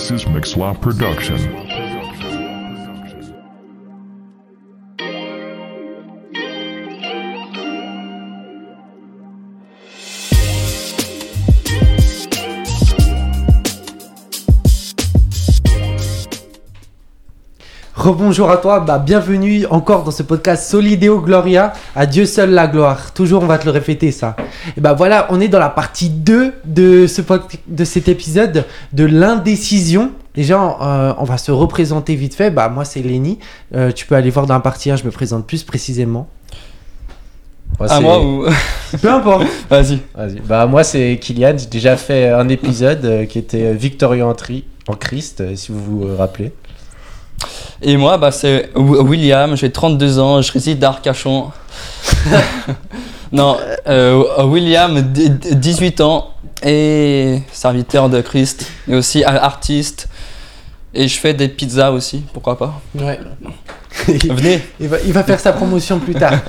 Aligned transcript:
This 0.00 0.10
is 0.12 0.24
Mixlot 0.24 0.80
Production. 0.80 1.69
Rebonjour 18.04 18.50
à 18.50 18.56
toi, 18.56 18.80
bah, 18.80 18.98
bienvenue 18.98 19.66
encore 19.68 20.04
dans 20.04 20.10
ce 20.10 20.22
podcast 20.22 20.70
Solideo 20.70 21.20
Gloria, 21.20 21.74
à 21.94 22.06
Dieu 22.06 22.24
seul 22.24 22.48
la 22.50 22.66
gloire. 22.66 23.12
Toujours 23.12 23.42
on 23.42 23.46
va 23.46 23.58
te 23.58 23.66
le 23.66 23.72
répéter 23.72 24.10
ça. 24.10 24.36
Et 24.74 24.80
bah 24.80 24.94
voilà, 24.94 25.26
on 25.28 25.38
est 25.38 25.48
dans 25.48 25.58
la 25.58 25.68
partie 25.68 26.08
2 26.08 26.54
de, 26.64 27.06
ce, 27.06 27.20
de 27.66 27.84
cet 27.84 28.08
épisode 28.08 28.64
de 28.94 29.04
l'indécision. 29.04 30.12
Déjà, 30.34 30.78
euh, 30.80 31.12
on 31.18 31.24
va 31.24 31.36
se 31.36 31.52
représenter 31.52 32.14
vite 32.14 32.34
fait. 32.34 32.50
Bah 32.50 32.70
moi 32.70 32.86
c'est 32.86 33.02
Lenny. 33.02 33.38
Euh, 33.74 33.92
tu 33.92 34.06
peux 34.06 34.14
aller 34.14 34.30
voir 34.30 34.46
dans 34.46 34.54
la 34.54 34.60
partie 34.60 34.90
1, 34.90 34.96
je 34.96 35.04
me 35.04 35.10
présente 35.10 35.46
plus 35.46 35.62
précisément. 35.62 36.26
Moi, 37.78 37.92
À 37.92 38.00
moi 38.00 38.24
ou. 38.24 38.46
Peu 39.02 39.10
importe. 39.10 39.46
Vas-y. 39.68 39.98
Vas-y. 40.14 40.40
Bah, 40.40 40.64
moi, 40.66 40.84
c'est 40.84 41.18
Kylian. 41.20 41.52
J'ai 41.58 41.66
déjà 41.66 41.96
fait 41.98 42.30
un 42.30 42.48
épisode 42.48 43.04
euh, 43.04 43.24
qui 43.26 43.38
était 43.38 43.66
euh, 43.66 43.72
Victorieux 43.74 44.24
en, 44.24 44.34
tri- 44.34 44.64
en 44.88 44.94
Christ, 44.94 45.54
si 45.54 45.70
vous 45.70 45.78
vous 46.08 46.16
rappelez. 46.16 46.52
Et 47.82 47.96
moi, 47.96 48.18
bah, 48.18 48.30
c'est 48.30 48.70
Wi- 48.74 48.98
William, 49.00 49.56
j'ai 49.56 49.70
32 49.70 50.18
ans, 50.18 50.42
je 50.42 50.52
réside 50.52 50.82
à 50.84 50.88
Arcachon. 50.88 51.50
non, 53.32 53.56
euh, 53.88 54.44
William, 54.44 55.00
d- 55.00 55.28
d- 55.30 55.54
18 55.54 56.00
ans, 56.00 56.30
et 56.62 57.40
serviteur 57.52 58.08
de 58.10 58.20
Christ, 58.20 58.66
et 58.88 58.94
aussi 58.94 59.24
artiste. 59.24 60.08
Et 60.92 61.06
je 61.08 61.18
fais 61.18 61.32
des 61.34 61.48
pizzas 61.48 61.90
aussi, 61.92 62.22
pourquoi 62.32 62.58
pas. 62.58 62.80
Ouais. 62.96 63.18
Venez. 64.08 64.60
Il 64.80 64.88
va, 64.88 64.96
il 65.06 65.12
va 65.12 65.22
faire 65.22 65.38
sa 65.40 65.52
promotion 65.52 65.98
plus 66.00 66.14
tard. 66.14 66.40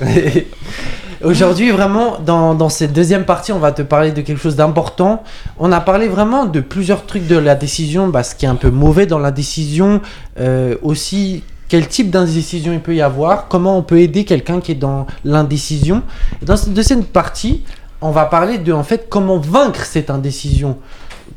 Aujourd'hui, 1.24 1.70
vraiment, 1.70 2.18
dans, 2.18 2.54
dans 2.54 2.68
cette 2.68 2.92
deuxième 2.92 3.24
partie, 3.24 3.52
on 3.52 3.60
va 3.60 3.70
te 3.70 3.82
parler 3.82 4.10
de 4.10 4.22
quelque 4.22 4.40
chose 4.40 4.56
d'important. 4.56 5.22
On 5.58 5.70
a 5.70 5.80
parlé 5.80 6.08
vraiment 6.08 6.46
de 6.46 6.60
plusieurs 6.60 7.06
trucs 7.06 7.28
de 7.28 7.36
la 7.36 7.54
décision, 7.54 8.08
bah, 8.08 8.24
ce 8.24 8.34
qui 8.34 8.44
est 8.44 8.48
un 8.48 8.56
peu 8.56 8.70
mauvais 8.70 9.06
dans 9.06 9.20
la 9.20 9.30
décision, 9.30 10.00
euh, 10.40 10.74
aussi 10.82 11.44
quel 11.68 11.86
type 11.86 12.10
d'indécision 12.10 12.72
il 12.72 12.80
peut 12.80 12.94
y 12.94 13.02
avoir, 13.02 13.46
comment 13.46 13.78
on 13.78 13.82
peut 13.82 14.00
aider 14.00 14.24
quelqu'un 14.24 14.60
qui 14.60 14.72
est 14.72 14.76
dans 14.76 15.06
l'indécision. 15.24 16.02
Dans 16.42 16.56
cette 16.56 16.74
deuxième 16.74 17.04
partie, 17.04 17.62
on 18.00 18.10
va 18.10 18.24
parler 18.24 18.58
de 18.58 18.72
en 18.72 18.82
fait 18.82 19.06
comment 19.08 19.38
vaincre 19.38 19.84
cette 19.84 20.10
indécision. 20.10 20.76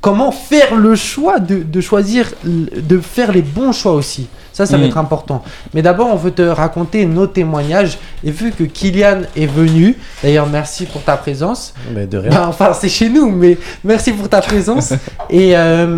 Comment 0.06 0.32
faire 0.32 0.76
le 0.76 0.94
choix 0.96 1.40
de, 1.40 1.64
de 1.64 1.82
choisir, 1.82 2.32
de 2.44 2.98
faire 3.00 3.32
les 3.32 3.42
bons 3.42 3.72
choix 3.72 3.94
aussi. 3.94 4.28
Ça, 4.54 4.66
ça 4.68 4.78
va 4.78 4.84
Mhm. 4.84 4.90
être 4.90 4.98
important. 5.00 5.44
Mais 5.74 5.82
d'abord, 5.82 6.08
on 6.14 6.16
veut 6.16 6.30
te 6.32 6.44
raconter 6.44 7.06
nos 7.08 7.26
témoignages. 7.28 7.98
Et 8.24 8.30
vu 8.32 8.52
que 8.52 8.64
Kylian 8.64 9.22
est 9.36 9.48
venu, 9.48 9.98
d'ailleurs, 10.24 10.48
merci 10.48 10.86
pour 10.86 11.02
ta 11.02 11.18
présence. 11.18 11.74
Mais 11.94 12.06
de 12.06 12.20
rien. 12.20 12.30
Ben, 12.30 12.46
enfin, 12.48 12.72
c'est 12.80 12.88
chez 12.88 13.10
nous, 13.10 13.32
mais 13.32 13.58
merci 13.84 14.12
pour 14.14 14.30
ta 14.30 14.42
présence. 14.42 14.94
Et 15.32 15.58
euh, 15.58 15.98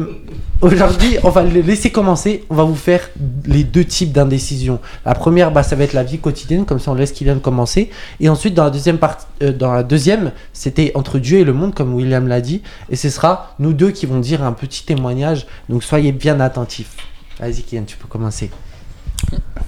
aujourd'hui, 0.61 1.17
on 1.23 1.29
va 1.29 1.43
le 1.43 1.61
laisser 1.61 1.91
commencer. 1.91 2.45
On 2.49 2.55
va 2.55 2.63
vous 2.63 2.75
faire 2.75 3.09
les 3.45 3.63
deux 3.63 3.85
types 3.85 4.11
d'indécision. 4.11 4.79
La 5.05 5.13
première, 5.13 5.51
bah, 5.51 5.63
ça 5.63 5.75
va 5.75 5.83
être 5.83 5.93
la 5.93 6.03
vie 6.03 6.19
quotidienne, 6.19 6.65
comme 6.65 6.79
ça 6.79 6.91
on 6.91 6.95
laisse 6.95 7.11
Kylian 7.11 7.39
commencer. 7.39 7.89
Et 8.19 8.29
ensuite, 8.29 8.53
dans 8.53 8.63
la 8.63 8.69
deuxième 8.69 8.97
partie, 8.97 9.25
euh, 9.43 9.51
dans 9.51 9.73
la 9.73 9.83
deuxième, 9.83 10.31
c'était 10.53 10.91
entre 10.95 11.19
Dieu 11.19 11.39
et 11.39 11.43
le 11.43 11.53
monde, 11.53 11.73
comme 11.73 11.93
William 11.93 12.27
l'a 12.27 12.41
dit. 12.41 12.61
Et 12.89 12.95
ce 12.95 13.09
sera 13.09 13.55
nous 13.59 13.73
deux 13.73 13.91
qui 13.91 14.05
vont 14.05 14.19
dire 14.19 14.43
un 14.43 14.53
petit 14.53 14.83
témoignage. 14.85 15.47
Donc 15.69 15.83
soyez 15.83 16.11
bien 16.11 16.39
attentifs. 16.39 16.95
Vas-y, 17.39 17.61
Kylian, 17.63 17.83
tu 17.85 17.97
peux 17.97 18.07
commencer. 18.07 18.49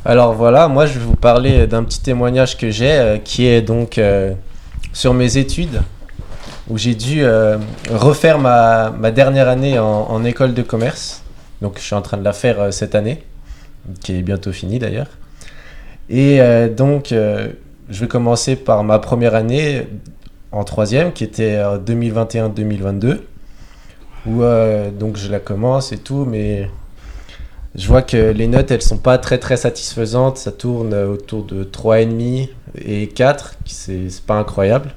Alors 0.06 0.34
voilà, 0.34 0.68
moi, 0.68 0.86
je 0.86 0.94
vais 0.94 1.06
vous 1.06 1.16
parler 1.16 1.68
d'un 1.68 1.84
petit 1.84 2.02
témoignage 2.02 2.58
que 2.58 2.72
j'ai, 2.72 2.92
euh, 2.92 3.18
qui 3.18 3.46
est 3.46 3.62
donc 3.62 3.98
euh, 3.98 4.34
sur 4.94 5.14
mes 5.14 5.38
études, 5.38 5.82
où 6.70 6.78
j'ai 6.78 6.96
dû 6.96 7.24
euh, 7.24 7.58
refaire 7.90 8.40
ma, 8.40 8.92
dernière 9.12 9.48
année 9.48 9.80
en, 9.80 10.24
école 10.24 10.54
de 10.54 10.62
commerce. 10.62 11.24
Donc, 11.62 11.78
je 11.78 11.84
suis 11.84 11.96
en 11.96 12.02
train 12.02 12.18
de 12.18 12.24
la 12.24 12.34
faire 12.34 12.62
euh, 12.62 12.72
cette 12.72 12.96
année, 12.96 13.24
qui 14.02 14.16
est 14.16 14.22
bientôt 14.22 14.52
finie 14.52 14.80
d'ailleurs. 14.80 15.10
Et 16.10 16.40
euh, 16.42 16.70
donc, 16.70 17.08
je 17.10 18.00
vais 18.00 18.08
commencer 18.08 18.56
par 18.56 18.84
ma 18.84 19.00
première 19.00 19.36
année 19.36 19.88
en 20.52 20.64
troisième, 20.64 21.12
qui 21.12 21.24
était 21.24 21.56
euh, 21.56 21.80
2021-2022, 21.80 23.20
où 24.26 24.42
donc 25.00 25.16
je 25.16 25.32
la 25.32 25.40
commence 25.40 25.92
et 25.92 25.98
tout, 25.98 26.26
mais 26.26 26.70
je 27.74 27.88
vois 27.88 28.02
que 28.02 28.32
les 28.32 28.48
notes, 28.48 28.70
elles 28.70 28.82
sont 28.82 28.98
pas 28.98 29.18
très 29.18 29.38
très 29.38 29.58
satisfaisantes. 29.58 30.38
Ça 30.38 30.52
tourne 30.52 30.94
autour 30.94 31.46
de 31.46 31.64
3,5 31.64 32.50
et 32.76 33.08
4, 33.08 33.56
qui 33.64 33.74
c'est 33.74 34.10
c'est 34.10 34.24
pas 34.24 34.36
incroyable. 34.36 34.92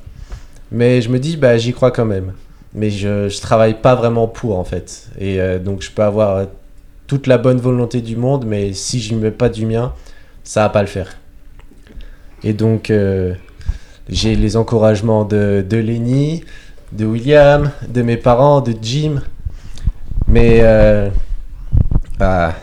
Mais 0.72 1.03
je 1.03 1.10
me 1.10 1.19
dis, 1.19 1.37
bah, 1.37 1.59
j'y 1.59 1.72
crois 1.72 1.91
quand 1.91 2.06
même. 2.06 2.33
Mais 2.75 2.88
je, 2.91 3.28
je 3.28 3.41
travaille 3.41 3.75
pas 3.75 3.94
vraiment 3.94 4.27
pour 4.27 4.59
en 4.59 4.65
fait. 4.65 5.09
Et 5.19 5.41
euh, 5.41 5.59
donc 5.59 5.83
je 5.83 5.91
peux 5.91 6.03
avoir 6.03 6.37
euh, 6.37 6.44
toute 7.06 7.27
la 7.27 7.37
bonne 7.37 7.59
volonté 7.59 8.00
du 8.00 8.16
monde, 8.16 8.47
mais 8.47 8.72
si 8.72 9.00
je 9.00 9.15
mets 9.15 9.31
pas 9.31 9.50
du 9.50 9.66
mien, 9.66 9.93
ça 10.43 10.62
va 10.62 10.69
pas 10.71 10.81
le 10.81 10.88
faire. 10.88 11.19
Et 12.43 12.55
donc 12.55 12.91
euh, 12.91 13.34
j'ai 14.09 14.34
les 14.34 14.56
encouragements 14.56 15.25
de, 15.27 15.65
de 15.69 15.77
Lenny, 15.77 16.44
de 16.93 17.05
William, 17.05 17.71
de 17.87 18.00
mes 18.00 18.16
parents, 18.16 18.62
de 18.62 18.75
Jim. 18.81 19.21
Mais 20.27 20.62
bah, 22.19 22.55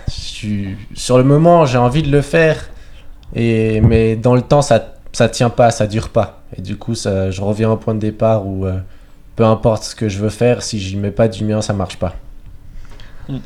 sur 0.96 1.20
le 1.20 1.24
moment, 1.24 1.66
j'ai 1.66 1.78
envie 1.78 2.02
de 2.02 2.12
le 2.12 2.22
faire, 2.22 2.70
et, 3.36 3.80
mais 3.82 4.16
dans 4.16 4.34
le 4.34 4.42
temps, 4.42 4.64
ça, 4.64 4.96
ça 5.12 5.30
tient 5.30 5.50
pas, 5.50 5.72
ça 5.72 5.88
dure 5.88 6.10
pas. 6.10 6.44
Et 6.58 6.62
du 6.62 6.78
coup, 6.78 6.96
ça, 6.96 7.32
je 7.32 7.42
reviens 7.42 7.72
au 7.72 7.78
point 7.78 7.96
de 7.96 8.00
départ 8.00 8.46
où 8.46 8.66
euh, 8.66 8.80
peu 9.36 9.46
importe 9.46 9.84
ce 9.84 9.96
que 9.96 10.10
je 10.10 10.20
veux 10.20 10.30
faire, 10.30 10.62
si 10.62 10.80
j'y 10.80 10.98
mets 10.98 11.12
pas 11.12 11.28
du 11.28 11.44
mien, 11.44 11.62
ça 11.62 11.74
marche 11.74 11.98
pas. 11.98 12.16
Mm. 13.28 13.38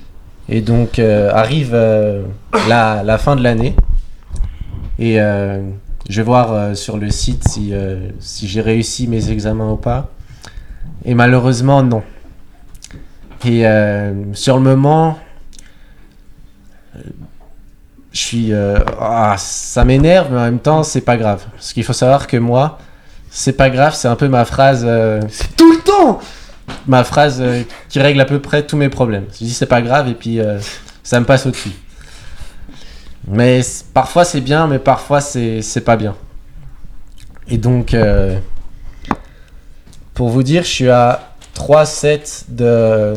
Et 0.50 0.62
donc, 0.62 1.00
euh, 1.00 1.32
arrive 1.32 1.72
euh, 1.74 2.24
la, 2.68 3.04
la 3.04 3.18
fin 3.18 3.36
de 3.36 3.44
l'année, 3.44 3.76
et 5.00 5.16
je 5.18 6.18
vais 6.18 6.24
voir 6.24 6.78
sur 6.78 6.98
le 6.98 7.10
site 7.10 7.48
si, 7.48 7.74
si 8.20 8.48
j'ai 8.48 8.62
réussi 8.62 9.08
mes 9.08 9.32
examens 9.32 9.72
ou 9.72 9.76
pas. 9.76 10.12
Et 11.04 11.16
malheureusement, 11.16 11.82
non. 11.82 12.04
Et 13.44 13.66
sur 14.34 14.58
le 14.58 14.64
moment, 14.64 15.18
je 18.14 18.20
suis 18.20 18.54
euh, 18.54 18.78
ah, 19.00 19.36
ça 19.40 19.84
m'énerve 19.84 20.32
mais 20.32 20.38
en 20.38 20.44
même 20.44 20.60
temps 20.60 20.84
c'est 20.84 21.02
pas 21.02 21.18
grave. 21.18 21.44
Parce 21.52 21.74
qu'il 21.74 21.84
faut 21.84 21.94
savoir 21.94 22.28
que 22.28 22.38
moi 22.38 22.78
c'est 23.30 23.54
pas 23.54 23.72
grave 23.72 23.96
c'est 23.96 24.08
un 24.08 24.16
peu 24.16 24.28
ma 24.28 24.46
phrase 24.46 24.84
euh, 24.88 25.20
C'est 25.30 25.56
tout 25.58 25.72
le 25.72 25.80
temps 25.80 26.20
ma 26.88 27.04
phrase 27.04 27.40
euh, 27.42 27.64
qui 27.90 28.00
règle 28.00 28.22
à 28.22 28.26
peu 28.26 28.40
près 28.40 28.66
tous 28.66 28.78
mes 28.78 28.90
problèmes. 28.90 29.26
Je 29.34 29.40
dis 29.40 29.54
c'est 29.54 29.66
pas 29.66 29.82
grave 29.82 30.08
et 30.08 30.14
puis 30.14 30.40
ça 31.02 31.20
me 31.20 31.26
passe 31.26 31.46
au 31.48 31.52
dessus 31.52 31.72
mais 33.28 33.62
parfois 33.94 34.26
c'est 34.26 34.42
bien 34.42 34.68
mais 34.68 34.80
parfois 34.80 35.20
c'est 35.20 35.84
pas 35.84 35.98
bien. 35.98 36.16
Et 37.48 37.58
donc 37.58 37.96
pour 40.14 40.30
vous 40.30 40.44
dire 40.44 40.64
je 40.64 40.70
suis 40.70 40.90
à 40.90 41.34
3,7 41.56 42.46
de 42.50 43.14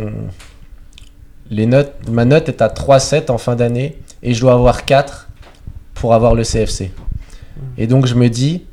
les 1.50 1.66
notes 1.66 1.92
ma 2.08 2.24
note 2.24 2.48
est 2.48 2.62
à 2.62 2.68
3,7 2.68 3.30
en 3.30 3.36
fin 3.36 3.56
d'année 3.56 3.98
et 4.22 4.34
je 4.34 4.41
dois 4.41 4.54
avoir 4.54 4.84
4 4.84 5.28
pour 5.94 6.15
avoir 6.15 6.34
le 6.34 6.43
CFC. 6.43 6.91
Et 7.78 7.87
donc 7.87 8.06
je 8.06 8.15
me 8.15 8.28
dis 8.28 8.65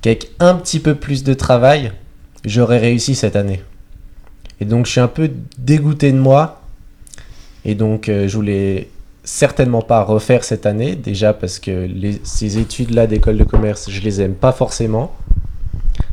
qu'avec 0.00 0.30
un 0.40 0.54
petit 0.54 0.80
peu 0.80 0.94
plus 0.94 1.24
de 1.24 1.34
travail, 1.34 1.92
j'aurais 2.44 2.78
réussi 2.78 3.14
cette 3.14 3.36
année. 3.36 3.62
Et 4.60 4.64
donc 4.64 4.86
je 4.86 4.92
suis 4.92 5.00
un 5.00 5.08
peu 5.08 5.30
dégoûté 5.58 6.12
de 6.12 6.18
moi. 6.18 6.62
Et 7.64 7.74
donc 7.74 8.08
euh, 8.08 8.28
je 8.28 8.36
voulais 8.36 8.88
certainement 9.24 9.80
pas 9.82 10.02
refaire 10.04 10.44
cette 10.44 10.66
année, 10.66 10.96
déjà 10.96 11.32
parce 11.32 11.58
que 11.58 11.86
les- 11.86 12.20
ces 12.24 12.58
études-là 12.58 13.06
d'école 13.06 13.38
de 13.38 13.44
commerce, 13.44 13.90
je 13.90 14.00
les 14.02 14.20
aime 14.20 14.34
pas 14.34 14.52
forcément. 14.52 15.14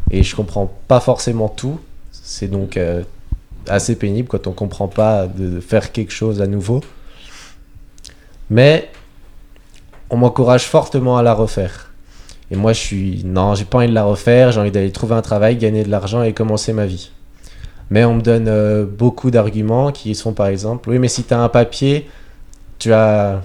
Et 0.09 0.23
je 0.23 0.35
comprends 0.35 0.71
pas 0.87 0.99
forcément 0.99 1.47
tout. 1.49 1.79
C'est 2.11 2.47
donc 2.49 2.77
euh, 2.77 3.03
assez 3.67 3.95
pénible 3.95 4.27
quand 4.27 4.47
on 4.47 4.51
comprend 4.51 4.87
pas 4.87 5.27
de 5.27 5.59
faire 5.59 5.91
quelque 5.91 6.11
chose 6.11 6.41
à 6.41 6.47
nouveau. 6.47 6.81
Mais 8.51 8.89
on 10.09 10.17
m'encourage 10.17 10.65
fortement 10.65 11.17
à 11.17 11.23
la 11.23 11.33
refaire. 11.33 11.91
Et 12.51 12.57
moi, 12.57 12.73
je 12.73 12.79
suis. 12.79 13.23
Non, 13.23 13.55
j'ai 13.55 13.63
pas 13.63 13.77
envie 13.77 13.87
de 13.87 13.93
la 13.93 14.03
refaire, 14.03 14.51
j'ai 14.51 14.59
envie 14.59 14.71
d'aller 14.71 14.91
trouver 14.91 15.15
un 15.15 15.21
travail, 15.21 15.55
gagner 15.55 15.85
de 15.85 15.89
l'argent 15.89 16.21
et 16.21 16.33
commencer 16.33 16.73
ma 16.73 16.85
vie. 16.85 17.11
Mais 17.89 18.03
on 18.03 18.15
me 18.15 18.21
donne 18.21 18.49
euh, 18.49 18.85
beaucoup 18.85 19.31
d'arguments 19.31 19.91
qui 19.93 20.15
sont 20.15 20.33
par 20.33 20.47
exemple 20.47 20.89
oui, 20.89 20.99
mais 20.99 21.07
si 21.07 21.23
tu 21.23 21.33
as 21.33 21.41
un 21.41 21.47
papier, 21.47 22.09
tu, 22.77 22.91
as, 22.91 23.41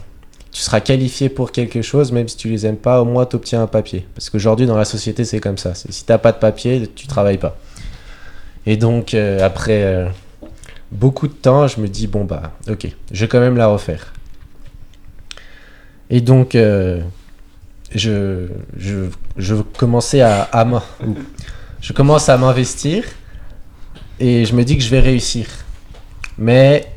tu 0.50 0.60
seras 0.60 0.80
qualifié 0.80 1.28
pour 1.28 1.52
quelque 1.52 1.82
chose, 1.82 2.10
même 2.10 2.26
si 2.26 2.36
tu 2.36 2.48
les 2.48 2.66
aimes 2.66 2.76
pas, 2.76 3.00
au 3.00 3.04
moins 3.04 3.26
tu 3.26 3.36
obtiens 3.36 3.62
un 3.62 3.66
papier. 3.68 4.06
Parce 4.14 4.28
qu'aujourd'hui, 4.28 4.66
dans 4.66 4.76
la 4.76 4.84
société, 4.84 5.24
c'est 5.24 5.38
comme 5.40 5.58
ça. 5.58 5.74
Si 5.76 6.04
t'as 6.04 6.18
pas 6.18 6.32
de 6.32 6.38
papier, 6.38 6.90
tu 6.92 7.06
travailles 7.06 7.38
pas. 7.38 7.56
Et 8.66 8.76
donc, 8.76 9.14
euh, 9.14 9.44
après 9.46 9.84
euh, 9.84 10.08
beaucoup 10.90 11.28
de 11.28 11.32
temps, 11.32 11.68
je 11.68 11.80
me 11.80 11.86
dis, 11.86 12.08
bon, 12.08 12.24
bah, 12.24 12.50
ok, 12.68 12.88
je 13.12 13.20
vais 13.20 13.28
quand 13.28 13.40
même 13.40 13.56
la 13.56 13.68
refaire. 13.68 14.12
Et 16.10 16.20
donc, 16.20 16.54
euh, 16.54 17.00
je, 17.94 18.48
je, 18.76 19.06
je 19.36 19.54
commençais 19.56 20.20
à, 20.20 20.48
commence 21.94 22.28
à 22.28 22.36
m'investir 22.36 23.04
et 24.20 24.44
je 24.44 24.54
me 24.54 24.64
dis 24.64 24.76
que 24.76 24.82
je 24.82 24.90
vais 24.90 25.00
réussir. 25.00 25.46
Mais 26.38 26.90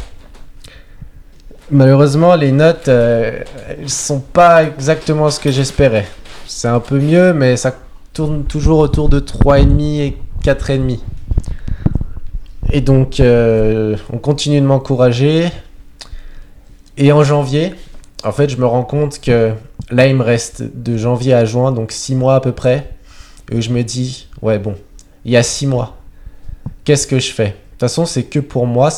malheureusement, 1.71 2.35
les 2.35 2.51
notes, 2.51 2.87
euh, 2.87 3.41
elles 3.67 3.89
sont 3.89 4.19
pas 4.19 4.63
exactement 4.63 5.29
ce 5.29 5.39
que 5.39 5.51
j'espérais. 5.51 6.07
C'est 6.45 6.67
un 6.67 6.79
peu 6.79 6.99
mieux, 6.99 7.33
mais 7.33 7.57
ça 7.57 7.75
tourne 8.13 8.43
toujours 8.43 8.79
autour 8.79 9.09
de 9.09 9.19
3,5 9.19 9.81
et 9.81 10.17
4,5. 10.43 10.99
Et 12.71 12.81
donc, 12.81 13.19
euh, 13.19 13.97
on 14.11 14.17
continue 14.17 14.61
de 14.61 14.65
m'encourager. 14.65 15.49
Et 16.97 17.11
en 17.11 17.23
janvier, 17.23 17.73
en 18.23 18.31
fait, 18.31 18.49
je 18.49 18.57
me 18.57 18.65
rends 18.65 18.83
compte 18.83 19.19
que 19.21 19.53
là, 19.89 20.07
il 20.07 20.15
me 20.15 20.23
reste 20.23 20.63
de 20.75 20.97
janvier 20.97 21.33
à 21.33 21.45
juin, 21.45 21.71
donc 21.71 21.91
6 21.91 22.15
mois 22.15 22.35
à 22.35 22.39
peu 22.41 22.51
près. 22.51 22.91
Et 23.51 23.61
je 23.61 23.71
me 23.71 23.83
dis, 23.83 24.27
ouais, 24.41 24.59
bon, 24.59 24.75
il 25.25 25.31
y 25.31 25.37
a 25.37 25.43
6 25.43 25.67
mois. 25.67 25.97
Qu'est-ce 26.83 27.07
que 27.07 27.19
je 27.19 27.31
fais? 27.31 27.47
De 27.47 27.51
toute 27.51 27.79
façon, 27.81 28.05
c'est 28.05 28.23
que 28.23 28.39
pour 28.39 28.65
moi. 28.65 28.89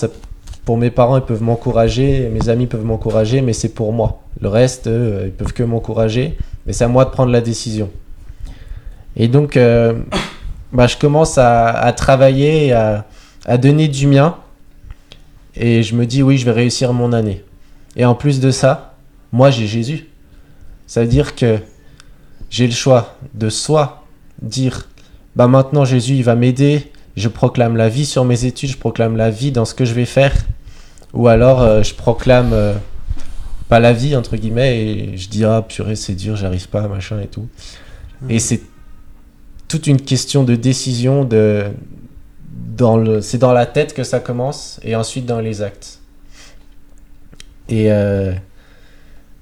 Pour 0.66 0.78
mes 0.78 0.92
parents, 0.92 1.18
ils 1.18 1.24
peuvent 1.24 1.42
m'encourager, 1.42 2.30
mes 2.30 2.48
amis 2.48 2.68
peuvent 2.68 2.86
m'encourager, 2.86 3.42
mais 3.42 3.54
c'est 3.54 3.74
pour 3.74 3.94
moi. 3.94 4.22
Le 4.40 4.48
reste, 4.48 4.88
eux, 4.88 5.24
ils 5.26 5.32
peuvent 5.32 5.54
que 5.54 5.64
m'encourager, 5.64 6.38
mais 6.66 6.74
c'est 6.74 6.84
à 6.84 6.88
moi 6.88 7.04
de 7.04 7.10
prendre 7.10 7.32
la 7.32 7.42
décision. 7.42 7.90
Et 9.16 9.28
donc, 9.28 9.58
euh, 9.58 9.94
bah, 10.72 10.86
je 10.86 10.98
commence 10.98 11.40
à, 11.40 11.92
travailler, 11.98 12.74
à, 12.74 13.06
à 13.46 13.58
donner 13.58 13.88
du 13.88 14.06
mien. 14.06 14.38
Et 15.56 15.82
je 15.82 15.96
me 15.96 16.06
dis, 16.06 16.22
oui, 16.22 16.38
je 16.38 16.46
vais 16.46 16.52
réussir 16.52 16.94
mon 16.94 17.12
année. 17.12 17.44
Et 17.96 18.06
en 18.06 18.14
plus 18.14 18.40
de 18.40 18.52
ça, 18.52 18.91
moi, 19.32 19.50
j'ai 19.50 19.68
Jésus. 19.68 20.08
Ça 20.88 21.02
veut 21.02 21.08
dire 21.08 21.36
que 21.36 21.60
j'ai 22.50 22.68
le 22.68 22.74
choix 22.74 23.18
de 23.34 23.50
soit 23.50 24.06
dire, 24.42 24.90
bah 25.36 25.48
maintenant 25.48 25.86
Jésus, 25.86 26.16
il 26.16 26.24
va 26.24 26.36
m'aider, 26.36 26.92
je 27.16 27.30
proclame 27.30 27.78
la 27.78 27.90
vie 27.90 28.06
sur 28.06 28.26
mes 28.26 28.46
études, 28.46 28.72
je 28.72 28.78
proclame 28.78 29.16
la 29.16 29.30
vie 29.30 29.52
dans 29.52 29.66
ce 29.66 29.74
que 29.74 29.86
je 29.86 29.94
vais 29.94 30.06
faire, 30.06 30.34
ou 31.14 31.28
alors 31.28 31.62
euh, 31.62 31.84
je 31.84 31.94
proclame 31.94 32.52
euh, 32.52 32.74
pas 33.70 33.80
la 33.80 33.94
vie, 33.94 34.16
entre 34.18 34.36
guillemets, 34.36 34.86
et 34.86 35.18
je 35.18 35.30
dis, 35.30 35.46
ah 35.46 35.62
purée, 35.62 35.96
c'est 35.96 36.16
dur, 36.16 36.36
j'arrive 36.36 36.68
pas, 36.68 36.88
machin 36.90 37.22
et 37.22 37.28
tout. 37.28 37.48
Et 38.28 38.40
c'est 38.40 38.62
toute 39.68 39.88
une 39.88 40.02
question 40.02 40.44
de 40.44 40.56
décision, 40.56 41.24
de, 41.24 41.72
dans 42.78 42.98
le, 42.98 43.22
c'est 43.22 43.38
dans 43.38 43.54
la 43.54 43.66
tête 43.66 43.94
que 43.94 44.04
ça 44.04 44.20
commence, 44.20 44.80
et 44.84 44.96
ensuite 44.96 45.26
dans 45.26 45.40
les 45.40 45.62
actes. 45.62 46.00
Et, 47.70 47.92
euh, 47.92 48.34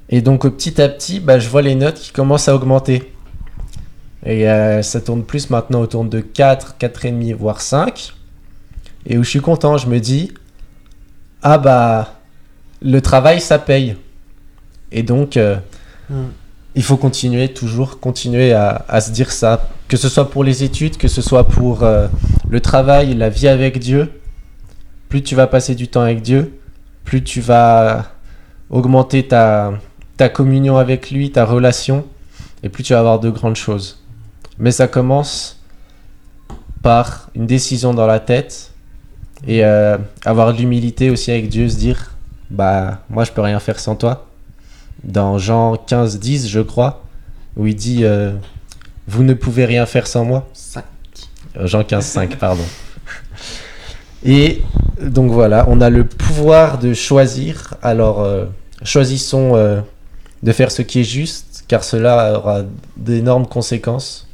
et 0.09 0.21
donc 0.21 0.47
petit 0.49 0.81
à 0.81 0.89
petit, 0.89 1.19
bah, 1.19 1.39
je 1.39 1.49
vois 1.49 1.61
les 1.61 1.75
notes 1.75 1.95
qui 1.95 2.11
commencent 2.11 2.47
à 2.47 2.55
augmenter. 2.55 3.13
Et 4.25 4.49
euh, 4.49 4.81
ça 4.81 4.99
tourne 4.99 5.23
plus 5.23 5.49
maintenant 5.49 5.81
autour 5.81 6.03
de 6.03 6.19
4, 6.19 6.75
4,5, 6.79 7.33
voire 7.35 7.61
5. 7.61 8.13
Et 9.05 9.17
où 9.17 9.23
je 9.23 9.29
suis 9.29 9.39
content, 9.41 9.77
je 9.77 9.87
me 9.87 9.99
dis, 9.99 10.33
ah 11.41 11.57
bah, 11.57 12.19
le 12.81 13.01
travail, 13.01 13.39
ça 13.39 13.59
paye. 13.59 13.95
Et 14.91 15.03
donc, 15.03 15.37
euh, 15.37 15.57
Hmm. 16.09 16.15
mm. 16.15 16.31
il 16.75 16.83
faut 16.83 16.97
continuer, 16.97 17.53
toujours 17.53 17.99
continuer 17.99 18.53
à, 18.53 18.85
à, 18.87 19.01
se 19.01 19.11
dire 19.11 19.31
ça. 19.31 19.69
Que 19.87 19.97
ce 19.97 20.09
soit 20.09 20.29
pour 20.29 20.43
les 20.43 20.63
études, 20.63 20.97
que 20.97 21.07
ce 21.07 21.21
soit 21.21 21.47
pour 21.47 21.83
euh, 21.83 22.07
le 22.49 22.59
travail, 22.59 23.15
la 23.15 23.29
vie 23.29 23.47
avec 23.47 23.79
Dieu. 23.79 24.11
Plus 25.07 25.23
tu 25.23 25.35
vas 25.35 25.47
passer 25.47 25.73
du 25.75 25.87
temps 25.87 26.01
avec 26.01 26.21
Dieu, 26.21 26.59
plus 27.03 27.23
tu 27.23 27.41
vas 27.41 28.11
augmenter 28.69 29.27
ta, 29.27 29.73
ta 30.19 30.27
communion 30.27 30.75
avec 30.75 31.11
lui, 31.11 31.31
ta 31.31 31.45
relation, 31.45 32.05
et 32.61 32.67
plus 32.67 32.83
tu 32.83 32.91
vas 32.91 32.99
avoir 32.99 33.21
de 33.21 33.29
grandes 33.29 33.55
choses. 33.55 34.03
Mais 34.57 34.71
ça 34.71 34.89
commence 34.89 35.61
par 36.81 37.29
une 37.35 37.45
décision 37.45 37.93
dans 37.93 38.05
la 38.05 38.19
tête 38.19 38.73
et 39.47 39.63
euh, 39.63 39.97
avoir 40.25 40.51
de 40.51 40.57
l'humilité 40.57 41.09
aussi 41.09 41.31
avec 41.31 41.47
Dieu, 41.47 41.69
se 41.69 41.77
dire 41.77 42.11
bah 42.49 42.99
moi 43.09 43.23
je 43.23 43.31
peux 43.31 43.39
rien 43.39 43.61
faire 43.61 43.79
sans 43.79 43.95
toi. 43.95 44.27
Dans 45.05 45.37
Jean 45.37 45.77
15 45.77 46.19
10 46.19 46.49
je 46.49 46.59
crois 46.59 47.05
où 47.55 47.65
il 47.65 47.75
dit 47.75 48.03
euh, 48.03 48.33
vous 49.07 49.23
ne 49.23 49.33
pouvez 49.33 49.63
rien 49.63 49.85
faire 49.85 50.05
sans 50.05 50.25
moi. 50.25 50.49
5. 50.53 50.83
Jean 51.63 51.85
15 51.85 52.05
5 52.05 52.35
pardon. 52.35 52.65
Et 54.25 54.63
donc 55.01 55.31
voilà, 55.31 55.63
on 55.69 55.79
a 55.79 55.89
le 55.89 56.03
pouvoir 56.03 56.77
de 56.77 56.93
choisir. 56.93 57.75
Alors 57.81 58.19
euh, 58.19 58.47
choisissons 58.83 59.55
euh, 59.55 59.79
de 60.43 60.51
faire 60.51 60.71
ce 60.71 60.81
qui 60.81 61.01
est 61.01 61.03
juste 61.03 61.49
car 61.69 61.83
cela 61.83 62.37
aura 62.37 62.63
d'énormes 62.97 63.47
conséquences. 63.47 64.27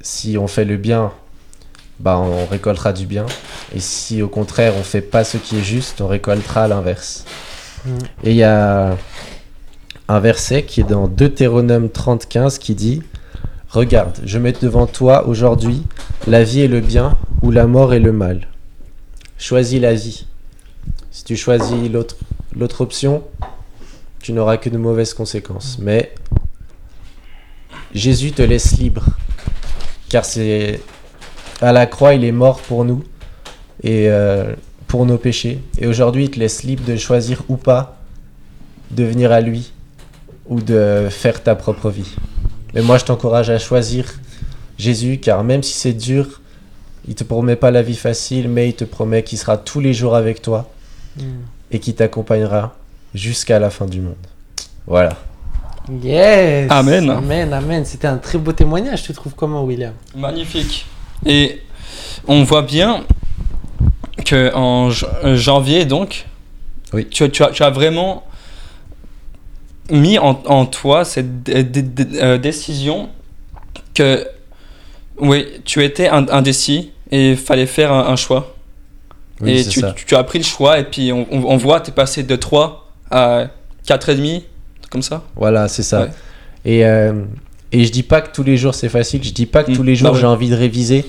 Si 0.00 0.38
on 0.38 0.46
fait 0.46 0.64
le 0.64 0.76
bien, 0.76 1.12
bah 1.98 2.18
on 2.18 2.46
récoltera 2.46 2.92
du 2.92 3.04
bien. 3.04 3.26
Et 3.74 3.80
si 3.80 4.22
au 4.22 4.28
contraire 4.28 4.74
on 4.78 4.82
fait 4.82 5.02
pas 5.02 5.24
ce 5.24 5.36
qui 5.36 5.58
est 5.58 5.62
juste, 5.62 6.00
on 6.00 6.06
récoltera 6.06 6.68
l'inverse. 6.68 7.24
Mm. 7.84 7.98
Et 8.24 8.30
il 8.30 8.36
y 8.36 8.44
a 8.44 8.96
un 10.08 10.20
verset 10.20 10.62
qui 10.62 10.80
est 10.80 10.88
dans 10.88 11.08
Deutéronome 11.08 11.90
30, 11.90 12.26
qui 12.58 12.74
dit 12.74 13.02
Regarde, 13.68 14.18
je 14.24 14.38
mets 14.38 14.52
devant 14.52 14.86
toi 14.86 15.26
aujourd'hui 15.26 15.84
la 16.26 16.42
vie 16.42 16.62
et 16.62 16.68
le 16.68 16.80
bien, 16.80 17.16
ou 17.42 17.50
la 17.50 17.66
mort 17.66 17.94
et 17.94 18.00
le 18.00 18.12
mal. 18.12 18.48
Choisis 19.38 19.80
la 19.80 19.94
vie. 19.94 20.26
Si 21.10 21.24
tu 21.24 21.36
choisis 21.36 21.90
l'autre 22.54 22.80
option, 22.80 23.22
tu 24.20 24.32
n'auras 24.32 24.56
que 24.56 24.68
de 24.68 24.78
mauvaises 24.78 25.14
conséquences. 25.14 25.78
Mais 25.80 26.12
Jésus 27.94 28.32
te 28.32 28.42
laisse 28.42 28.78
libre. 28.78 29.04
Car 30.08 30.24
c'est 30.24 30.80
à 31.60 31.72
la 31.72 31.86
croix, 31.86 32.14
il 32.14 32.24
est 32.24 32.32
mort 32.32 32.60
pour 32.60 32.84
nous 32.84 33.04
et 33.82 34.08
euh, 34.08 34.54
pour 34.86 35.06
nos 35.06 35.18
péchés. 35.18 35.60
Et 35.78 35.86
aujourd'hui, 35.86 36.24
il 36.24 36.30
te 36.30 36.38
laisse 36.38 36.62
libre 36.62 36.84
de 36.84 36.96
choisir 36.96 37.42
ou 37.48 37.56
pas 37.56 37.96
de 38.90 39.04
venir 39.04 39.32
à 39.32 39.40
lui 39.40 39.72
ou 40.46 40.60
de 40.60 41.08
faire 41.10 41.42
ta 41.42 41.54
propre 41.54 41.90
vie. 41.90 42.16
Mais 42.74 42.82
moi, 42.82 42.98
je 42.98 43.04
t'encourage 43.04 43.50
à 43.50 43.58
choisir 43.58 44.06
Jésus, 44.78 45.18
car 45.18 45.44
même 45.44 45.62
si 45.62 45.74
c'est 45.74 45.92
dur, 45.92 46.40
il 47.06 47.14
te 47.14 47.24
promet 47.24 47.56
pas 47.56 47.70
la 47.70 47.82
vie 47.82 47.96
facile, 47.96 48.48
mais 48.48 48.68
il 48.68 48.74
te 48.74 48.84
promet 48.84 49.22
qu'il 49.22 49.38
sera 49.38 49.56
tous 49.56 49.80
les 49.80 49.94
jours 49.94 50.16
avec 50.16 50.42
toi 50.42 50.70
Mm. 51.16 51.22
et 51.72 51.78
qui 51.80 51.94
t'accompagnera 51.94 52.76
jusqu'à 53.14 53.58
la 53.58 53.70
fin 53.70 53.86
du 53.86 54.00
monde. 54.00 54.14
Voilà. 54.86 55.16
Yes. 56.02 56.70
Amen. 56.70 57.10
Amen, 57.10 57.52
amen. 57.52 57.84
C'était 57.84 58.06
un 58.06 58.18
très 58.18 58.38
beau 58.38 58.52
témoignage, 58.52 59.02
tu 59.02 59.12
trouves 59.12 59.34
comment, 59.34 59.64
William? 59.64 59.94
Magnifique. 60.16 60.86
Et 61.26 61.62
on 62.28 62.44
voit 62.44 62.62
bien 62.62 63.04
que 64.24 64.54
en 64.54 64.90
j- 64.90 65.06
janvier, 65.34 65.84
donc, 65.86 66.26
Oui. 66.92 67.06
tu, 67.08 67.28
tu 67.30 67.42
as, 67.42 67.48
tu 67.50 67.62
as 67.62 67.70
vraiment 67.70 68.24
mis 69.90 70.18
en, 70.18 70.40
en 70.46 70.66
toi 70.66 71.04
cette 71.04 71.48
euh, 71.48 72.38
décision 72.38 73.08
que, 73.94 74.26
oui, 75.18 75.46
tu 75.64 75.82
étais 75.84 76.08
ind- 76.08 76.30
indécis 76.30 76.92
et 77.10 77.30
il 77.32 77.36
fallait 77.36 77.66
faire 77.66 77.92
un, 77.92 78.06
un 78.06 78.16
choix. 78.16 78.54
Oui, 79.40 79.58
et 79.58 79.64
tu, 79.66 79.80
ça. 79.80 79.94
tu 80.06 80.14
as 80.14 80.22
pris 80.22 80.38
le 80.38 80.44
choix 80.44 80.78
et 80.78 80.84
puis 80.84 81.12
on, 81.12 81.26
on, 81.32 81.42
on 81.44 81.56
voit, 81.56 81.80
tu 81.80 81.90
es 81.90 81.94
passé 81.94 82.22
de 82.22 82.36
3 82.36 82.79
à 83.10 83.48
4,5, 83.86 84.42
comme 84.90 85.02
ça. 85.02 85.24
Voilà, 85.36 85.68
c'est 85.68 85.82
ça. 85.82 86.02
Ouais. 86.02 86.10
Et, 86.64 86.84
euh, 86.84 87.12
et 87.72 87.84
je 87.84 87.92
dis 87.92 88.02
pas 88.02 88.20
que 88.20 88.32
tous 88.32 88.42
les 88.42 88.56
jours 88.56 88.74
c'est 88.74 88.88
facile, 88.88 89.22
je 89.22 89.32
dis 89.32 89.46
pas 89.46 89.64
que 89.64 89.72
tous 89.72 89.82
les 89.82 89.94
jours 89.94 90.08
Bah 90.10 90.14
ouais. 90.14 90.20
j'ai 90.20 90.26
envie 90.26 90.50
de 90.50 90.56
réviser 90.56 91.06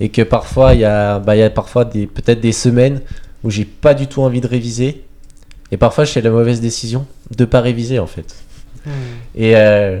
et 0.00 0.08
que 0.08 0.22
parfois 0.22 0.74
il 0.74 0.80
y 0.80 0.84
a, 0.84 1.18
bah, 1.18 1.36
il 1.36 1.40
y 1.40 1.42
a 1.42 1.50
parfois 1.50 1.84
des, 1.84 2.06
peut-être 2.06 2.40
des 2.40 2.52
semaines 2.52 3.00
où 3.44 3.50
j'ai 3.50 3.64
pas 3.64 3.94
du 3.94 4.06
tout 4.06 4.22
envie 4.22 4.40
de 4.40 4.46
réviser 4.46 5.04
et 5.70 5.76
parfois 5.76 6.04
je 6.04 6.12
fais 6.12 6.20
la 6.20 6.30
mauvaise 6.30 6.60
décision 6.60 7.06
de 7.36 7.44
pas 7.44 7.60
réviser 7.60 7.98
en 7.98 8.06
fait. 8.06 8.34
Mm. 8.86 8.90
Et, 9.36 9.56
euh, 9.56 10.00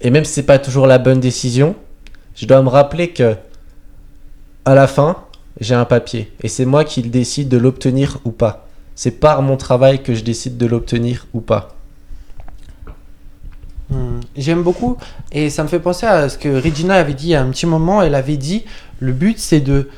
et 0.00 0.10
même 0.10 0.24
si 0.24 0.32
c'est 0.32 0.42
pas 0.42 0.58
toujours 0.58 0.86
la 0.86 0.98
bonne 0.98 1.20
décision, 1.20 1.76
je 2.34 2.46
dois 2.46 2.60
me 2.62 2.68
rappeler 2.68 3.08
que 3.08 3.36
à 4.64 4.74
la 4.74 4.86
fin 4.86 5.18
j'ai 5.60 5.74
un 5.74 5.84
papier 5.84 6.32
et 6.42 6.48
c'est 6.48 6.64
moi 6.64 6.84
qui 6.84 7.02
décide 7.02 7.48
de 7.48 7.56
l'obtenir 7.56 8.18
ou 8.24 8.30
pas. 8.32 8.63
C'est 8.94 9.12
par 9.12 9.42
mon 9.42 9.56
travail 9.56 10.02
que 10.02 10.14
je 10.14 10.22
décide 10.22 10.56
de 10.56 10.66
l'obtenir 10.66 11.26
ou 11.34 11.40
pas. 11.40 11.74
Hmm. 13.90 14.20
J'aime 14.36 14.62
beaucoup 14.62 14.96
et 15.30 15.50
ça 15.50 15.62
me 15.62 15.68
fait 15.68 15.80
penser 15.80 16.06
à 16.06 16.28
ce 16.28 16.38
que 16.38 16.48
Regina 16.48 16.94
avait 16.94 17.14
dit 17.14 17.34
a 17.34 17.42
un 17.42 17.50
petit 17.50 17.66
moment. 17.66 18.02
Elle 18.02 18.14
avait 18.14 18.36
dit 18.36 18.64
le 19.00 19.12
but 19.12 19.38
c'est 19.38 19.60
de 19.60 19.90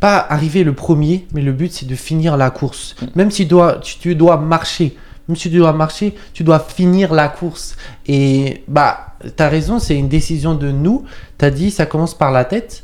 pas 0.00 0.18
arriver 0.18 0.64
le 0.64 0.72
premier, 0.72 1.26
mais 1.32 1.42
le 1.42 1.52
but 1.52 1.72
c'est 1.72 1.86
de 1.86 1.94
finir 1.94 2.36
la 2.36 2.50
course. 2.50 2.94
Même 3.14 3.30
si 3.30 3.42
tu 3.42 3.48
dois, 3.48 3.80
tu 3.80 4.14
dois 4.14 4.36
marcher, 4.36 4.96
même 5.28 5.36
si 5.36 5.50
tu 5.50 5.58
dois 5.58 5.72
marcher, 5.72 6.14
tu 6.32 6.44
dois 6.44 6.60
finir 6.60 7.12
la 7.12 7.28
course. 7.28 7.76
Et 8.06 8.62
bah, 8.68 9.14
t'as 9.36 9.48
raison, 9.48 9.78
c'est 9.78 9.96
une 9.96 10.08
décision 10.08 10.54
de 10.54 10.70
nous. 10.70 11.04
T'as 11.38 11.50
dit 11.50 11.70
ça 11.70 11.86
commence 11.86 12.14
par 12.14 12.30
la 12.30 12.44
tête 12.44 12.83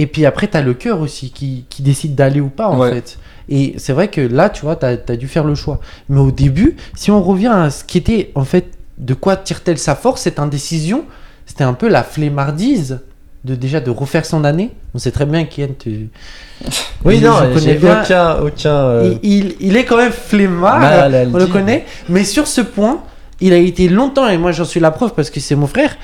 et 0.00 0.06
puis 0.06 0.24
après 0.26 0.46
t'as 0.46 0.60
le 0.62 0.74
cœur 0.74 1.00
aussi 1.00 1.30
qui, 1.30 1.64
qui 1.68 1.82
décide 1.82 2.14
d'aller 2.14 2.40
ou 2.40 2.48
pas 2.48 2.68
en 2.68 2.78
Ouais. 2.78 2.92
fait. 2.92 3.18
Et 3.50 3.74
c'est 3.78 3.94
vrai 3.94 4.08
que 4.08 4.20
là, 4.20 4.50
tu 4.50 4.62
vois, 4.62 4.76
tu 4.76 4.84
as, 4.84 5.16
dû 5.16 5.26
faire 5.26 5.44
le 5.44 5.54
choix. 5.54 5.80
Mais 6.10 6.20
au 6.20 6.30
début, 6.30 6.76
si 6.94 7.10
on 7.10 7.22
revient 7.22 7.46
à 7.46 7.70
ce 7.70 7.82
qui 7.82 7.96
était, 7.96 8.30
en 8.34 8.44
fait, 8.44 8.66
de 8.98 9.14
quoi 9.14 9.36
tire-t-elle 9.36 9.78
sa 9.78 9.94
force, 9.94 10.20
cette 10.20 10.38
indécision, 10.38 11.04
c'était 11.46 11.64
un 11.64 11.72
peu 11.72 11.88
la 11.88 12.02
flemmardise 12.02 13.00
de 13.44 13.54
déjà 13.54 13.80
de 13.80 13.88
refaire 13.90 14.26
son 14.26 14.44
année. 14.44 14.70
On 14.94 14.98
sait 14.98 15.12
très 15.12 15.24
bien 15.24 15.44
qu'Ian, 15.46 15.68
tu... 15.78 16.10
Oui, 17.06 17.20
Je- 17.20 17.24
non, 17.26 17.32
je 17.42 17.58
connais 17.58 17.74
bien. 17.76 18.02
aucun, 18.02 18.36
aucun. 18.40 18.70
euh, 18.74 19.14
Il, 19.22 19.32
il- 19.46 19.56
il 19.60 19.76
est 19.78 19.86
quand 19.86 19.96
même 19.96 20.12
flemmard, 20.12 21.08
on 21.32 21.38
le 21.38 21.46
connaît. 21.46 21.86
Mais 22.10 22.24
sur 22.24 22.46
ce 22.46 22.60
point, 22.60 23.00
il 23.40 23.54
a 23.54 23.56
été 23.56 23.88
longtemps, 23.88 24.28
et 24.28 24.36
moi 24.36 24.52
j'en 24.52 24.64
suis 24.66 24.80
la 24.80 24.90
preuve 24.90 25.14
parce 25.14 25.30
que 25.30 25.40
c'est 25.40 25.54
mon 25.54 25.68
frère, 25.68 25.96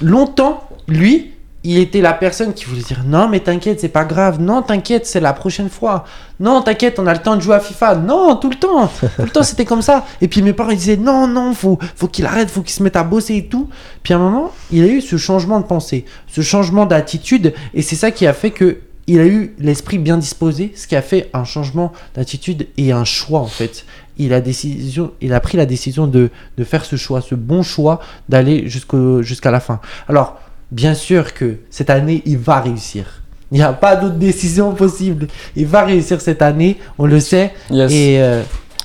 longtemps, 0.00 0.64
lui, 0.88 1.32
il 1.62 1.76
était 1.78 2.00
la 2.00 2.14
personne 2.14 2.54
qui 2.54 2.64
voulait 2.64 2.80
dire 2.80 3.02
non 3.04 3.28
mais 3.28 3.40
t'inquiète 3.40 3.80
c'est 3.80 3.88
pas 3.88 4.04
grave. 4.04 4.40
Non 4.40 4.62
t'inquiète 4.62 5.04
c'est 5.04 5.20
la 5.20 5.34
prochaine 5.34 5.68
fois. 5.68 6.04
Non 6.38 6.62
t'inquiète 6.62 6.98
on 6.98 7.06
a 7.06 7.12
le 7.12 7.20
temps 7.20 7.36
de 7.36 7.42
jouer 7.42 7.56
à 7.56 7.60
FIFA. 7.60 7.96
Non 7.96 8.36
tout 8.36 8.48
le 8.48 8.56
temps. 8.56 8.86
Tout 8.86 9.22
le 9.22 9.28
temps 9.28 9.42
c'était 9.42 9.66
comme 9.66 9.82
ça. 9.82 10.06
Et 10.22 10.28
puis 10.28 10.40
mes 10.40 10.54
parents 10.54 10.70
ils 10.70 10.78
disaient 10.78 10.96
non 10.96 11.26
non 11.26 11.52
faut 11.52 11.78
faut 11.96 12.08
qu'il 12.08 12.24
arrête 12.24 12.50
faut 12.50 12.62
qu'il 12.62 12.72
se 12.72 12.82
mette 12.82 12.96
à 12.96 13.02
bosser 13.02 13.36
et 13.36 13.46
tout. 13.46 13.68
Puis 14.02 14.14
à 14.14 14.16
un 14.16 14.20
moment 14.20 14.52
il 14.72 14.82
a 14.84 14.86
eu 14.86 15.02
ce 15.02 15.18
changement 15.18 15.60
de 15.60 15.66
pensée 15.66 16.06
ce 16.28 16.40
changement 16.40 16.86
d'attitude. 16.86 17.52
Et 17.74 17.82
c'est 17.82 17.96
ça 17.96 18.10
qui 18.10 18.26
a 18.26 18.32
fait 18.32 18.52
que 18.52 18.78
il 19.06 19.18
a 19.18 19.26
eu 19.26 19.54
l'esprit 19.58 19.98
bien 19.98 20.16
disposé 20.16 20.72
ce 20.76 20.86
qui 20.86 20.96
a 20.96 21.02
fait 21.02 21.28
un 21.34 21.44
changement 21.44 21.92
d'attitude 22.14 22.68
et 22.78 22.92
un 22.92 23.04
choix 23.04 23.40
en 23.40 23.46
fait. 23.46 23.84
Il 24.16 24.32
a 24.32 24.40
décision 24.40 25.12
il 25.20 25.34
a 25.34 25.40
pris 25.40 25.58
la 25.58 25.66
décision 25.66 26.06
de, 26.06 26.30
de 26.56 26.64
faire 26.64 26.86
ce 26.86 26.96
choix 26.96 27.20
ce 27.20 27.34
bon 27.34 27.62
choix 27.62 28.00
d'aller 28.30 28.66
jusqu'à 28.66 29.50
la 29.50 29.60
fin. 29.60 29.80
Alors 30.08 30.39
bien 30.70 30.94
sûr 30.94 31.34
que 31.34 31.56
cette 31.70 31.90
année, 31.90 32.22
il 32.26 32.38
va 32.38 32.60
réussir. 32.60 33.22
Il 33.52 33.56
n'y 33.56 33.62
a 33.62 33.72
pas 33.72 33.96
d'autre 33.96 34.14
décision 34.14 34.72
possible. 34.74 35.26
Il 35.56 35.66
va 35.66 35.84
réussir 35.84 36.20
cette 36.20 36.40
année, 36.42 36.78
on 36.98 37.06
le 37.06 37.18
sait. 37.20 37.52
Yes. 37.70 37.90
Et, 37.92 38.20
euh, 38.20 38.42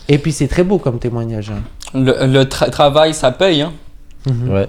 et 0.10 0.18
puis 0.18 0.32
c'est 0.32 0.48
très 0.48 0.64
beau 0.64 0.80
comme 0.80 0.98
témoignage. 1.00 1.52
hein. 1.52 1.62
Le, 1.94 2.26
le 2.26 2.44
tra- 2.46 2.70
travail, 2.72 3.14
ça 3.14 3.32
paye. 3.32 3.62
Hein. 3.62 3.74
Mhm. 4.28 4.50
Ouais, 4.50 4.68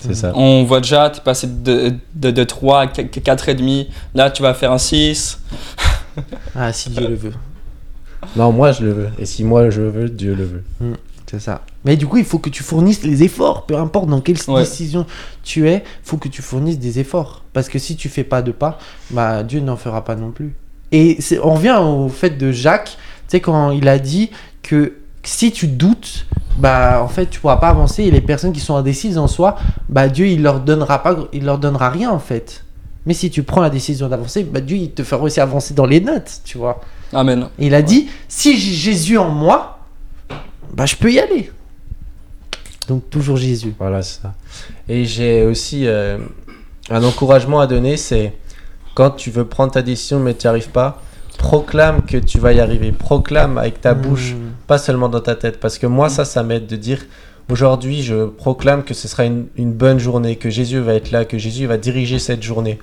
c'est 0.00 0.14
ça. 0.14 0.30
On 0.36 0.62
voit 0.62 0.80
déjà, 0.80 1.10
tu 1.10 1.18
es 1.18 1.22
passé 1.22 1.48
de, 1.48 1.92
de, 2.14 2.30
de 2.30 2.44
3 2.44 2.80
à 2.82 2.86
4,5. 2.86 3.88
Là, 4.14 4.30
tu 4.30 4.42
vas 4.42 4.54
faire 4.54 4.70
un 4.70 4.78
6. 4.78 5.40
Ah, 6.54 6.72
si 6.72 6.90
Dieu 6.90 7.08
le 7.08 7.14
veut. 7.16 7.32
Non, 8.36 8.52
moi 8.52 8.70
je 8.70 8.84
le 8.84 8.92
veux. 8.92 9.08
Et 9.18 9.26
si 9.26 9.42
moi 9.42 9.68
je 9.70 9.80
le 9.82 9.90
veux, 9.90 10.08
Dieu 10.08 10.34
le 10.34 10.44
veut. 10.44 10.62
C'est 11.32 11.40
ça. 11.40 11.62
Mais 11.86 11.96
du 11.96 12.06
coup, 12.06 12.18
il 12.18 12.26
faut 12.26 12.38
que 12.38 12.50
tu 12.50 12.62
fournisses 12.62 13.04
les 13.04 13.22
efforts. 13.22 13.64
Peu 13.64 13.78
importe 13.78 14.06
dans 14.06 14.20
quelle 14.20 14.36
Ouais. 14.48 14.60
décision 14.60 15.06
tu 15.42 15.66
es, 15.66 15.76
il 15.76 15.82
faut 16.04 16.18
que 16.18 16.28
tu 16.28 16.42
fournisses 16.42 16.78
des 16.78 16.98
efforts. 16.98 17.42
Parce 17.54 17.70
que 17.70 17.78
si 17.78 17.96
tu 17.96 18.10
fais 18.10 18.22
pas 18.22 18.42
de 18.42 18.52
pas, 18.52 18.78
bah, 19.10 19.42
Dieu 19.42 19.60
n'en 19.60 19.76
fera 19.76 20.04
pas 20.04 20.14
non 20.14 20.30
plus. 20.30 20.54
Et 20.92 21.16
c'est- 21.20 21.38
on 21.38 21.54
revient 21.54 21.78
au 21.80 22.10
fait 22.10 22.36
de 22.36 22.52
Jacques, 22.52 22.98
tu 23.28 23.38
sais, 23.38 23.40
quand 23.40 23.70
il 23.70 23.88
a 23.88 23.98
dit 23.98 24.28
que 24.62 24.92
si 25.22 25.52
tu 25.52 25.68
doutes, 25.68 26.26
bah, 26.58 27.00
en 27.02 27.08
fait, 27.08 27.30
tu 27.30 27.40
pourras 27.40 27.56
pas 27.56 27.70
avancer. 27.70 28.02
Et 28.04 28.10
les 28.10 28.20
personnes 28.20 28.52
qui 28.52 28.60
sont 28.60 28.76
indécises 28.76 29.16
en 29.16 29.26
soi, 29.26 29.56
bah, 29.88 30.08
Dieu, 30.08 30.26
il 30.26 30.42
leur 30.42 30.60
donnera 30.60 31.02
pas, 31.02 31.16
il 31.32 31.46
leur 31.46 31.56
donnera 31.56 31.88
rien, 31.88 32.10
en 32.10 32.18
fait. 32.18 32.62
Mais 33.06 33.14
si 33.14 33.30
tu 33.30 33.42
prends 33.42 33.62
la 33.62 33.70
décision 33.70 34.06
d'avancer, 34.10 34.44
bah, 34.44 34.60
Dieu, 34.60 34.76
il 34.76 34.90
te 34.90 35.02
fera 35.02 35.22
aussi 35.22 35.40
avancer 35.40 35.72
dans 35.72 35.86
les 35.86 36.02
notes, 36.02 36.42
tu 36.44 36.58
vois. 36.58 36.82
Amen. 37.14 37.48
Et 37.58 37.68
il 37.68 37.74
a 37.74 37.80
dit, 37.80 38.08
si 38.28 38.58
j'ai 38.58 38.72
Jésus 38.74 39.16
en 39.16 39.30
moi, 39.30 39.78
bah, 40.72 40.86
je 40.86 40.96
peux 40.96 41.12
y 41.12 41.18
aller. 41.18 41.50
Donc, 42.88 43.08
toujours 43.10 43.36
Jésus. 43.36 43.74
Voilà, 43.78 44.02
c'est 44.02 44.22
ça. 44.22 44.34
Et 44.88 45.04
j'ai 45.04 45.44
aussi 45.44 45.86
euh, 45.86 46.18
un 46.90 47.02
encouragement 47.04 47.60
à 47.60 47.66
donner, 47.66 47.96
c'est 47.96 48.34
quand 48.94 49.10
tu 49.10 49.30
veux 49.30 49.44
prendre 49.46 49.72
ta 49.72 49.82
décision 49.82 50.18
mais 50.18 50.34
tu 50.34 50.46
n'y 50.46 50.50
arrives 50.50 50.68
pas, 50.70 51.02
proclame 51.38 52.02
que 52.02 52.16
tu 52.16 52.38
vas 52.38 52.52
y 52.52 52.60
arriver. 52.60 52.92
Proclame 52.92 53.58
avec 53.58 53.80
ta 53.80 53.94
bouche, 53.94 54.32
Mm. 54.34 54.52
pas 54.66 54.78
seulement 54.78 55.08
dans 55.08 55.20
ta 55.20 55.34
tête. 55.34 55.60
Parce 55.60 55.78
que 55.78 55.86
moi, 55.86 56.08
ça, 56.08 56.24
ça 56.24 56.42
m'aide 56.42 56.66
de 56.66 56.76
dire, 56.76 57.04
aujourd'hui, 57.50 58.02
je 58.02 58.26
proclame 58.26 58.82
que 58.84 58.94
ce 58.94 59.08
sera 59.08 59.24
une, 59.24 59.46
une 59.56 59.72
bonne 59.72 59.98
journée, 59.98 60.36
que 60.36 60.50
Jésus 60.50 60.78
va 60.80 60.94
être 60.94 61.10
là, 61.10 61.24
que 61.24 61.38
Jésus 61.38 61.66
va 61.66 61.78
diriger 61.78 62.18
cette 62.18 62.42
journée. 62.42 62.78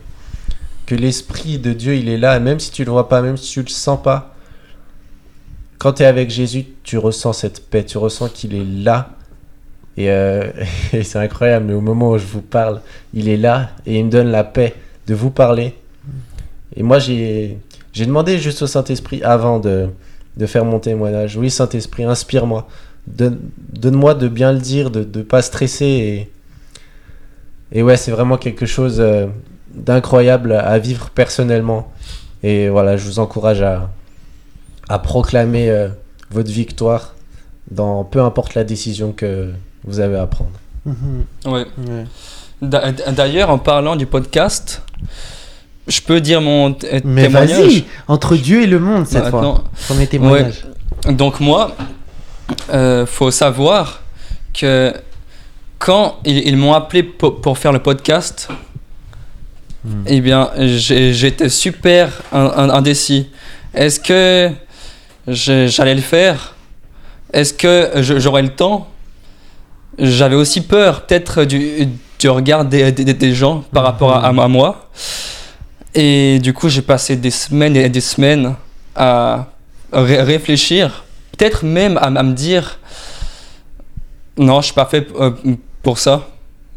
Que 0.86 0.96
l'Esprit 0.96 1.60
de 1.60 1.74
Dieu, 1.74 1.96
il 1.96 2.10
est 2.10 2.18
là, 2.18 2.40
même 2.40 2.60
si 2.60 2.72
tu 2.72 2.84
le 2.84 2.92
vois 2.92 3.10
pas, 3.10 3.22
même 3.22 3.38
si 3.38 3.52
tu 3.52 3.62
le 3.62 3.68
sens 3.68 4.02
pas, 4.02 4.36
quand 5.80 5.94
tu 5.94 6.04
es 6.04 6.06
avec 6.06 6.30
Jésus, 6.30 6.66
tu 6.84 6.98
ressens 6.98 7.34
cette 7.34 7.68
paix, 7.70 7.84
tu 7.84 7.98
ressens 7.98 8.28
qu'il 8.30 8.54
est 8.54 8.66
là. 8.84 9.12
Et, 9.98 10.12
euh, 10.12 10.52
et 10.94 11.04
c'est 11.04 11.18
incroyable, 11.18 11.66
mais 11.68 11.74
au 11.74 11.82
moment 11.82 12.12
où 12.12 12.18
je 12.20 12.26
vous 12.26 12.42
parle, 12.42 12.82
il 13.14 13.28
est 13.28 13.38
là 13.38 13.72
et 13.88 13.98
il 13.98 14.06
me 14.06 14.12
donne 14.12 14.28
la 14.28 14.44
paix 14.44 14.76
de 15.08 15.16
vous 15.16 15.32
parler. 15.32 15.74
Et 16.76 16.84
moi, 16.84 17.00
j'ai 17.00 17.58
demandé 17.96 18.38
juste 18.38 18.62
au 18.62 18.68
Saint-Esprit 18.68 19.24
avant 19.24 19.60
de, 19.60 19.90
faire 20.46 20.66
mon 20.66 20.80
témoignage. 20.80 21.36
Oui, 21.38 21.50
Saint-Esprit, 21.50 22.04
inspire-moi. 22.04 22.68
Donne- 23.08 23.40
Donne-moi 23.74 24.14
de 24.14 24.28
bien 24.28 24.52
le 24.52 24.60
dire, 24.60 24.92
de 24.92 25.00
ne 25.00 25.24
pas 25.24 25.42
stresser. 25.42 26.30
Et, 27.72 27.80
et 27.80 27.84
ouais, 27.84 27.98
c'est 27.98 28.12
vraiment 28.12 28.38
quelque 28.38 28.66
chose 28.66 29.00
euh, 29.00 29.28
d'incroyable 29.74 30.52
à 30.52 30.78
vivre 30.78 31.10
personnellement. 31.10 31.92
Et 32.44 32.70
voilà, 32.70 32.98
je 32.98 33.06
vous 33.06 33.20
encourage 33.20 33.62
à, 33.62 33.90
à 34.90 35.00
proclamer 35.00 35.70
euh, 35.70 35.88
votre 36.32 36.52
victoire 36.52 37.14
dans 37.72 38.04
peu 38.04 38.22
importe 38.22 38.56
la 38.56 38.64
décision 38.64 39.12
que 39.12 39.52
vous 39.86 40.00
avez 40.00 40.18
à 40.18 40.26
prendre. 40.28 40.52
Mhm. 40.86 41.24
Ouais. 41.46 41.66
Ouais. 41.88 42.06
D'a- 42.62 42.92
D'ailleurs, 43.12 43.50
en 43.52 43.58
parlant 43.60 43.96
du 43.96 44.06
podcast, 44.06 44.82
je 45.88 46.02
peux 46.02 46.20
dire 46.20 46.42
mon 46.42 46.74
t- 46.74 47.02
Mais 47.06 47.24
témoignage. 47.24 47.58
vas-y, 47.60 47.84
entre 48.08 48.36
Dieu 48.36 48.64
et 48.64 48.68
le 48.68 48.80
monde 48.80 49.06
cette 49.08 49.30
fois. 49.30 49.42
Maintenant, 49.42 49.64
Premier 49.88 50.08
témoignage. 50.08 50.66
Donc 51.10 51.40
moi, 51.40 51.76
euh, 52.74 53.06
faut 53.06 53.32
savoir 53.32 54.02
que 54.54 54.94
quand 55.78 56.18
ils, 56.26 56.40
ils 56.48 56.58
m'ont 56.58 56.74
appelé 56.74 57.04
pour, 57.04 57.40
pour 57.40 57.58
faire 57.58 57.72
le 57.72 57.80
podcast, 57.80 58.50
Hmm. 59.86 60.04
eh 60.08 60.20
bien, 60.20 60.50
j'étais 60.58 61.48
super 61.48 62.10
in- 62.34 62.52
in- 62.58 62.70
indécis. 62.70 63.30
Est-ce 63.74 63.98
que 64.02 64.50
j'allais 65.34 65.96
le 65.96 66.02
faire 66.02 66.56
Est-ce 67.34 67.54
que 67.54 67.92
j'aurais 68.18 68.42
le 68.42 68.50
temps? 68.50 68.88
J'avais 69.98 70.36
aussi 70.36 70.62
peur, 70.62 71.02
peut-être 71.06 71.44
du, 71.44 71.88
du 72.20 72.30
regard 72.30 72.66
des, 72.66 72.92
des- 72.92 73.14
des 73.14 73.34
gens 73.34 73.64
par 73.74 73.84
rapport 73.84 74.14
à, 74.16 74.28
à 74.28 74.48
moi. 74.48 74.90
Et 75.94 76.40
du 76.40 76.54
coup, 76.54 76.70
j'ai 76.70 76.82
passé 76.82 77.16
des 77.16 77.32
semaines 77.32 77.76
et 77.76 77.90
des 77.90 78.02
semaines 78.02 78.56
à 78.96 79.48
ré- 79.92 80.22
réfléchir, 80.22 81.04
peut-être 81.38 81.66
même 81.66 81.98
à, 81.98 82.06
à 82.06 82.24
me 82.24 82.34
dire 82.34 82.80
non, 84.38 84.62
je 84.62 84.66
suis 84.68 84.74
pas 84.76 84.86
fait 84.86 85.08
euh, 85.20 85.32
pour 85.84 85.98
ça. 86.00 86.28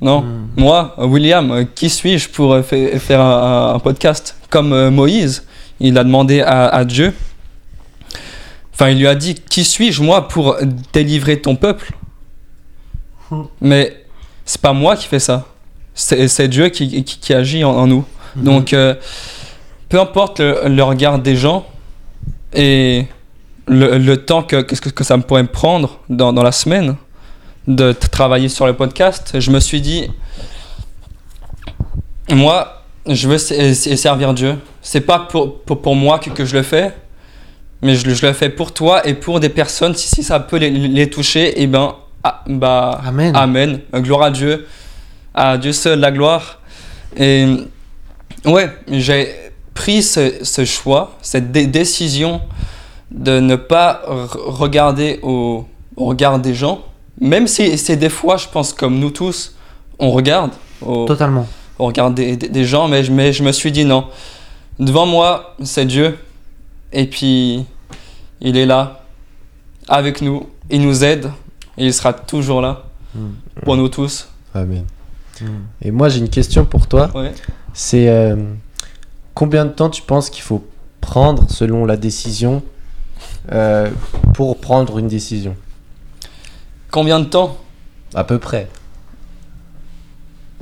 Non, 0.01 0.23
Hmm. 0.23 0.49
moi, 0.57 0.95
William, 0.99 1.65
qui 1.77 1.89
suis-je 1.89 2.29
pour 2.29 2.55
euh, 2.55 2.63
fa- 2.63 2.99
faire 2.99 3.21
un, 3.21 3.75
un 3.75 3.79
podcast? 3.79 4.35
Comme 4.51 4.73
euh, 4.73 4.91
Moïse, 4.91 5.45
il 5.79 5.97
a 5.97 6.03
demandé 6.03 6.41
à, 6.41 6.67
à 6.67 6.85
Dieu. 6.85 7.15
Enfin, 8.83 8.91
il 8.91 8.99
lui 8.99 9.07
a 9.07 9.15
dit 9.15 9.37
Qui 9.37 9.63
suis-je, 9.63 10.03
moi, 10.03 10.27
pour 10.27 10.57
délivrer 10.93 11.41
ton 11.41 11.55
peuple? 11.55 11.93
Hmm. 13.31 13.45
Mais 13.61 14.05
c'est 14.45 14.61
pas 14.61 14.73
moi 14.73 14.97
qui 14.97 15.07
fais 15.07 15.21
ça. 15.21 15.47
C'est 15.95 16.49
Dieu 16.49 16.69
qui, 16.69 17.05
qui, 17.05 17.21
qui 17.21 17.33
agit 17.33 17.63
en, 17.63 17.71
en 17.71 17.87
nous. 17.87 18.05
Mhm. 18.35 18.43
Donc, 18.43 18.73
euh, 18.73 18.97
peu 19.89 20.01
importe 20.01 20.41
le, 20.41 20.63
le 20.67 20.83
regard 20.83 21.21
des 21.21 21.37
gens 21.37 21.65
et 22.53 23.07
le, 23.69 23.99
le 23.99 24.17
temps 24.17 24.43
que, 24.43 24.63
que, 24.63 24.75
que 24.75 25.05
ça 25.05 25.17
me 25.17 25.23
pourrait 25.23 25.45
me 25.45 25.53
prendre 25.53 26.01
dans, 26.09 26.33
dans 26.33 26.43
la 26.43 26.51
semaine 26.51 26.97
de 27.69 27.93
travailler 27.93 28.49
sur 28.49 28.67
le 28.67 28.73
podcast, 28.73 29.39
je 29.39 29.53
me 29.53 29.61
suis 29.61 29.81
dit, 29.81 30.09
moi, 32.33 32.83
je 33.07 33.29
veux 33.29 33.39
servir 33.39 34.35
Dieu. 34.35 34.59
C'est 34.81 35.03
pas 35.03 35.21
pour, 35.21 35.61
pour, 35.61 35.81
pour 35.81 35.95
moi 35.95 36.19
que, 36.19 36.31
que 36.31 36.45
je 36.45 36.57
le 36.57 36.65
fais, 36.65 36.93
mais 37.83 37.95
je, 37.97 38.07
le- 38.07 38.15
je 38.15 38.27
le 38.27 38.33
fais 38.33 38.49
pour 38.49 38.73
toi 38.73 39.07
et 39.07 39.15
pour 39.15 39.41
des 39.41 39.49
personnes. 39.49 39.95
Si, 39.95 40.09
si 40.09 40.23
ça 40.23 40.41
peut 40.41 40.57
les, 40.57 40.71
les 40.71 41.11
toucher, 41.11 41.61
et 41.61 41.67
ben, 41.67 41.95
ah, 42.25 42.43
bah, 42.47 43.01
Amen. 43.05 43.35
Amen. 43.37 43.81
Gloire 43.95 44.23
à 44.23 44.31
Dieu. 44.31 44.67
À 45.35 45.59
Dieu 45.59 45.73
seul 45.73 45.99
la 46.01 46.11
gloire. 46.13 46.61
Et 47.17 47.47
ouais, 48.45 48.71
j'ai 48.89 49.29
pris 49.75 50.03
ce, 50.03 50.33
ce 50.43 50.65
choix, 50.65 51.17
cette 51.23 51.51
dé- 51.53 51.67
décision 51.67 52.41
de 53.11 53.41
ne 53.41 53.57
pas 53.57 54.03
regarder 54.07 55.19
au, 55.23 55.67
au 55.97 56.05
regard 56.07 56.39
des 56.39 56.55
gens, 56.55 56.83
même 57.21 57.47
si 57.47 57.77
c'est 57.79 57.97
des 57.97 58.09
fois, 58.09 58.37
je 58.37 58.47
pense, 58.49 58.73
comme 58.73 58.99
nous 58.99 59.11
tous, 59.11 59.55
on 59.99 60.11
regarde 60.11 60.51
au, 60.81 61.05
Totalement. 61.07 61.47
au 61.79 61.87
regard 61.87 62.11
des, 62.11 62.37
des- 62.37 62.49
des 62.49 62.65
gens, 62.65 62.89
mais 62.89 63.03
je 63.05 63.43
me 63.43 63.53
suis 63.53 63.73
dit 63.73 63.85
non. 63.85 64.07
Devant 64.79 65.07
moi, 65.07 65.55
c'est 65.63 65.85
Dieu. 65.85 66.17
Et 66.93 67.07
puis, 67.07 67.65
il 68.41 68.57
est 68.57 68.67
là, 68.67 69.05
avec 69.89 70.21
nous. 70.21 70.49
Il 70.71 70.83
nous 70.83 71.05
aide. 71.05 71.31
Et 71.79 71.87
il 71.87 71.95
sera 71.95 72.13
toujours 72.13 72.61
là 72.61 72.85
Mm. 73.15 73.29
pour 73.65 73.77
nous 73.77 73.89
tous. 73.91 74.29
Amen. 74.55 74.85
Mm. 75.41 75.47
Et 75.83 75.91
moi, 75.91 76.09
j'ai 76.09 76.19
une 76.21 76.31
question 76.31 76.65
pour 76.65 76.87
toi. 76.87 77.11
Ouais. 77.15 77.33
C'est 77.75 78.09
euh, 78.09 78.37
combien 79.35 79.67
de 79.67 79.71
temps 79.71 79.91
tu 79.91 80.01
penses 80.03 80.31
qu'il 80.31 80.43
faut 80.43 80.65
prendre 81.03 81.51
selon 81.51 81.85
la 81.85 81.97
décision 81.99 82.63
euh, 83.51 83.91
pour 84.35 84.59
prendre 84.61 84.99
une 84.99 85.09
décision? 85.09 85.57
Combien 86.91 87.21
de 87.21 87.27
temps? 87.27 87.59
À 88.15 88.25
peu 88.25 88.39
près. 88.39 88.69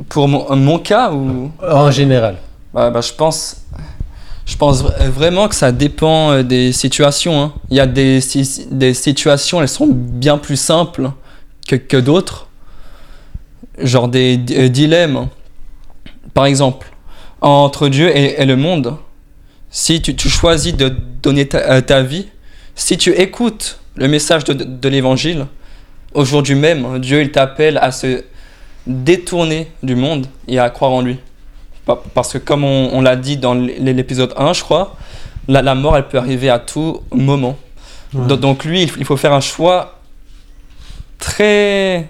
Pour 0.08 0.26
mon, 0.28 0.56
mon 0.56 0.78
cas 0.78 1.12
ou? 1.12 1.52
En 1.62 1.90
général. 1.90 2.36
Bah, 2.74 2.90
bah, 2.90 3.00
je 3.00 3.12
pense, 3.12 3.62
je 4.50 4.56
pense 4.56 4.82
vra- 4.82 5.08
vraiment 5.08 5.46
que 5.46 5.54
ça 5.54 5.70
dépend 5.70 6.32
euh, 6.32 6.42
des 6.42 6.72
situations. 6.72 7.40
hein. 7.40 7.52
Il 7.70 7.76
y 7.76 7.80
a 7.80 7.86
des, 7.86 8.18
des 8.72 8.94
situations, 8.94 9.62
elles 9.62 9.68
sont 9.68 9.86
bien 9.88 10.38
plus 10.38 10.56
simples 10.56 11.12
que, 11.68 11.76
que 11.76 11.96
d'autres. 11.96 12.48
Genre 13.78 14.08
des 14.08 14.40
euh, 14.50 14.68
dilemmes. 14.68 15.28
Par 16.34 16.46
exemple, 16.46 16.88
entre 17.40 17.88
Dieu 17.88 18.14
et, 18.14 18.44
le 18.44 18.56
monde, 18.56 18.96
si 19.70 20.02
tu, 20.02 20.28
choisis 20.28 20.74
de 20.76 20.92
donner 21.22 21.46
ta, 21.46 21.58
euh, 21.58 22.02
vie, 22.02 22.26
si 22.74 22.98
tu 22.98 23.12
écoutes 23.12 23.78
le 23.94 24.08
message 24.08 24.42
de, 24.44 24.52
de 24.52 24.88
l'évangile, 24.88 25.46
aujourd'hui 26.12 26.56
même, 26.56 26.98
Dieu 26.98 27.22
il 27.22 27.30
t'appelle 27.30 27.78
à 27.78 27.92
se 27.92 28.24
détourner 28.86 29.70
du 29.84 29.94
monde 29.94 30.26
et 30.48 30.58
à 30.58 30.70
croire 30.70 30.90
en 30.90 31.02
lui. 31.02 31.18
Pa- 31.86 32.02
Parce 32.14 32.32
que 32.32 32.38
comme 32.38 32.64
on, 32.64 32.90
on 32.92 33.00
l'a 33.00 33.16
dit 33.16 33.36
dans 33.36 33.54
l'épisode 33.54 34.32
1, 34.36 34.52
je 34.52 34.62
crois, 34.62 34.96
la, 35.48 35.62
la 35.62 35.74
mort, 35.74 35.96
elle 35.96 36.06
peut 36.08 36.18
arriver 36.18 36.50
à 36.50 36.58
tout 36.58 37.00
moment. 37.12 37.56
Ouais. 38.14 38.36
Donc 38.36 38.64
lui, 38.64 38.82
il 38.82 39.04
faut 39.04 39.16
faire 39.16 39.32
un 39.32 39.40
choix 39.40 39.98
très 41.18 42.08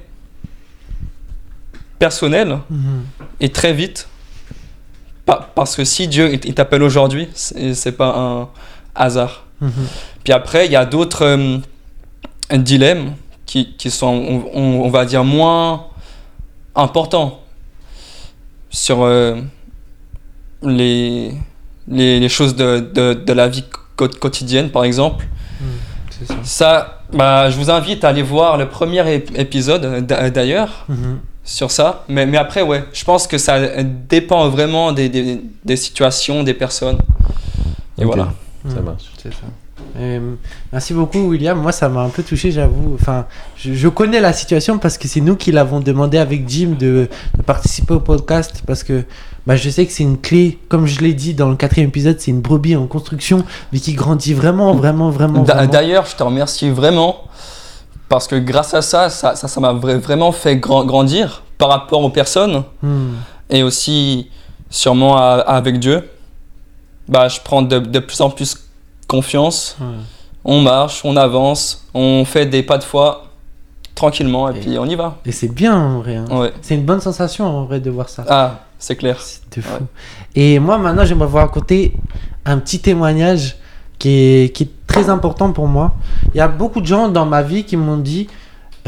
personnel 1.99 2.59
Mhm. 2.71 3.03
et 3.41 3.49
très 3.51 3.73
vite. 3.73 4.09
Pa- 5.27 5.51
Parce 5.55 5.77
que 5.77 5.85
si 5.85 6.09
Dieu 6.09 6.33
il 6.45 6.55
t'appelle 6.55 6.83
aujourd'hui, 6.83 7.29
c'est 7.35 7.93
pas 7.93 8.15
un 8.17 8.49
hasard. 8.95 9.45
Mhm. 9.61 9.71
Puis 10.25 10.33
après, 10.33 10.67
il 10.67 10.73
y 10.73 10.77
a 10.77 10.87
d'autres 10.87 11.25
euh, 11.25 11.59
dilemmes 12.57 13.13
qui, 13.47 13.75
qui 13.77 13.91
sont, 13.91 14.07
on, 14.07 14.45
on- 14.55 14.81
on 14.87 14.91
va 14.91 15.05
dire, 15.05 15.25
moins 15.25 15.87
importants 16.75 17.41
sur 18.71 19.03
euh, 19.03 19.37
les, 20.63 21.33
les, 21.89 22.21
les 22.21 22.29
choses 22.29 22.55
de, 22.57 22.81
de, 22.81 23.15
de 23.15 23.33
la 23.33 23.49
vie 23.49 23.65
co- 23.97 24.09
quotidienne, 24.09 24.71
par 24.71 24.85
exemple. 24.85 25.27
C'est 26.11 26.27
ça. 26.27 26.35
Ça, 26.45 27.03
bah, 27.13 27.51
je 27.51 27.57
vous 27.57 27.71
invite 27.71 28.05
à 28.05 28.09
aller 28.09 28.23
voir 28.23 28.57
le 28.57 28.69
premier 28.69 29.01
ép- 29.03 29.35
épisode, 29.39 30.07
d'a- 30.07 30.31
d'ailleurs, 30.31 30.85
Mhm. 30.89 31.19
sur 31.45 31.71
ça. 31.71 32.05
Mais, 32.09 32.27
mais 32.27 32.37
après, 32.39 32.63
ouais, 32.63 32.85
je 32.93 33.05
pense 33.05 33.27
que 33.27 33.39
ça 33.39 33.83
dépend 33.83 34.49
vraiment 34.49 34.93
des, 34.93 35.09
des, 35.09 35.41
des 35.65 35.77
situations, 35.77 36.43
des 36.43 36.55
personnes. 36.55 36.99
Et 37.99 38.05
voilà. 38.05 38.33
Ça 38.69 38.77
Mhm. 38.81 38.85
marche. 38.85 39.05
C'est 39.23 39.33
ça. 39.33 39.47
Euh, 39.99 40.35
merci 40.73 40.93
beaucoup 40.95 41.19
William. 41.31 41.59
Moi 41.59 41.73
ça 41.73 41.89
m'a 41.89 42.03
un 42.03 42.11
peu 42.11 42.23
touché 42.23 42.51
j'avoue. 42.53 42.95
Enfin, 43.01 43.27
je, 43.57 43.73
je 43.73 43.89
connais 43.89 44.21
la 44.21 44.33
situation 44.33 44.79
parce 44.79 44.97
que 44.99 45.09
c'est 45.09 45.21
nous 45.23 45.35
qui 45.37 45.51
l'avons 45.53 45.81
demandé 45.81 46.19
avec 46.19 46.49
Jim 46.49 46.77
de, 46.79 47.09
de 47.37 47.43
participer 47.43 47.95
au 47.95 48.01
podcast 48.01 48.63
parce 48.67 48.85
que 48.85 49.05
bah, 49.51 49.57
je 49.57 49.69
sais 49.69 49.85
que 49.85 49.93
c'est 49.93 50.05
une 50.05 50.17
clé, 50.19 50.59
comme 50.69 50.87
je 50.87 51.01
l'ai 51.01 51.13
dit 51.13 51.35
dans 51.35 51.49
le 51.49 51.57
quatrième 51.57 51.89
épisode, 51.89 52.21
c'est 52.21 52.31
une 52.31 52.41
brebis 52.41 52.77
en 52.77 52.87
construction 52.87 53.45
mais 53.73 53.81
qui 53.81 53.95
grandit 53.95 54.33
vraiment, 54.33 54.75
vraiment, 54.75 55.11
vraiment. 55.11 55.43
D'a- 55.43 55.55
vraiment. 55.55 55.73
D'ailleurs, 55.73 56.07
je 56.07 56.15
te 56.15 56.23
remercie 56.23 56.71
vraiment 56.71 57.17
parce 58.09 58.29
que 58.29 58.37
grâce 58.37 58.75
à 58.75 58.81
ça, 58.83 59.11
ça 59.11 59.35
ça 59.35 59.49
ça 59.49 59.61
m'a 59.61 59.73
vra- 59.73 59.99
vraiment 59.99 60.31
fait 60.31 60.57
gran- 60.57 60.85
grandir 60.85 61.43
par 61.59 61.69
rapport 61.69 62.01
aux 62.03 62.11
personnes 62.11 62.63
Hmm. 62.81 63.15
et 63.51 63.65
aussi 63.65 64.29
sûrement 64.71 65.17
à- 65.17 65.41
avec 65.59 65.81
Dieu. 65.81 66.09
Bah, 67.09 67.27
je 67.27 67.41
prends 67.43 67.63
de, 67.63 67.81
de 67.81 67.99
plus 67.99 68.21
en 68.21 68.31
plus 68.31 68.57
confiance. 69.09 69.77
Ouais. 69.81 69.87
On 70.45 70.61
marche, 70.61 71.01
on 71.05 71.17
avance, 71.17 71.87
on 71.93 72.25
fait 72.25 72.47
des 72.47 72.63
pas 72.63 72.79
de 72.79 72.85
foi 72.85 73.25
tranquillement 73.97 74.49
et, 74.49 74.57
Et- 74.57 74.61
puis 74.61 74.79
on 74.79 74.87
y 74.87 74.95
va. 74.95 75.17
Et 75.27 75.33
c'est 75.33 75.49
bien 75.53 75.77
en 75.77 75.99
vrai. 76.03 76.17
hein. 76.17 76.27
Ouais. 76.31 76.53
C'est 76.63 76.77
une 76.77 76.85
bonne 76.85 77.01
sensation 77.01 77.47
en 77.47 77.65
vrai 77.65 77.81
de 77.81 77.91
voir 77.91 78.09
ça. 78.09 78.25
Ah, 78.29 78.61
c'est 78.81 78.97
clair. 78.97 79.21
C'est 79.21 79.57
de 79.57 79.63
fou. 79.63 79.75
Ouais. 79.75 79.87
Et 80.35 80.59
moi, 80.59 80.79
maintenant, 80.79 81.05
j'aimerais 81.05 81.29
vous 81.29 81.37
raconter 81.37 81.93
un 82.45 82.59
petit 82.59 82.81
témoignage 82.81 83.57
qui 83.99 84.09
est, 84.09 84.55
qui 84.55 84.65
est 84.65 84.71
très 84.87 85.09
important 85.09 85.53
pour 85.53 85.69
moi. 85.69 85.95
Il 86.35 86.39
y 86.39 86.41
a 86.41 86.49
beaucoup 86.49 86.81
de 86.81 86.87
gens 86.87 87.09
dans 87.09 87.27
ma 87.27 87.43
vie 87.43 87.65
qui 87.65 87.77
m'ont 87.77 87.99
dit 87.99 88.27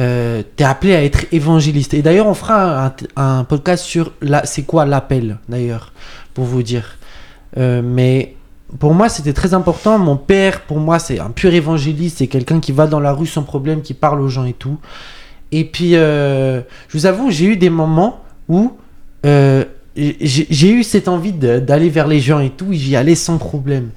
euh, 0.00 0.42
T'es 0.56 0.64
appelé 0.64 0.94
à 0.94 1.04
être 1.04 1.26
évangéliste. 1.30 1.94
Et 1.94 2.02
d'ailleurs, 2.02 2.26
on 2.26 2.34
fera 2.34 2.86
un, 2.86 2.92
un 3.16 3.44
podcast 3.44 3.84
sur 3.84 4.12
la, 4.22 4.44
c'est 4.46 4.62
quoi 4.62 4.86
l'appel, 4.86 5.38
d'ailleurs, 5.48 5.92
pour 6.34 6.46
vous 6.46 6.62
dire. 6.62 6.96
Euh, 7.58 7.82
mais 7.84 8.34
pour 8.78 8.94
moi, 8.94 9.10
c'était 9.10 9.34
très 9.34 9.52
important. 9.52 9.98
Mon 9.98 10.16
père, 10.16 10.62
pour 10.62 10.78
moi, 10.78 10.98
c'est 10.98 11.20
un 11.20 11.30
pur 11.30 11.52
évangéliste. 11.52 12.18
C'est 12.18 12.26
quelqu'un 12.26 12.60
qui 12.60 12.72
va 12.72 12.86
dans 12.86 13.00
la 13.00 13.12
rue 13.12 13.26
sans 13.26 13.42
problème, 13.42 13.82
qui 13.82 13.94
parle 13.94 14.20
aux 14.22 14.28
gens 14.28 14.44
et 14.44 14.54
tout. 14.54 14.78
Et 15.50 15.64
puis, 15.64 15.96
euh, 15.96 16.62
je 16.88 16.96
vous 16.96 17.06
avoue, 17.06 17.30
j'ai 17.30 17.44
eu 17.44 17.56
des 17.56 17.68
moments 17.68 18.22
où 18.48 18.72
euh, 19.26 19.64
j'ai 19.96 20.70
eu 20.70 20.82
cette 20.82 21.08
envie 21.08 21.32
d'aller 21.32 21.90
vers 21.90 22.06
les 22.06 22.20
gens 22.20 22.40
et 22.40 22.50
tout, 22.50 22.68
j'y 22.72 22.96
allais 22.96 23.14
sans 23.14 23.38
problème. 23.38 23.90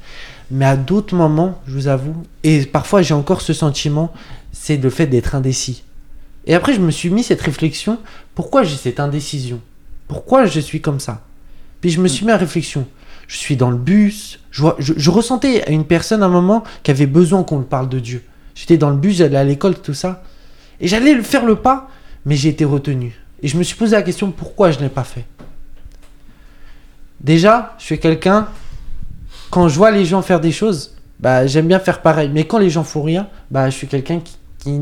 Mais 0.52 0.66
à 0.66 0.76
d'autres 0.76 1.16
moments, 1.16 1.62
je 1.68 1.74
vous 1.74 1.88
avoue, 1.88 2.16
et 2.44 2.66
parfois 2.66 3.02
j'ai 3.02 3.14
encore 3.14 3.42
ce 3.42 3.54
sentiment, 3.54 4.14
c'est 4.52 4.78
le 4.78 4.90
fait 4.90 5.08
d'être 5.08 5.36
indécis. 5.36 5.84
Et 6.48 6.54
après, 6.54 6.74
je 6.74 6.80
me 6.80 6.92
suis 6.92 7.10
mis 7.10 7.24
cette 7.24 7.42
réflexion, 7.42 7.98
pourquoi 8.36 8.64
j'ai 8.64 8.76
cette 8.76 9.00
indécision? 9.00 9.60
Pourquoi 10.08 10.46
je 10.46 10.60
suis 10.60 10.82
comme 10.82 11.00
ça? 11.00 11.24
Puis 11.82 11.90
je 11.90 12.00
me 12.00 12.08
suis 12.08 12.26
mis 12.26 12.32
à 12.32 12.38
réflexion. 12.38 12.86
Je 13.28 13.38
suis 13.38 13.58
dans 13.58 13.72
le 13.72 13.78
bus, 13.78 14.40
je, 14.52 14.62
vois- 14.62 14.76
je, 14.78 15.10
ressentais 15.10 15.72
une 15.72 15.86
personne 15.86 16.22
à 16.22 16.28
un 16.28 16.30
moment 16.30 16.64
qui 16.84 16.92
avait 16.92 17.08
besoin 17.08 17.44
qu'on 17.44 17.58
le 17.58 17.66
parle 17.66 17.90
de 17.90 18.00
Dieu. 18.00 18.24
J'étais 18.54 18.78
dans 18.78 18.92
le 18.92 18.98
bus, 18.98 19.18
j'allais 19.18 19.38
à 19.38 19.44
l'école, 19.44 19.82
tout 19.82 19.96
ça. 19.96 20.24
Et 20.80 20.88
j'allais 20.88 21.20
faire 21.24 21.46
le 21.46 21.56
pas, 21.56 21.90
mais 22.26 22.36
j'ai 22.36 22.50
été 22.50 22.66
retenu. 22.66 23.20
Et 23.42 23.48
je 23.48 23.58
me 23.58 23.64
suis 23.64 23.76
posé 23.76 23.96
la 23.96 24.04
question 24.04 24.30
pourquoi 24.30 24.70
je 24.70 24.78
ne 24.78 24.84
l'ai 24.84 24.90
pas 24.90 25.04
fait? 25.04 25.26
Déjà, 27.22 27.74
je 27.80 27.86
suis 27.86 28.00
quelqu'un, 28.00 28.48
quand 29.50 29.68
je 29.68 29.76
vois 29.78 29.92
les 29.92 30.06
gens 30.06 30.22
faire 30.22 30.40
des 30.40 30.52
choses, 30.52 30.96
bah, 31.20 31.48
j'aime 31.48 31.68
bien 31.68 31.80
faire 31.80 32.02
pareil. 32.02 32.30
Mais 32.34 32.46
quand 32.46 32.58
les 32.60 32.70
gens 32.70 32.84
font 32.84 33.04
rien, 33.04 33.28
bah, 33.52 33.70
je 33.70 33.76
suis 33.76 33.88
quelqu'un 33.88 34.20
qui, 34.20 34.38
qui, 34.60 34.80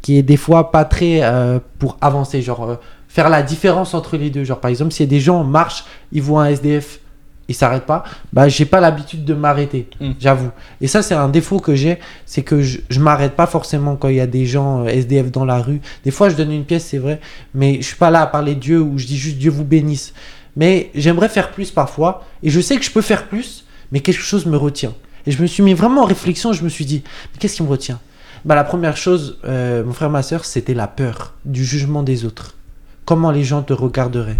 qui 0.00 0.18
est 0.18 0.22
des 0.22 0.36
fois 0.36 0.70
pas 0.70 0.84
très 0.84 1.22
euh, 1.22 1.58
pour 1.78 1.96
avancer. 2.00 2.40
Genre, 2.42 2.64
euh, 2.64 2.76
faire 3.08 3.28
la 3.28 3.42
différence 3.42 3.94
entre 3.94 4.16
les 4.16 4.30
deux. 4.30 4.44
Genre, 4.44 4.60
par 4.60 4.70
exemple, 4.70 4.92
si 4.92 5.06
des 5.06 5.20
gens 5.20 5.44
marchent, 5.44 5.84
ils 6.12 6.22
voient 6.22 6.44
un 6.44 6.46
SDF, 6.50 7.00
ils 7.48 7.54
s'arrêtent 7.54 7.84
pas, 7.86 8.04
bah, 8.32 8.48
j'ai 8.48 8.64
pas 8.64 8.80
l'habitude 8.80 9.24
de 9.24 9.34
m'arrêter, 9.34 9.88
Mm. 10.00 10.12
j'avoue. 10.20 10.50
Et 10.80 10.86
ça, 10.86 11.02
c'est 11.02 11.14
un 11.14 11.28
défaut 11.28 11.58
que 11.58 11.74
j'ai, 11.74 11.98
c'est 12.24 12.42
que 12.42 12.62
je, 12.62 12.78
je 12.88 13.00
m'arrête 13.00 13.32
pas 13.34 13.46
forcément 13.46 13.96
quand 13.96 14.08
il 14.08 14.16
y 14.16 14.20
a 14.20 14.26
des 14.26 14.46
gens 14.46 14.84
euh, 14.84 14.88
SDF 14.88 15.30
dans 15.30 15.44
la 15.44 15.58
rue. 15.58 15.80
Des 16.04 16.10
fois, 16.12 16.28
je 16.28 16.36
donne 16.36 16.52
une 16.52 16.64
pièce, 16.64 16.86
c'est 16.86 16.98
vrai, 16.98 17.20
mais 17.54 17.76
je 17.78 17.82
suis 17.82 17.96
pas 17.96 18.10
là 18.10 18.22
à 18.22 18.26
parler 18.26 18.54
de 18.54 18.60
Dieu 18.60 18.80
ou 18.80 18.96
je 18.96 19.06
dis 19.06 19.18
juste 19.18 19.38
Dieu 19.38 19.50
vous 19.50 19.64
bénisse. 19.64 20.14
Mais 20.56 20.90
j'aimerais 20.94 21.28
faire 21.28 21.50
plus 21.50 21.70
parfois, 21.70 22.26
et 22.42 22.50
je 22.50 22.60
sais 22.60 22.76
que 22.76 22.84
je 22.84 22.90
peux 22.90 23.00
faire 23.00 23.28
plus, 23.28 23.64
mais 23.90 24.00
quelque 24.00 24.20
chose 24.20 24.46
me 24.46 24.56
retient. 24.56 24.94
Et 25.26 25.30
je 25.30 25.40
me 25.40 25.46
suis 25.46 25.62
mis 25.62 25.74
vraiment 25.74 26.02
en 26.02 26.06
réflexion, 26.06 26.52
je 26.52 26.64
me 26.64 26.68
suis 26.68 26.84
dit, 26.84 27.02
mais 27.32 27.38
qu'est-ce 27.38 27.56
qui 27.56 27.62
me 27.62 27.68
retient? 27.68 28.00
Bah, 28.44 28.54
La 28.54 28.64
première 28.64 28.96
chose, 28.96 29.38
euh, 29.44 29.84
mon 29.84 29.92
frère, 29.92 30.10
ma 30.10 30.22
soeur, 30.22 30.44
c'était 30.44 30.74
la 30.74 30.88
peur 30.88 31.34
du 31.44 31.64
jugement 31.64 32.02
des 32.02 32.24
autres. 32.24 32.56
Comment 33.04 33.30
les 33.30 33.44
gens 33.44 33.62
te 33.62 33.72
regarderaient. 33.72 34.38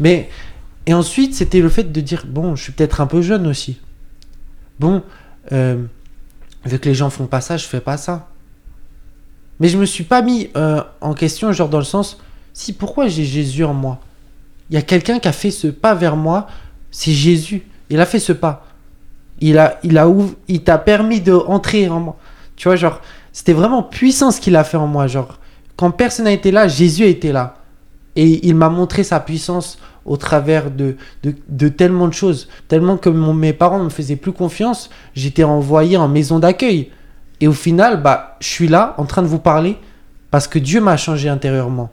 Mais, 0.00 0.28
et 0.86 0.94
ensuite, 0.94 1.34
c'était 1.34 1.60
le 1.60 1.68
fait 1.68 1.92
de 1.92 2.00
dire, 2.00 2.24
bon, 2.26 2.56
je 2.56 2.62
suis 2.64 2.72
peut-être 2.72 3.00
un 3.00 3.06
peu 3.06 3.22
jeune 3.22 3.46
aussi. 3.46 3.78
Bon, 4.78 5.02
euh, 5.52 5.82
vu 6.64 6.78
que 6.78 6.88
les 6.88 6.94
gens 6.94 7.10
font 7.10 7.26
pas 7.26 7.40
ça, 7.40 7.56
je 7.56 7.66
fais 7.66 7.80
pas 7.80 7.96
ça. 7.96 8.28
Mais 9.60 9.68
je 9.68 9.76
me 9.76 9.84
suis 9.84 10.04
pas 10.04 10.22
mis 10.22 10.50
euh, 10.56 10.82
en 11.00 11.12
question, 11.12 11.52
genre 11.52 11.68
dans 11.68 11.78
le 11.78 11.84
sens, 11.84 12.18
si 12.52 12.72
pourquoi 12.72 13.08
j'ai 13.08 13.24
Jésus 13.24 13.62
en 13.62 13.74
moi? 13.74 14.00
Il 14.70 14.74
y 14.74 14.78
a 14.78 14.82
quelqu'un 14.82 15.18
qui 15.18 15.28
a 15.28 15.32
fait 15.32 15.50
ce 15.50 15.66
pas 15.66 15.94
vers 15.94 16.16
moi, 16.16 16.46
c'est 16.90 17.12
Jésus. 17.12 17.62
Il 17.90 18.00
a 18.00 18.06
fait 18.06 18.20
ce 18.20 18.32
pas. 18.32 18.66
Il 19.40 19.58
a, 19.58 19.78
il 19.82 19.98
a 19.98 20.06
il 20.48 20.62
t'a 20.62 20.78
permis 20.78 21.20
de 21.20 21.32
entrer 21.32 21.88
en 21.88 22.00
moi. 22.00 22.16
Tu 22.56 22.68
vois, 22.68 22.76
genre, 22.76 23.00
c'était 23.32 23.52
vraiment 23.52 23.82
puissant 23.82 24.30
ce 24.30 24.40
qu'il 24.40 24.54
a 24.54 24.64
fait 24.64 24.76
en 24.76 24.86
moi. 24.86 25.06
Genre, 25.06 25.38
quand 25.76 25.90
personne 25.90 26.26
n'a 26.26 26.32
été 26.32 26.50
là, 26.50 26.68
Jésus 26.68 27.04
était 27.04 27.32
là. 27.32 27.56
Et 28.16 28.46
il 28.46 28.54
m'a 28.54 28.68
montré 28.68 29.02
sa 29.02 29.18
puissance 29.18 29.78
au 30.04 30.16
travers 30.16 30.70
de, 30.70 30.96
de, 31.22 31.34
de 31.48 31.68
tellement 31.68 32.06
de 32.06 32.12
choses. 32.12 32.48
Tellement 32.68 32.96
que 32.96 33.08
mes 33.08 33.52
parents 33.52 33.78
ne 33.78 33.84
me 33.84 33.90
faisaient 33.90 34.16
plus 34.16 34.32
confiance, 34.32 34.90
j'étais 35.14 35.44
envoyé 35.44 35.96
en 35.96 36.08
maison 36.08 36.38
d'accueil. 36.38 36.90
Et 37.40 37.48
au 37.48 37.52
final, 37.52 38.02
bah, 38.02 38.36
je 38.40 38.46
suis 38.46 38.68
là 38.68 38.94
en 38.98 39.04
train 39.04 39.22
de 39.22 39.26
vous 39.26 39.38
parler 39.38 39.76
parce 40.30 40.46
que 40.46 40.58
Dieu 40.58 40.80
m'a 40.80 40.96
changé 40.96 41.28
intérieurement. 41.28 41.90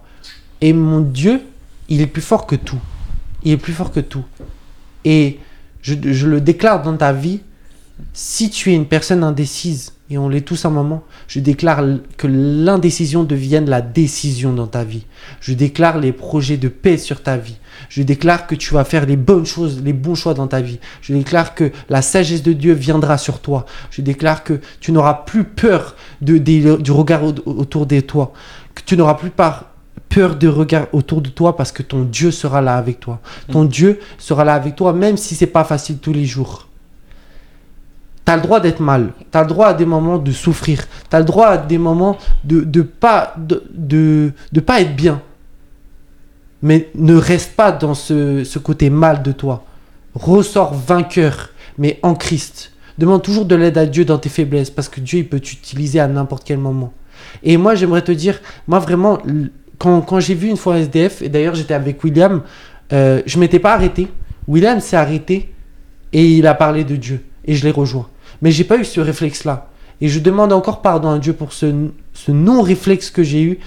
Et 0.62 0.74
mon 0.74 1.00
Dieu, 1.00 1.42
il 1.89 2.02
est 2.02 2.08
plus 2.08 2.21
fort 2.21 2.45
que 2.47 2.56
tout. 2.56 2.80
Il 3.43 3.52
est 3.52 3.58
plus 3.58 3.73
fort 3.73 3.91
que 3.91 4.00
tout. 4.00 4.23
Et 5.06 5.39
je, 5.82 5.95
le 6.28 6.41
déclare 6.41 6.82
dans 6.82 6.97
ta 6.97 7.13
vie, 7.13 7.41
si 8.13 8.50
tu 8.50 8.71
es 8.71 8.76
une 8.76 8.86
personne 8.88 9.23
indécise, 9.23 9.93
et 10.10 10.17
on 10.17 10.30
l'est 10.30 10.39
tous 10.41 10.63
à 10.63 10.69
un 10.69 10.71
moment. 10.71 11.04
Je 11.28 11.41
déclare 11.41 11.84
que 12.15 12.28
l'indécision 12.28 13.26
devienne 13.26 13.69
la 13.69 13.82
décision 13.82 14.54
dans 14.54 14.67
ta 14.67 14.86
vie. 14.86 15.06
Je 15.41 15.54
déclare 15.54 15.97
les 16.00 16.13
projets 16.13 16.56
de 16.56 16.69
paix 16.69 16.97
sur 16.97 17.21
ta 17.21 17.36
vie. 17.36 17.58
Je 17.89 18.04
déclare 18.04 18.47
que 18.47 18.56
tu 18.56 18.73
vas 18.73 18.86
faire 18.86 19.06
les 19.06 19.17
bonnes 19.17 19.45
choses, 19.45 19.82
les 19.84 19.91
bons 19.91 20.15
choix 20.15 20.34
dans 20.34 20.47
ta 20.47 20.62
vie. 20.62 20.80
Je 21.02 21.13
déclare 21.13 21.56
que 21.56 21.71
la 21.89 22.02
sagesse 22.02 22.41
de 22.41 22.54
Dieu 22.54 22.71
viendra 22.73 23.17
sur 23.17 23.39
toi. 23.41 23.65
Je 23.91 24.02
déclare 24.02 24.45
que 24.45 24.62
tu 24.80 24.93
n'auras 24.93 25.13
plus 25.13 25.43
peur 25.43 25.97
du 26.21 26.39
regard 26.91 27.23
au- 27.26 27.34
autour 27.45 27.86
de 27.86 28.00
toi. 28.00 28.32
Que 28.76 28.84
tu 28.86 28.95
n'auras 28.95 29.15
plus 29.15 29.30
par- 29.30 29.65
peur 30.10 30.36
de 30.36 30.48
regard 30.48 30.88
autour 30.94 31.22
de 31.22 31.30
toi 31.30 31.56
parce 31.56 31.72
que 31.72 31.84
ton 31.84 32.04
Dieu 32.04 32.32
sera 32.32 32.62
là 32.62 32.78
avec 32.78 33.00
toi. 33.00 33.20
Ton 33.52 33.66
Dieu 33.66 34.00
sera 34.18 34.44
là 34.44 34.54
avec 34.54 34.76
toi 34.76 34.94
même 34.94 35.18
si 35.18 35.36
c'est 35.36 35.48
pas 35.48 35.64
facile 35.64 35.98
tous 35.98 36.14
les 36.14 36.26
jours. 36.26 36.68
T'as 38.26 38.36
le 38.36 38.42
droit 38.42 38.60
d'être 38.60 38.82
mal. 38.82 39.14
T'as 39.32 39.42
le 39.42 39.48
droit 39.48 39.68
à 39.68 39.74
des 39.74 39.86
moments 39.86 40.18
de 40.18 40.32
souffrir. 40.32 40.86
T'as 41.10 41.20
le 41.20 41.26
droit 41.26 41.48
à 41.48 41.58
des 41.58 41.78
moments 41.78 42.18
de 42.44 42.62
de 42.62 42.82
pas 42.82 43.34
de, 43.38 43.64
de, 43.74 44.34
de 44.52 44.60
pas 44.60 44.82
être 44.82 44.96
bien. 44.96 45.22
Mais 46.62 46.90
ne 46.96 47.16
reste 47.16 47.56
pas 47.56 47.72
dans 47.72 47.94
ce, 47.94 48.44
ce 48.44 48.60
côté 48.60 48.90
mal 48.90 49.24
de 49.24 49.32
toi. 49.32 49.64
Ressors 50.14 50.74
vainqueur, 50.74 51.52
mais 51.78 52.00
en 52.02 52.16
Christ. 52.16 52.72
Demande 52.98 53.22
toujours 53.22 53.46
de 53.46 53.56
l'aide 53.56 53.78
à 53.78 53.86
Dieu 53.86 54.06
dans 54.06 54.18
tes 54.18 54.30
faiblesses, 54.30 54.72
parce 54.72 54.90
que 54.90 55.00
Dieu, 55.00 55.20
il 55.20 55.30
peut 55.30 55.40
t'utiliser 55.40 56.00
à 56.00 56.08
n'importe 56.08 56.44
quel 56.44 56.58
moment. 56.58 56.94
Et 57.44 57.58
moi, 57.58 57.76
j'aimerais 57.76 58.02
te 58.02 58.12
dire, 58.12 58.40
moi 58.68 58.80
vraiment, 58.80 59.20
quand, 59.78 60.20
j'ai 60.20 60.34
vu 60.34 60.50
une 60.50 60.58
fois 60.58 60.80
SDF, 60.80 61.22
et 61.22 61.30
d'ailleurs 61.30 61.56
j'étais 61.56 61.74
avec 61.74 62.04
William, 62.04 62.42
euh, 62.94 63.22
je 63.26 63.40
m'étais 63.40 63.60
pas 63.60 63.74
arrêté. 63.74 64.08
William 64.48 64.80
s'est 64.80 64.98
arrêté 64.98 65.54
et 66.13 66.26
il 66.26 66.48
a 66.48 66.54
parlé 66.54 66.84
de 66.84 66.96
Dieu. 66.96 67.24
Et 67.46 67.56
je 67.56 67.63
l'ai 67.63 67.72
rejoint. 67.72 68.08
Mais 68.42 68.52
j'ai 68.52 68.63
pas 68.63 68.78
eu 68.78 68.86
ce 68.86 69.00
réflexe-là. 69.00 69.70
Et 70.02 70.08
je 70.08 70.20
demande 70.20 70.54
encore 70.54 70.82
pardon 70.82 71.10
à 71.10 71.20
Dieu 71.20 71.34
pour 71.34 71.54
ce, 71.54 71.90
ce 72.13 72.32
non-réflexe 72.32 73.10
que 73.10 73.24
j'ai 73.24 73.42
eu, 73.42 73.60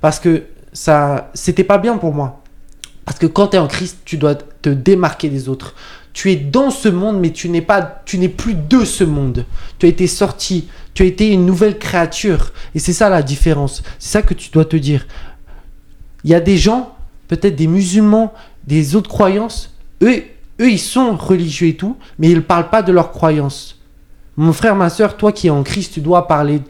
parce 0.00 0.20
que 0.20 0.44
ça, 0.72 1.30
c'était 1.34 1.64
pas 1.64 1.78
bien 1.78 1.96
pour 1.96 2.14
moi. 2.14 2.42
Parce 3.04 3.18
que 3.18 3.26
quand 3.26 3.48
tu 3.48 3.56
es 3.56 3.58
en 3.58 3.68
Christ, 3.68 4.00
tu 4.04 4.18
dois 4.18 4.34
te 4.34 4.68
démarquer 4.68 5.30
des 5.30 5.48
autres. 5.48 5.74
Tu 6.12 6.30
es 6.30 6.36
dans 6.36 6.70
ce 6.70 6.88
monde, 6.88 7.18
mais 7.18 7.30
tu 7.30 7.48
n'es 7.48 7.62
pas, 7.62 8.02
tu 8.04 8.18
n'es 8.18 8.28
plus 8.28 8.54
de 8.54 8.84
ce 8.84 9.02
monde. 9.02 9.46
Tu 9.78 9.86
as 9.86 9.88
été 9.88 10.06
sorti, 10.06 10.68
tu 10.92 11.04
as 11.04 11.06
été 11.06 11.28
une 11.32 11.46
nouvelle 11.46 11.78
créature. 11.78 12.52
Et 12.74 12.78
c'est 12.78 12.92
ça 12.92 13.08
la 13.08 13.22
différence. 13.22 13.82
C'est 13.98 14.10
ça 14.10 14.22
que 14.22 14.34
tu 14.34 14.50
dois 14.50 14.66
te 14.66 14.76
dire. 14.76 15.06
Il 16.28 16.32
y 16.32 16.34
a 16.34 16.40
des 16.40 16.58
gens, 16.58 16.94
peut-être 17.26 17.56
des 17.56 17.66
musulmans, 17.66 18.34
des 18.66 18.96
autres 18.96 19.08
croyances, 19.08 19.74
eux, 20.02 20.24
eux, 20.60 20.70
ils 20.70 20.78
sont 20.78 21.16
religieux 21.16 21.68
et 21.68 21.74
tout, 21.74 21.96
mais 22.18 22.28
ils 22.28 22.34
ne 22.34 22.40
parlent 22.40 22.68
pas 22.68 22.82
de 22.82 22.92
leurs 22.92 23.12
croyances. 23.12 23.78
Mon 24.36 24.52
frère, 24.52 24.76
ma 24.76 24.90
soeur, 24.90 25.16
toi 25.16 25.32
qui 25.32 25.46
es 25.46 25.50
en 25.50 25.62
Christ, 25.62 25.94
tu 25.94 26.02
dois 26.02 26.28
parler, 26.28 26.60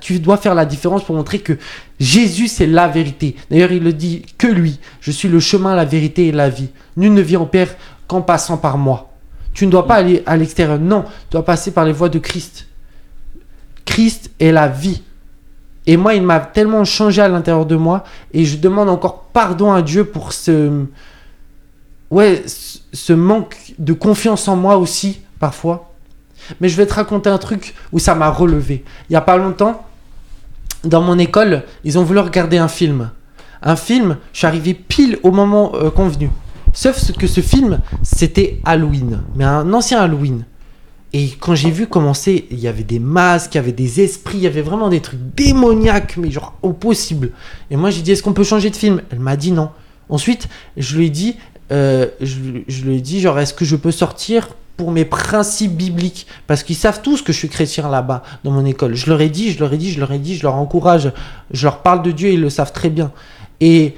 tu 0.00 0.18
dois 0.18 0.38
faire 0.38 0.56
la 0.56 0.64
différence 0.64 1.04
pour 1.04 1.14
montrer 1.14 1.38
que 1.38 1.52
Jésus, 2.00 2.48
c'est 2.48 2.66
la 2.66 2.88
vérité. 2.88 3.36
D'ailleurs, 3.48 3.70
il 3.70 3.84
le 3.84 3.92
dit 3.92 4.22
que 4.38 4.48
lui. 4.48 4.80
Je 5.00 5.12
suis 5.12 5.28
le 5.28 5.38
chemin, 5.38 5.76
la 5.76 5.84
vérité 5.84 6.26
et 6.26 6.32
la 6.32 6.48
vie. 6.48 6.70
Nul 6.96 7.14
ne 7.14 7.22
vient 7.22 7.42
au 7.42 7.46
Père 7.46 7.76
qu'en 8.08 8.22
passant 8.22 8.56
par 8.56 8.76
moi. 8.76 9.12
Tu 9.54 9.66
ne 9.66 9.70
dois 9.70 9.86
pas 9.86 9.94
aller 9.94 10.24
à 10.26 10.36
l'extérieur. 10.36 10.80
Non, 10.80 11.02
tu 11.02 11.30
dois 11.30 11.44
passer 11.44 11.70
par 11.70 11.84
les 11.84 11.92
voies 11.92 12.08
de 12.08 12.18
Christ. 12.18 12.66
Christ 13.84 14.32
est 14.40 14.50
la 14.50 14.66
vie. 14.66 15.00
Et 15.86 15.96
moi, 15.96 16.14
il 16.14 16.22
m'a 16.22 16.40
tellement 16.40 16.84
changé 16.84 17.22
à 17.22 17.28
l'intérieur 17.28 17.66
de 17.66 17.76
moi. 17.76 18.04
Et 18.32 18.44
je 18.44 18.56
demande 18.58 18.88
encore 18.88 19.22
pardon 19.32 19.72
à 19.72 19.82
Dieu 19.82 20.04
pour 20.04 20.32
ce. 20.32 20.84
Ouais, 22.10 22.42
ce- 22.92 23.12
manque 23.12 23.56
de 23.78 23.92
confiance 23.92 24.46
en 24.48 24.56
moi 24.56 24.76
aussi, 24.76 25.20
parfois. 25.40 25.92
Mais 26.60 26.68
je 26.68 26.76
vais 26.76 26.86
te 26.86 26.94
raconter 26.94 27.28
un 27.30 27.38
truc 27.38 27.74
où 27.92 27.98
ça 27.98 28.14
m'a 28.14 28.28
relevé. 28.30 28.84
Il 29.08 29.12
n'y 29.12 29.16
a 29.16 29.20
pas 29.20 29.36
longtemps, 29.36 29.84
dans 30.84 31.02
mon 31.02 31.18
école, 31.18 31.64
ils 31.84 31.98
ont 31.98 32.04
voulu 32.04 32.20
regarder 32.20 32.58
un 32.58 32.68
film. 32.68 33.10
Un 33.62 33.74
film, 33.76 34.18
je 34.32 34.38
suis 34.38 34.46
arrivé 34.46 34.74
pile 34.74 35.18
au 35.24 35.32
moment 35.32 35.72
euh, 35.74 35.90
convenu. 35.90 36.30
Sauf 36.72 37.12
que 37.16 37.26
ce 37.26 37.40
film, 37.40 37.80
c'était 38.02 38.60
Halloween, 38.64 39.20
mais 39.34 39.44
un 39.44 39.72
ancien 39.72 40.00
Halloween. 40.00 40.44
Et 41.12 41.30
quand 41.38 41.54
j'ai 41.54 41.70
vu 41.70 41.86
commencer, 41.86 42.46
il 42.50 42.58
y 42.58 42.68
avait 42.68 42.82
des 42.82 42.98
masques, 42.98 43.54
il 43.54 43.58
y 43.58 43.60
avait 43.60 43.72
des 43.72 44.00
esprits, 44.00 44.38
il 44.38 44.42
y 44.44 44.46
avait 44.46 44.62
vraiment 44.62 44.88
des 44.88 45.00
trucs 45.00 45.20
démoniaques, 45.34 46.16
mais 46.16 46.30
genre 46.30 46.54
au 46.62 46.72
possible. 46.72 47.30
Et 47.70 47.76
moi 47.76 47.90
j'ai 47.90 48.02
dit, 48.02 48.12
est-ce 48.12 48.22
qu'on 48.22 48.32
peut 48.32 48.44
changer 48.44 48.70
de 48.70 48.76
film? 48.76 49.00
Elle 49.10 49.20
m'a 49.20 49.36
dit 49.36 49.52
non. 49.52 49.70
Ensuite, 50.08 50.48
je 50.76 50.96
lui 50.96 51.06
ai 51.06 51.10
dit, 51.10 51.36
euh, 51.72 52.06
je, 52.20 52.38
lui 52.38 52.96
ai 52.96 53.00
dit, 53.00 53.20
genre, 53.20 53.38
est-ce 53.38 53.54
que 53.54 53.64
je 53.64 53.76
peux 53.76 53.90
sortir 53.90 54.48
pour 54.76 54.92
mes 54.92 55.04
principes 55.04 55.76
bibliques? 55.76 56.26
Parce 56.46 56.62
qu'ils 56.62 56.76
savent 56.76 57.02
tous 57.02 57.22
que 57.22 57.32
je 57.32 57.38
suis 57.38 57.48
chrétien 57.48 57.88
là-bas, 57.88 58.22
dans 58.44 58.52
mon 58.52 58.64
école. 58.64 58.94
Je 58.94 59.08
leur 59.10 59.20
ai 59.20 59.28
dit, 59.28 59.52
je 59.52 59.58
leur 59.58 59.72
ai 59.72 59.78
dit, 59.78 59.90
je 59.90 60.00
leur 60.00 60.12
ai 60.12 60.18
dit, 60.18 60.36
je 60.36 60.42
leur 60.42 60.54
encourage, 60.54 61.12
je 61.50 61.64
leur 61.64 61.82
parle 61.82 62.02
de 62.02 62.12
Dieu, 62.12 62.30
ils 62.30 62.40
le 62.40 62.50
savent 62.50 62.72
très 62.72 62.90
bien. 62.90 63.10
Et 63.60 63.94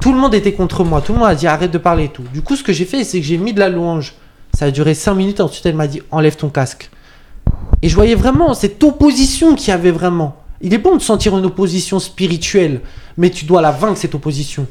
tout 0.00 0.12
le 0.12 0.18
monde 0.18 0.34
était 0.34 0.52
contre 0.52 0.84
moi, 0.84 1.00
tout 1.00 1.12
le 1.12 1.18
monde 1.18 1.28
a 1.28 1.34
dit 1.34 1.46
arrête 1.46 1.70
de 1.70 1.78
parler 1.78 2.04
et 2.04 2.08
tout. 2.08 2.24
Du 2.32 2.42
coup, 2.42 2.54
ce 2.54 2.62
que 2.62 2.72
j'ai 2.72 2.84
fait, 2.84 3.02
c'est 3.02 3.18
que 3.20 3.26
j'ai 3.26 3.38
mis 3.38 3.52
de 3.52 3.60
la 3.60 3.68
louange. 3.68 4.14
Ça 4.54 4.66
a 4.66 4.70
duré 4.70 4.94
5 4.94 5.14
minutes, 5.14 5.40
ensuite 5.40 5.64
elle 5.66 5.76
m'a 5.76 5.86
dit 5.86 6.02
enlève 6.10 6.36
ton 6.36 6.48
casque. 6.48 6.90
Et 7.82 7.88
je 7.88 7.94
voyais 7.94 8.14
vraiment 8.14 8.52
cette 8.54 8.82
opposition 8.84 9.54
qu'il 9.54 9.68
y 9.68 9.72
avait 9.72 9.90
vraiment. 9.90 10.36
Il 10.60 10.74
est 10.74 10.78
bon 10.78 10.96
de 10.96 11.02
sentir 11.02 11.36
une 11.36 11.46
opposition 11.46 11.98
spirituelle, 11.98 12.82
mais 13.16 13.30
tu 13.30 13.46
dois 13.46 13.62
la 13.62 13.70
vaincre 13.70 13.96
cette 13.96 14.14
opposition. 14.14 14.66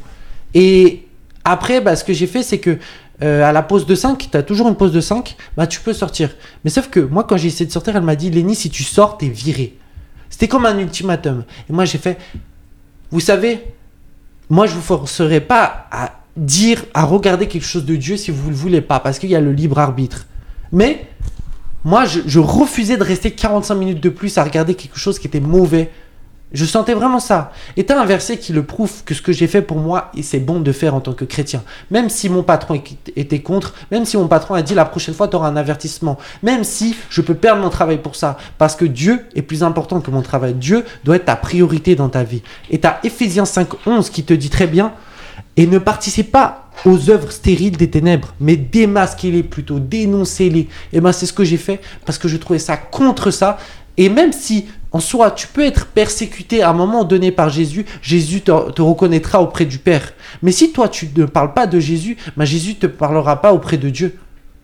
Et 0.53 1.07
après, 1.43 1.81
bah, 1.81 1.95
ce 1.95 2.03
que 2.03 2.13
j'ai 2.13 2.27
fait, 2.27 2.43
c'est 2.43 2.59
que 2.59 2.77
euh, 3.23 3.43
à 3.43 3.51
la 3.51 3.63
pause 3.63 3.85
de 3.85 3.95
5, 3.95 4.29
tu 4.31 4.37
as 4.37 4.43
toujours 4.43 4.69
une 4.69 4.75
pause 4.75 4.91
de 4.91 5.01
5, 5.01 5.35
bah, 5.57 5.65
tu 5.65 5.79
peux 5.79 5.93
sortir. 5.93 6.29
Mais 6.63 6.69
sauf 6.69 6.89
que 6.89 6.99
moi, 6.99 7.23
quand 7.23 7.37
j'ai 7.37 7.47
essayé 7.47 7.65
de 7.65 7.71
sortir, 7.71 7.95
elle 7.95 8.03
m'a 8.03 8.15
dit 8.15 8.29
Lenny, 8.29 8.55
si 8.55 8.69
tu 8.69 8.83
sors, 8.83 9.17
t'es 9.17 9.29
viré. 9.29 9.75
C'était 10.29 10.47
comme 10.47 10.65
un 10.65 10.77
ultimatum. 10.77 11.43
Et 11.69 11.73
moi, 11.73 11.85
j'ai 11.85 11.97
fait 11.97 12.17
Vous 13.09 13.19
savez, 13.19 13.63
moi, 14.49 14.67
je 14.67 14.75
vous 14.75 14.81
forcerai 14.81 15.41
pas 15.41 15.87
à 15.91 16.18
dire, 16.37 16.85
à 16.93 17.03
regarder 17.03 17.47
quelque 17.47 17.65
chose 17.65 17.85
de 17.85 17.95
Dieu 17.95 18.17
si 18.17 18.31
vous 18.31 18.45
ne 18.45 18.51
le 18.51 18.55
voulez 18.55 18.81
pas, 18.81 18.99
parce 18.99 19.19
qu'il 19.19 19.29
y 19.29 19.35
a 19.35 19.41
le 19.41 19.51
libre 19.51 19.79
arbitre. 19.79 20.25
Mais 20.71 21.07
moi, 21.83 22.05
je, 22.05 22.39
refusais 22.39 22.97
de 22.97 23.03
rester 23.03 23.31
45 23.31 23.75
minutes 23.75 24.01
de 24.01 24.09
plus 24.09 24.37
à 24.37 24.43
regarder 24.43 24.75
quelque 24.75 24.97
chose 24.97 25.17
qui 25.17 25.27
était 25.27 25.39
mauvais. 25.39 25.91
Je 26.51 26.65
sentais 26.65 26.95
vraiment 26.95 27.19
ça. 27.19 27.51
Et 27.77 27.85
t'as 27.85 27.99
un 28.01 28.05
verset 28.05 28.37
qui 28.37 28.53
le 28.53 28.63
prouve 28.63 29.03
que 29.05 29.13
ce 29.13 29.21
que 29.21 29.31
j'ai 29.31 29.45
fait 29.45 29.61
pour 29.61 29.77
moi, 29.77 30.11
c'est 30.21 30.39
bon 30.39 30.59
de 30.59 30.71
faire 30.71 30.95
en 30.95 30.99
tant 30.99 31.13
que 31.13 31.23
chrétien. 31.23 31.63
Même 31.91 32.09
si 32.09 32.27
mon 32.27 32.41
patron 32.41 32.81
était 33.15 33.41
contre, 33.41 33.75
même 33.91 34.03
si 34.03 34.17
mon 34.17 34.27
patron 34.27 34.55
a 34.55 34.63
dit 34.63 34.73
la 34.73 34.85
prochaine 34.85 35.13
fois 35.13 35.27
tu 35.27 35.35
auras 35.35 35.47
un 35.47 35.55
avertissement, 35.55 36.17
même 36.41 36.63
si 36.63 36.95
je 37.11 37.21
peux 37.21 37.35
perdre 37.35 37.61
mon 37.61 37.69
travail 37.69 37.99
pour 37.99 38.15
ça, 38.15 38.35
parce 38.57 38.75
que 38.75 38.85
Dieu 38.85 39.25
est 39.35 39.43
plus 39.43 39.61
important 39.61 40.01
que 40.01 40.09
mon 40.09 40.23
travail. 40.23 40.55
Dieu 40.55 40.83
doit 41.03 41.17
être 41.17 41.25
ta 41.25 41.35
priorité 41.35 41.95
dans 41.95 42.09
ta 42.09 42.23
vie. 42.23 42.41
Et 42.71 42.79
t'as 42.79 42.97
Ephésiens 43.03 43.43
5.11 43.43 44.09
qui 44.09 44.23
te 44.23 44.33
dit 44.33 44.49
très 44.49 44.67
bien, 44.67 44.91
et 45.59 45.67
ne 45.67 45.77
participe 45.77 46.31
pas 46.31 46.69
aux 46.85 47.09
œuvres 47.09 47.31
stériles 47.31 47.75
des 47.75 47.89
ténèbres, 47.89 48.33
mais 48.39 48.55
démasquez-les 48.55 49.43
plutôt, 49.43 49.79
dénoncez-les. 49.79 50.67
Et 50.93 51.01
ben 51.01 51.11
c'est 51.11 51.25
ce 51.25 51.33
que 51.33 51.43
j'ai 51.43 51.57
fait 51.57 51.81
parce 52.05 52.17
que 52.17 52.27
je 52.29 52.37
trouvais 52.37 52.59
ça 52.59 52.77
contre 52.77 53.31
ça. 53.31 53.57
Et 53.97 54.07
même 54.07 54.31
si 54.31 54.65
en 54.93 55.01
soi 55.01 55.31
tu 55.31 55.47
peux 55.47 55.65
être 55.65 55.85
persécuté 55.87 56.61
à 56.63 56.69
un 56.69 56.73
moment 56.73 57.03
donné 57.03 57.31
par 57.33 57.49
Jésus, 57.49 57.85
Jésus 58.01 58.39
te, 58.41 58.71
te 58.71 58.81
reconnaîtra 58.81 59.41
auprès 59.41 59.65
du 59.65 59.77
Père. 59.77 60.13
Mais 60.41 60.53
si 60.53 60.71
toi 60.71 60.87
tu 60.87 61.09
ne 61.15 61.25
parles 61.25 61.53
pas 61.53 61.67
de 61.67 61.79
Jésus, 61.81 62.15
ben 62.37 62.45
Jésus 62.45 62.75
te 62.75 62.87
parlera 62.87 63.41
pas 63.41 63.51
auprès 63.53 63.77
de 63.77 63.89
Dieu. 63.89 64.15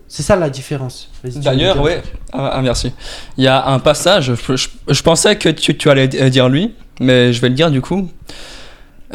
C'est 0.08 0.24
ça 0.24 0.36
la 0.38 0.50
différence. 0.50 1.10
D'ailleurs, 1.44 1.82
ouais, 1.82 2.02
ah, 2.32 2.52
ah, 2.54 2.62
merci. 2.62 2.94
Il 3.38 3.44
y 3.44 3.48
a 3.48 3.68
un 3.68 3.80
passage, 3.80 4.32
je, 4.48 4.56
je- 4.56 4.70
je 4.94 5.02
pensais 5.02 5.36
que 5.36 5.50
tu, 5.50 5.76
tu 5.76 5.90
allais 5.90 6.08
d- 6.08 6.30
dire 6.30 6.48
lui, 6.48 6.74
mais 7.02 7.34
je 7.34 7.42
vais 7.42 7.50
le 7.50 7.56
dire 7.56 7.70
du 7.72 7.82
coup. 7.82 8.08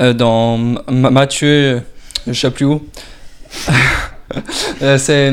Euh, 0.01 0.13
dans 0.15 0.57
Matthieu, 0.89 1.83
je 2.27 2.33
sais 2.33 2.51
plus 2.51 2.67
où. 2.67 2.83
Euh, 4.83 4.97
C'est 4.97 5.33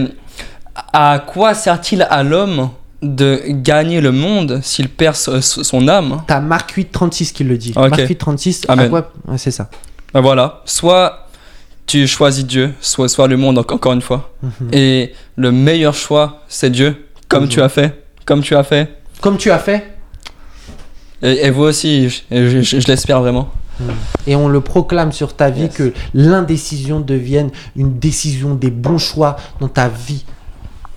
à 0.91 1.23
quoi 1.25 1.53
sert-il 1.53 2.01
à 2.09 2.23
l'homme 2.23 2.71
de 3.03 3.41
gagner 3.49 4.01
le 4.01 4.11
monde 4.11 4.59
s'il 4.63 4.89
perd 4.89 5.15
so- 5.15 5.39
so- 5.39 5.63
son 5.63 5.87
âme? 5.87 6.23
T'as 6.25 6.39
Marc 6.39 6.71
8, 6.71 6.91
36 6.91 7.31
qui 7.31 7.43
le 7.43 7.57
dit. 7.59 7.73
Ok. 7.75 7.89
Marc 7.91 8.07
8, 8.09 8.15
36, 8.15 8.65
à 8.67 8.73
Amen. 8.73 8.89
quoi 8.89 9.11
Ouais, 9.27 9.37
c'est 9.37 9.51
ça. 9.51 9.69
Ben 10.15 10.21
voilà, 10.21 10.61
soit 10.65 11.27
tu 11.85 12.07
choisis 12.07 12.43
Dieu, 12.43 12.73
soit, 12.81 13.07
soit 13.07 13.27
le 13.27 13.37
monde, 13.37 13.59
en- 13.59 13.61
encore 13.73 13.93
une 13.93 14.01
fois. 14.01 14.31
Mhm. 14.41 14.69
Et 14.73 15.13
le 15.35 15.51
meilleur 15.51 15.93
choix, 15.93 16.41
c'est 16.47 16.71
Dieu, 16.71 17.05
comme 17.27 17.47
tu 17.47 17.61
as 17.61 17.69
fait. 17.69 18.03
Comme 18.25 18.41
tu 18.41 18.55
as 18.55 18.63
fait. 18.63 18.97
Comme 19.21 19.37
tu 19.37 19.51
as 19.51 19.59
fait, 19.59 19.93
Et, 21.21 21.45
et 21.45 21.49
vous 21.51 21.63
aussi, 21.63 22.09
je, 22.09 22.19
je- 22.31 22.61
je- 22.61 22.79
je 22.79 22.87
l'espère 22.87 23.21
vraiment. 23.21 23.49
Et 24.25 24.35
on 24.35 24.47
le 24.47 24.61
proclame 24.61 25.11
sur 25.11 25.35
ta 25.35 25.49
vie 25.49 25.63
Yes. 25.63 25.75
que 25.75 25.93
l'indécision 26.13 26.99
devienne 26.99 27.49
une 27.75 27.99
décision 27.99 28.55
des 28.55 28.71
bons 28.71 28.97
choix 28.97 29.37
dans 29.59 29.67
ta 29.67 29.87
vie. 29.89 30.25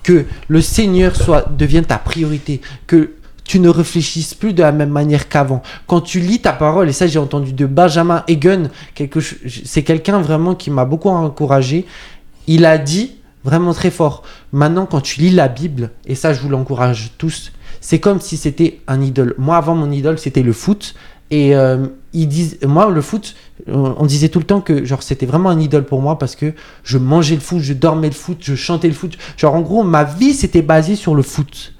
Que 0.03 0.25
le 0.47 0.61
Seigneur 0.61 1.15
soit, 1.15 1.45
devienne 1.51 1.85
ta 1.85 1.97
priorité. 1.97 2.61
Que 2.87 3.11
tu 3.43 3.59
ne 3.59 3.69
réfléchisses 3.69 4.33
plus 4.33 4.53
de 4.53 4.61
la 4.61 4.71
même 4.71 4.89
manière 4.89 5.27
qu'avant. 5.27 5.61
Quand 5.87 6.01
tu 6.01 6.19
lis 6.19 6.39
ta 6.39 6.53
parole, 6.53 6.89
et 6.89 6.93
ça 6.93 7.07
j'ai 7.07 7.19
entendu 7.19 7.53
de 7.53 7.65
Benjamin 7.65 8.23
Egan, 8.27 8.69
quelque 8.95 9.19
c'est 9.19 9.83
quelqu'un 9.83 10.21
vraiment 10.21 10.55
qui 10.55 10.69
m'a 10.69 10.85
beaucoup 10.85 11.09
encouragé. 11.09 11.85
Il 12.47 12.65
a 12.65 12.77
dit 12.77 13.15
vraiment 13.43 13.73
très 13.73 13.91
fort, 13.91 14.23
maintenant 14.53 14.85
quand 14.85 15.01
tu 15.01 15.19
lis 15.19 15.31
la 15.31 15.47
Bible, 15.47 15.89
et 16.05 16.15
ça 16.15 16.33
je 16.33 16.39
vous 16.41 16.49
l'encourage 16.49 17.11
tous, 17.17 17.51
c'est 17.81 17.99
comme 17.99 18.21
si 18.21 18.37
c'était 18.37 18.79
un 18.87 19.01
idole. 19.01 19.33
Moi, 19.37 19.57
avant, 19.57 19.75
mon 19.75 19.91
idole, 19.91 20.19
c'était 20.19 20.43
le 20.43 20.53
foot. 20.53 20.93
Et 21.31 21.55
euh, 21.55 21.87
ils 22.13 22.27
disent, 22.27 22.57
moi, 22.65 22.89
le 22.89 23.01
foot, 23.01 23.35
on, 23.67 23.95
on 23.97 24.05
disait 24.05 24.29
tout 24.29 24.39
le 24.39 24.45
temps 24.45 24.61
que 24.61 24.83
genre 24.85 25.03
c'était 25.03 25.25
vraiment 25.25 25.49
un 25.49 25.59
idole 25.59 25.85
pour 25.85 26.01
moi 26.01 26.17
parce 26.17 26.35
que 26.35 26.53
je 26.83 26.97
mangeais 26.97 27.35
le 27.35 27.41
foot, 27.41 27.59
je 27.59 27.73
dormais 27.73 28.07
le 28.07 28.13
foot, 28.13 28.39
je 28.41 28.55
chantais 28.55 28.87
le 28.87 28.93
foot. 28.93 29.17
Genre, 29.37 29.53
en 29.53 29.61
gros, 29.61 29.83
ma 29.83 30.03
vie, 30.03 30.33
c'était 30.33 30.61
basée 30.61 30.95
sur 30.95 31.15
le 31.15 31.23
foot. 31.23 31.73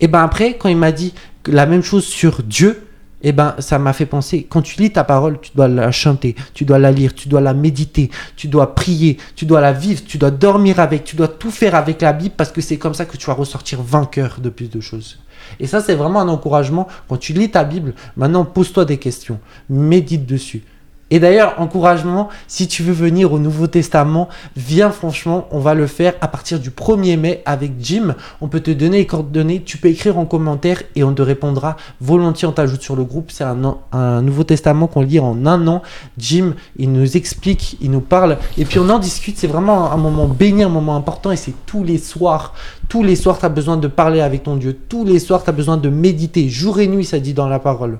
Et 0.00 0.08
ben 0.08 0.22
après, 0.22 0.56
quand 0.56 0.68
il 0.68 0.76
m'a 0.76 0.92
dit 0.92 1.14
la 1.46 1.66
même 1.66 1.82
chose 1.82 2.04
sur 2.04 2.42
Dieu, 2.42 2.87
et 3.22 3.32
ben 3.32 3.54
ça 3.58 3.78
m'a 3.78 3.92
fait 3.92 4.06
penser, 4.06 4.46
quand 4.48 4.62
tu 4.62 4.80
lis 4.80 4.92
ta 4.92 5.04
parole, 5.04 5.40
tu 5.40 5.50
dois 5.54 5.68
la 5.68 5.90
chanter, 5.90 6.36
tu 6.54 6.64
dois 6.64 6.78
la 6.78 6.92
lire, 6.92 7.14
tu 7.14 7.28
dois 7.28 7.40
la 7.40 7.54
méditer, 7.54 8.10
tu 8.36 8.48
dois 8.48 8.74
prier, 8.74 9.16
tu 9.34 9.44
dois 9.44 9.60
la 9.60 9.72
vivre, 9.72 10.02
tu 10.06 10.18
dois 10.18 10.30
dormir 10.30 10.78
avec, 10.80 11.04
tu 11.04 11.16
dois 11.16 11.28
tout 11.28 11.50
faire 11.50 11.74
avec 11.74 12.00
la 12.00 12.12
Bible 12.12 12.34
parce 12.36 12.52
que 12.52 12.60
c'est 12.60 12.76
comme 12.76 12.94
ça 12.94 13.04
que 13.04 13.16
tu 13.16 13.26
vas 13.26 13.34
ressortir 13.34 13.82
vainqueur 13.82 14.38
de 14.40 14.50
plus 14.50 14.70
de 14.70 14.80
choses. 14.80 15.18
Et 15.60 15.66
ça, 15.66 15.80
c'est 15.80 15.94
vraiment 15.94 16.20
un 16.20 16.28
encouragement. 16.28 16.88
Quand 17.08 17.16
tu 17.16 17.32
lis 17.32 17.50
ta 17.50 17.64
Bible, 17.64 17.94
maintenant 18.16 18.44
pose-toi 18.44 18.84
des 18.84 18.98
questions, 18.98 19.40
médite 19.68 20.26
dessus. 20.26 20.62
Et 21.10 21.20
d'ailleurs, 21.20 21.54
encouragement, 21.58 22.28
si 22.48 22.68
tu 22.68 22.82
veux 22.82 22.92
venir 22.92 23.32
au 23.32 23.38
Nouveau 23.38 23.66
Testament, 23.66 24.28
viens 24.56 24.90
franchement, 24.90 25.48
on 25.50 25.58
va 25.58 25.74
le 25.74 25.86
faire 25.86 26.14
à 26.20 26.28
partir 26.28 26.60
du 26.60 26.70
1er 26.70 27.16
mai 27.16 27.42
avec 27.46 27.72
Jim. 27.80 28.14
On 28.42 28.48
peut 28.48 28.60
te 28.60 28.70
donner 28.70 28.98
les 28.98 29.06
coordonnées, 29.06 29.62
tu 29.62 29.78
peux 29.78 29.88
écrire 29.88 30.18
en 30.18 30.26
commentaire 30.26 30.82
et 30.96 31.04
on 31.04 31.14
te 31.14 31.22
répondra 31.22 31.76
volontiers, 32.00 32.46
on 32.46 32.52
t'ajoute 32.52 32.82
sur 32.82 32.94
le 32.94 33.04
groupe. 33.04 33.30
C'est 33.30 33.44
un, 33.44 34.22
Nouveau 34.22 34.44
Testament 34.44 34.86
qu'on 34.86 35.02
lit 35.02 35.18
en 35.18 35.46
un 35.46 35.66
an. 35.66 35.82
Jim, 36.18 36.54
il 36.76 36.92
nous 36.92 37.16
explique, 37.16 37.78
il 37.80 37.90
nous 37.90 38.00
parle 38.00 38.36
et 38.58 38.64
puis 38.64 38.78
on 38.78 38.88
en 38.90 38.98
discute. 38.98 39.38
C'est 39.38 39.46
vraiment 39.46 39.90
un 39.90 39.96
moment 39.96 40.26
béni, 40.26 40.62
un 40.62 40.68
moment 40.68 40.96
important 40.96 41.32
et 41.32 41.36
c'est 41.36 41.54
tous 41.66 41.84
les 41.84 41.98
soirs. 41.98 42.54
Tous 42.88 43.02
les 43.02 43.16
soirs, 43.16 43.38
tu 43.38 43.46
as 43.46 43.50
besoin 43.50 43.76
de 43.76 43.88
parler 43.88 44.20
avec 44.20 44.42
ton 44.42 44.56
Dieu. 44.56 44.76
Tous 44.88 45.04
les 45.04 45.18
soirs, 45.18 45.42
tu 45.42 45.50
as 45.50 45.52
besoin 45.52 45.76
de 45.76 45.88
méditer. 45.88 46.48
Jour 46.48 46.80
et 46.80 46.86
nuit, 46.86 47.04
ça 47.04 47.18
dit 47.18 47.34
dans 47.34 47.48
la 47.48 47.58
parole. 47.58 47.98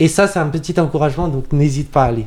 Et 0.00 0.08
ça, 0.08 0.26
c'est 0.26 0.38
un 0.40 0.48
petit 0.48 0.78
encouragement, 0.80 1.28
donc 1.28 1.52
n'hésite 1.52 1.90
pas 1.92 2.04
à 2.04 2.06
aller. 2.06 2.26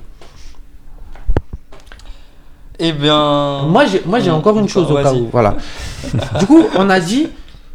Eh 2.80 2.92
bien. 2.92 3.64
Moi, 3.68 3.86
j'ai, 3.86 4.02
moi, 4.06 4.20
j'ai 4.20 4.32
encore 4.32 4.58
une 4.60 4.70
chose 4.70 4.92
au 4.92 4.96
cas 4.96 5.14
où. 5.14 5.28
Voilà. 5.32 5.56
du 6.40 6.46
coup, 6.46 6.64
on 6.76 6.90
a 6.90 7.00
dit 7.00 7.28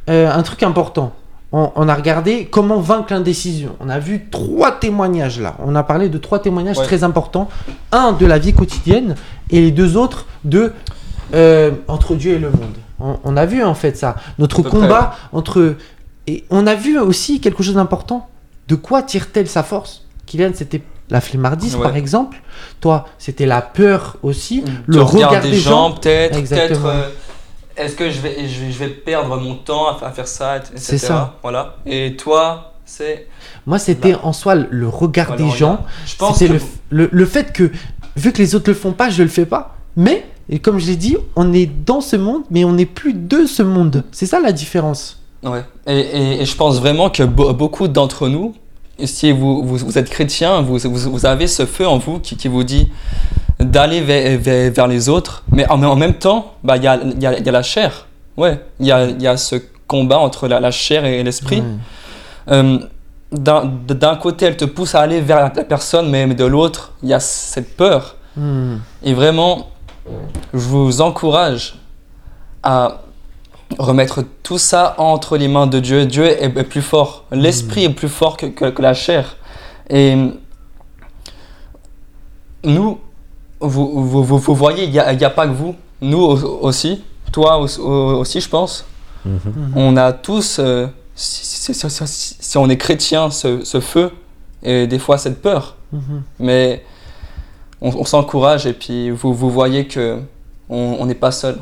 euh, 0.08 0.30
un 0.30 0.42
truc 0.42 0.62
important. 0.62 1.12
On, 1.50 1.70
on 1.76 1.88
a 1.88 1.94
regardé 1.94 2.44
comment 2.50 2.78
vaincre 2.80 3.12
l'indécision. 3.12 3.74
On 3.80 3.88
a 3.88 3.98
vu 3.98 4.28
trois 4.30 4.72
témoignages 4.72 5.40
là. 5.40 5.56
On 5.64 5.74
a 5.74 5.82
parlé 5.82 6.08
de 6.08 6.18
trois 6.18 6.40
témoignages 6.40 6.78
Ouais. 6.78 6.84
très 6.84 7.04
importants. 7.04 7.48
Un 7.90 8.12
de 8.12 8.26
la 8.26 8.38
vie 8.38 8.52
quotidienne 8.52 9.14
et 9.50 9.60
les 9.60 9.70
deux 9.70 9.96
autres 9.96 10.26
de 10.44 10.72
euh, 11.34 11.70
entre 11.88 12.14
Dieu 12.16 12.34
et 12.34 12.38
le 12.38 12.50
monde. 12.50 12.76
On, 13.00 13.18
on 13.24 13.36
a 13.36 13.46
vu 13.46 13.62
en 13.64 13.74
fait 13.74 13.96
ça. 13.96 14.16
Notre 14.38 14.62
combat 14.62 15.14
entre. 15.32 15.76
Et 16.26 16.44
on 16.50 16.66
a 16.66 16.74
vu 16.74 16.98
aussi 16.98 17.40
quelque 17.40 17.62
chose 17.62 17.76
d'important. 17.76 18.28
De 18.68 18.74
quoi 18.74 19.02
tire-t-elle 19.02 19.48
sa 19.48 19.62
force? 19.62 20.04
Kylian, 20.26 20.50
c'était 20.54 20.82
la 21.10 21.20
flemmardise 21.20 21.74
Ouais. 21.76 21.82
par 21.82 21.96
exemple. 21.96 22.40
Toi, 22.80 23.06
c'était 23.18 23.46
la 23.46 23.62
peur 23.62 24.18
aussi. 24.22 24.62
le 24.86 24.96
Le 24.98 25.02
regard, 25.02 25.30
regard 25.30 25.42
des, 25.42 25.54
gens, 25.54 25.88
gens. 25.88 25.92
peut-être. 25.92 26.84
Euh, 26.86 27.08
Est-ce 27.76 27.94
que 27.96 28.10
je 28.10 28.20
vais, 28.20 28.46
je, 28.48 28.60
vais- 28.64 28.72
je 28.72 28.78
vais 28.78 28.88
perdre 28.88 29.36
mon 29.40 29.54
temps 29.54 29.88
à, 29.96 30.10
faire 30.10 30.26
ça, 30.28 30.56
etc. 30.58 30.72
C'est 30.76 30.98
ça. 30.98 31.36
Voilà. 31.42 31.76
Et 31.86 32.16
toi, 32.16 32.74
c'est. 32.84 33.26
Moi, 33.66 33.78
c'était 33.78 34.14
en 34.16 34.32
soi 34.32 34.54
le 34.56 34.88
regard 34.88 35.28
Voilà, 35.28 35.42
des 35.44 35.50
regarde. 35.50 35.78
gens. 35.78 35.86
Je 36.06 36.16
pense 36.16 36.38
que. 36.40 36.44
le, 36.44 36.60
le, 36.90 37.08
le 37.10 37.26
fait 37.26 37.52
que, 37.52 37.70
vu 38.16 38.32
que 38.32 38.38
les 38.38 38.54
autres 38.54 38.68
le 38.68 38.74
font 38.74 38.92
pas, 38.92 39.08
je 39.10 39.22
le 39.22 39.28
fais 39.28 39.46
pas. 39.46 39.76
Mais, 39.96 40.26
et 40.50 40.58
comme 40.58 40.78
je 40.78 40.86
l'ai 40.88 40.96
dit, 40.96 41.16
on 41.36 41.52
est 41.54 41.66
dans 41.66 42.00
ce 42.00 42.16
monde, 42.16 42.42
mais 42.50 42.64
on 42.64 42.72
n'est 42.72 42.86
plus 42.86 43.14
de 43.14 43.46
ce 43.46 43.62
monde. 43.62 44.04
C'est 44.12 44.26
ça 44.26 44.40
la 44.40 44.52
différence. 44.52 45.22
Ouais. 45.44 45.62
Et, 45.86 45.98
et- 45.98 46.42
et 46.42 46.44
je 46.44 46.56
pense 46.56 46.80
vraiment 46.80 47.10
que 47.10 47.22
be- 47.22 47.52
beaucoup 47.54 47.88
d'entre 47.88 48.28
nous, 48.28 48.54
si 49.04 49.30
vous, 49.30 49.62
vous, 49.64 49.76
vous 49.76 49.98
êtes 49.98 50.10
chrétien, 50.10 50.60
vous, 50.62 50.78
vous, 50.78 51.26
avez 51.26 51.46
ce 51.46 51.64
feu 51.66 51.86
en 51.86 51.98
vous 51.98 52.18
qui, 52.18 52.36
qui 52.36 52.48
vous 52.48 52.64
dit 52.64 52.88
d'aller 53.60 54.00
vers, 54.00 54.38
vers, 54.38 54.72
vers 54.72 54.86
les 54.88 55.08
autres, 55.08 55.44
mais 55.52 55.68
en, 55.70 55.80
en 55.84 55.94
même 55.96 56.14
temps, 56.14 56.54
bah, 56.64 56.76
il 56.76 56.82
y, 56.82 56.88
a, 56.88 56.96
y, 57.20 57.26
a, 57.26 57.38
y 57.38 57.48
a 57.48 57.52
la 57.52 57.62
chair. 57.62 58.06
Ouais, 58.36 58.60
il 58.80 58.86
y 58.86 58.92
a, 58.92 59.06
y 59.06 59.26
a 59.26 59.36
ce 59.36 59.56
combat 59.86 60.18
entre 60.18 60.48
la, 60.48 60.58
la 60.60 60.70
chair 60.72 61.04
et 61.04 61.22
l'esprit. 61.22 61.62
Euh, 62.50 62.78
d'un 63.30 64.16
côté, 64.16 64.46
elle 64.46 64.56
te 64.56 64.64
pousse 64.64 64.94
à 64.94 65.00
aller 65.00 65.20
vers 65.20 65.36
la, 65.38 65.52
la 65.54 65.64
personne, 65.64 66.08
mais, 66.08 66.26
mais 66.26 66.34
de 66.34 66.44
l'autre, 66.44 66.92
il 67.02 67.08
y 67.10 67.14
a 67.14 67.20
cette 67.20 67.76
peur. 67.76 68.16
Hmm. 68.36 68.76
Et 69.02 69.12
vraiment, 69.14 69.68
je 70.54 70.58
vous 70.58 71.00
encourage 71.00 71.74
à 72.62 73.02
remettre 73.78 74.24
tout 74.42 74.58
ça 74.58 74.94
entre 74.98 75.36
les 75.36 75.48
mains 75.48 75.66
de 75.66 75.78
Dieu. 75.80 76.06
Dieu 76.06 76.24
est, 76.24 76.44
est 76.56 76.62
plus 76.64 76.82
fort. 76.82 77.24
L'esprit 77.32 77.84
est 77.84 77.90
plus 77.90 78.08
fort 78.08 78.36
que, 78.36 78.46
que- 78.46 78.70
que 78.70 78.82
la 78.82 78.94
chair. 78.94 79.36
Et 79.90 80.16
nous, 82.64 82.98
vous, 83.60 84.04
vous, 84.04 84.24
vous, 84.24 84.38
vous 84.38 84.54
voyez, 84.54 84.84
il 84.84 84.90
n'y 84.90 84.98
a, 84.98 85.12
il 85.12 85.20
y 85.20 85.24
a 85.24 85.30
pas 85.30 85.46
que 85.46 85.52
vous. 85.52 85.74
Nous 86.00 86.18
au- 86.18 86.60
aussi. 86.64 87.02
Toi 87.32 87.58
au- 87.60 87.80
au- 87.80 88.18
aussi, 88.20 88.40
je 88.40 88.48
pense. 88.48 88.84
On 89.76 89.96
a 89.98 90.12
tous, 90.12 90.58
euh, 90.58 90.86
si, 91.14 91.44
si- 91.44 91.74
si- 91.74 91.90
si- 92.06 92.36
si 92.40 92.56
on 92.58 92.68
est 92.70 92.78
chrétien, 92.78 93.30
ce, 93.30 93.62
ce 93.64 93.80
feu 93.80 94.10
et 94.62 94.86
des 94.86 94.98
fois 94.98 95.18
cette 95.18 95.42
peur. 95.42 95.76
Mhm. 95.92 96.22
Mais 96.38 96.84
on, 97.82 97.90
on 97.90 98.04
s'encourage 98.04 98.64
et 98.66 98.72
puis 98.72 99.10
vous, 99.10 99.34
vous 99.34 99.50
voyez 99.50 99.86
que 99.86 100.20
on 100.70 101.04
n'est 101.06 101.14
pas 101.14 101.30
seul. 101.32 101.58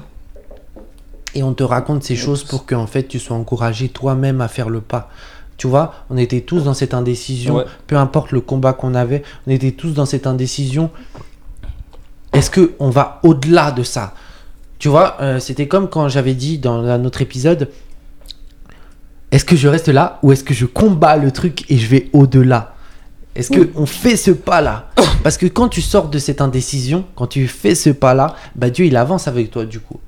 Et 1.36 1.42
on 1.42 1.52
te 1.52 1.62
raconte 1.62 2.02
ces 2.02 2.16
choses 2.16 2.44
pour 2.44 2.64
que 2.64 2.74
en 2.74 2.86
fait 2.86 3.08
tu 3.08 3.18
sois 3.18 3.36
encouragé 3.36 3.90
toi-même 3.90 4.40
à 4.40 4.48
faire 4.48 4.70
le 4.70 4.80
pas. 4.80 5.10
Tu 5.58 5.66
vois, 5.66 5.92
on 6.10 6.16
était 6.16 6.40
tous 6.40 6.64
dans 6.64 6.72
cette 6.74 6.94
indécision, 6.94 7.56
Ouais. 7.56 7.64
peu 7.86 7.96
importe 7.96 8.32
le 8.32 8.40
combat 8.40 8.72
qu'on 8.72 8.94
avait, 8.94 9.22
on 9.46 9.50
était 9.50 9.72
tous 9.72 9.92
dans 9.92 10.06
cette 10.06 10.26
indécision. 10.26 10.90
Est-ce 12.32 12.48
que 12.50 12.72
on 12.78 12.88
va 12.88 13.20
au-delà 13.22 13.70
de 13.70 13.82
ça? 13.82 14.14
Tu 14.78 14.88
vois, 14.88 15.16
euh, 15.20 15.38
c'était 15.38 15.68
comme 15.68 15.88
quand 15.90 16.08
j'avais 16.08 16.34
dit 16.34 16.58
dans 16.58 16.84
un 16.84 17.04
autre 17.04 17.20
épisode 17.20 17.68
est-ce 19.30 19.44
que 19.44 19.56
je 19.56 19.68
reste 19.68 19.88
là 19.88 20.18
ou 20.22 20.32
est-ce 20.32 20.44
que 20.44 20.54
je 20.54 20.64
combats 20.66 21.16
le 21.16 21.30
truc 21.32 21.70
et 21.70 21.76
je 21.76 21.86
vais 21.88 22.08
au-delà? 22.14 22.74
Est-ce 23.34 23.50
que 23.50 23.68
on 23.74 23.84
fait 23.84 24.16
ce 24.16 24.30
pas-là? 24.30 24.88
Parce 25.22 25.36
que 25.36 25.44
quand 25.46 25.68
tu 25.68 25.82
sors 25.82 26.08
de 26.08 26.18
cette 26.18 26.40
indécision, 26.40 27.04
quand 27.16 27.26
tu 27.26 27.46
fais 27.48 27.74
ce 27.74 27.90
pas-là, 27.90 28.34
bah 28.54 28.70
Dieu 28.70 28.86
il 28.86 28.96
avance 28.96 29.28
avec 29.28 29.50
toi 29.50 29.66
du 29.66 29.80
coup. 29.80 30.00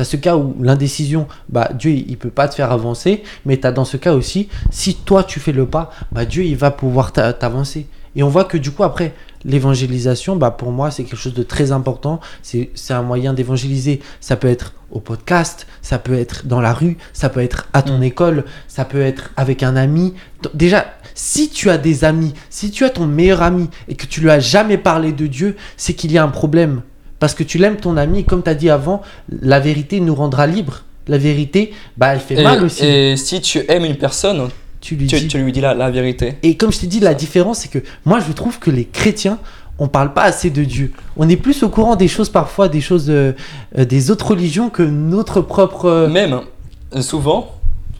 T'as 0.00 0.04
ce 0.04 0.16
cas 0.16 0.34
où 0.38 0.56
l'indécision, 0.62 1.28
bah 1.50 1.68
Dieu 1.78 1.90
il 1.90 2.16
peut 2.16 2.30
pas 2.30 2.48
te 2.48 2.54
faire 2.54 2.72
avancer, 2.72 3.22
mais 3.44 3.58
t'as 3.58 3.70
dans 3.70 3.84
ce 3.84 3.98
cas 3.98 4.14
aussi, 4.14 4.48
si 4.70 4.94
toi 4.94 5.24
tu 5.24 5.40
fais 5.40 5.52
le 5.52 5.66
pas, 5.66 5.90
bah 6.10 6.24
Dieu 6.24 6.42
il 6.42 6.56
va 6.56 6.70
pouvoir 6.70 7.12
t'a- 7.12 7.34
t'avancer. 7.34 7.86
Et 8.16 8.22
on 8.22 8.30
voit 8.30 8.44
que 8.44 8.56
du 8.56 8.70
coup 8.70 8.82
après 8.82 9.12
l'évangélisation, 9.44 10.36
bah 10.36 10.52
pour 10.52 10.72
moi 10.72 10.90
c'est 10.90 11.04
quelque 11.04 11.18
chose 11.18 11.34
de 11.34 11.42
très 11.42 11.70
important. 11.70 12.18
C'est 12.42 12.70
un 12.88 13.02
moyen 13.02 13.34
d'évangéliser. 13.34 14.00
Ça 14.20 14.36
peut 14.36 14.48
être 14.48 14.72
au 14.90 15.00
podcast, 15.00 15.66
ça 15.82 15.98
peut 15.98 16.14
être 16.14 16.46
dans 16.46 16.62
la 16.62 16.72
rue, 16.72 16.96
ça 17.12 17.28
peut 17.28 17.40
être 17.42 17.68
à 17.74 17.82
ton 17.82 17.98
Mm. 17.98 18.02
école, 18.04 18.44
ça 18.68 18.86
peut 18.86 19.02
être 19.02 19.32
avec 19.36 19.62
un 19.62 19.76
ami. 19.76 20.14
Déjà, 20.54 20.86
si 21.14 21.50
tu 21.50 21.68
as 21.68 21.76
des 21.76 22.04
amis, 22.04 22.32
si 22.48 22.70
tu 22.70 22.86
as 22.86 22.90
ton 22.90 23.06
meilleur 23.06 23.42
ami 23.42 23.68
et 23.86 23.96
que 23.96 24.06
tu 24.06 24.22
lui 24.22 24.30
as 24.30 24.40
jamais 24.40 24.78
parlé 24.78 25.12
de 25.12 25.26
Dieu, 25.26 25.56
c'est 25.76 25.92
qu'il 25.92 26.10
y 26.10 26.16
a 26.16 26.24
un 26.24 26.28
problème. 26.28 26.80
Parce 27.20 27.34
que 27.34 27.44
tu 27.44 27.58
l'aimes 27.58 27.76
ton 27.76 27.96
ami, 27.96 28.24
comme 28.24 28.42
tu 28.42 28.50
as 28.50 28.54
dit 28.54 28.70
avant, 28.70 29.02
la 29.42 29.60
vérité 29.60 30.00
nous 30.00 30.14
rendra 30.14 30.46
libres. 30.48 30.82
La 31.06 31.18
vérité, 31.18 31.72
bah, 31.96 32.08
elle 32.14 32.20
fait 32.20 32.34
Et, 32.40 32.42
mal 32.42 32.64
aussi. 32.64 32.84
et 32.84 33.16
si 33.16 33.40
tu 33.40 33.62
aimes 33.68 33.84
une 33.84 33.96
personne, 33.96 34.48
tu 34.80 34.96
lui 34.96 35.06
tu, 35.06 35.20
dis. 35.20 35.28
tu 35.28 35.38
lui 35.38 35.52
dis 35.52 35.60
la, 35.60 35.74
la 35.74 35.90
vérité. 35.90 36.34
Et 36.42 36.56
comme 36.56 36.72
je 36.72 36.80
t'ai 36.80 36.86
dit, 36.86 37.00
la 37.00 37.14
différence, 37.14 37.58
c'est 37.60 37.68
que 37.70 37.78
moi, 38.04 38.18
je 38.26 38.32
trouve 38.32 38.58
que 38.58 38.70
les 38.70 38.84
chrétiens, 38.86 39.38
on 39.78 39.88
parle 39.88 40.12
pas 40.12 40.22
assez 40.24 40.50
de 40.50 40.62
Dieu. 40.64 40.92
On 41.16 41.28
est 41.28 41.36
plus 41.36 41.62
au 41.62 41.68
courant 41.68 41.96
des 41.96 42.08
choses 42.08 42.28
parfois, 42.28 42.68
des 42.68 42.80
choses 42.80 43.06
euh, 43.10 43.32
euh, 43.78 43.84
des 43.84 44.10
autres 44.10 44.28
religions 44.28 44.68
que 44.70 44.82
notre 44.82 45.40
propre. 45.40 45.86
euh, 45.86 46.08
Même 46.08 46.40
souvent, 47.00 47.54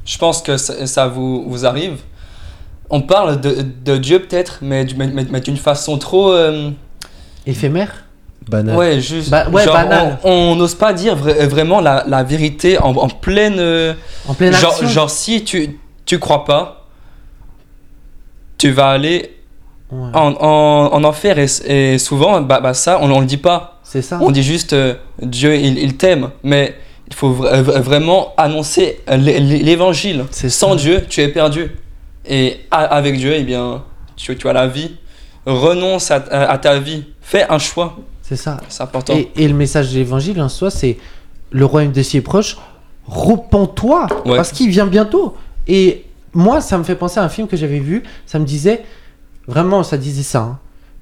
je 0.05 0.17
pense 0.19 0.41
que 0.43 0.57
ça, 0.57 0.87
ça 0.87 1.07
vous, 1.09 1.45
vous 1.49 1.67
arrive. 1.67 1.99
On 2.91 3.01
parle 3.03 3.41
de, 3.41 3.65
de 3.85 3.97
Dieu 3.97 4.21
peut-être, 4.21 4.59
mais, 4.63 4.87
mais, 4.97 5.07
mais- 5.09 5.27
mais 5.31 5.41
d'une 5.41 5.57
façon 5.57 5.97
trop. 5.99 6.33
euh, 6.33 6.71
éphémère. 7.47 8.05
Banal. 8.51 8.77
ouais, 8.77 9.01
juste. 9.01 9.33
Ouais, 9.53 9.65
genre, 9.65 9.75
banal. 9.75 10.19
On 10.25 10.57
n'ose 10.57 10.75
pas 10.75 10.93
dire 10.93 11.17
vra- 11.17 11.47
vraiment 11.47 11.81
la, 11.81 12.05
la 12.07 12.23
vérité 12.23 12.79
en, 12.79 12.91
en 12.97 13.09
pleine. 13.09 13.57
euh, 13.59 13.95
En 14.29 14.35
pleine 14.35 14.53
genre, 14.53 14.73
action. 14.73 14.89
genre, 14.89 15.11
si 15.11 15.45
tu, 15.45 15.79
tu 16.05 16.19
crois 16.19 16.45
pas, 16.45 16.87
tu 18.59 18.71
vas 18.71 18.91
aller 18.91 19.37
Ouais, 19.93 20.11
en, 20.15 20.35
en, 20.41 20.93
en 20.93 21.03
enfer 21.05 21.37
et, 21.41 21.47
et 21.95 21.99
souvent, 21.99 22.41
bah, 22.43 22.61
bah 22.61 22.75
ça, 22.75 22.99
on, 23.03 23.11
on 23.11 23.19
le 23.21 23.27
dit 23.27 23.39
pas. 23.39 23.81
c'est 23.83 24.03
ça. 24.03 24.19
On 24.23 24.31
dit 24.31 24.43
juste 24.45 24.73
euh, 24.73 24.95
Dieu, 25.21 25.57
il, 25.57 25.79
il 25.79 25.97
t'aime, 25.97 26.31
mais 26.45 26.77
il 27.09 27.15
faut 27.15 27.33
vra- 27.33 27.61
vra- 27.61 27.81
vraiment 27.81 28.33
annoncer 28.37 29.01
l'é- 29.09 29.41
l'é- 29.41 29.59
l'évangile. 29.65 30.27
C'est 30.31 30.49
Sans 30.49 30.71
ça. 30.71 30.77
Dieu, 30.77 31.05
tu 31.09 31.21
es 31.23 31.29
perdu. 31.29 31.73
Et 32.25 32.61
avec 32.71 33.17
Dieu, 33.17 33.35
eh 33.37 33.43
bien, 33.43 33.83
tu, 34.15 34.37
tu 34.37 34.49
as 34.49 34.53
la 34.53 34.69
vie. 34.69 34.93
Renonce 35.45 36.13
à 36.13 36.21
ta 36.59 36.79
vie. 36.79 37.03
Fais 37.21 37.47
un 37.51 37.59
choix. 37.59 37.97
C'est 38.31 38.37
ça. 38.37 38.59
C'est 38.69 38.83
important. 38.85 39.13
Et, 39.15 39.31
et 39.37 39.49
le 39.49 39.55
message 39.55 39.91
de 39.93 39.97
l'évangile 39.99 40.41
en 40.41 40.49
soi, 40.49 40.71
c'est 40.71 40.97
le 41.51 41.65
royaume 41.65 41.91
de 41.93 42.03
cieux 42.03 42.19
est 42.21 42.23
proche. 42.23 42.57
Repends-toi, 43.07 44.07
Ouais. 44.25 44.37
parce 44.37 44.53
qu'il 44.53 44.71
vient 44.71 44.87
bientôt. 44.87 45.37
Et 45.67 46.05
moi, 46.33 46.61
ça 46.61 46.79
me 46.79 46.85
fait 46.85 46.95
penser 46.95 47.19
à 47.19 47.25
un 47.25 47.29
film 47.29 47.49
que 47.49 47.57
j'avais 47.57 47.81
vu. 47.81 48.05
Ça 48.27 48.39
me 48.39 48.45
disait, 48.45 48.85
vraiment, 49.49 49.83
ça 49.83 49.97
disait 49.99 50.23
ça. 50.23 50.41
hein. 50.43 50.59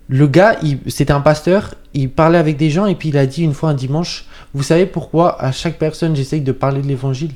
Le 0.09 0.27
gars, 0.27 0.57
il- 0.63 0.79
c'était 0.87 1.13
un 1.13 1.21
pasteur, 1.21 1.75
il 1.93 2.09
parlait 2.11 2.39
avec 2.39 2.57
des 2.57 2.71
gens 2.71 2.87
et 2.87 2.95
puis 2.95 3.11
il 3.11 3.19
a 3.19 3.27
dit 3.27 3.43
une 3.43 3.53
fois 3.53 3.69
un 3.69 3.75
dimanche, 3.75 4.25
vous 4.55 4.63
savez 4.63 4.87
pourquoi 4.87 5.39
à 5.43 5.53
chaque 5.53 5.79
personne 5.79 6.17
j'essaye 6.17 6.41
de 6.41 6.53
parler 6.53 6.81
de 6.81 6.87
l'évangile? 6.87 7.33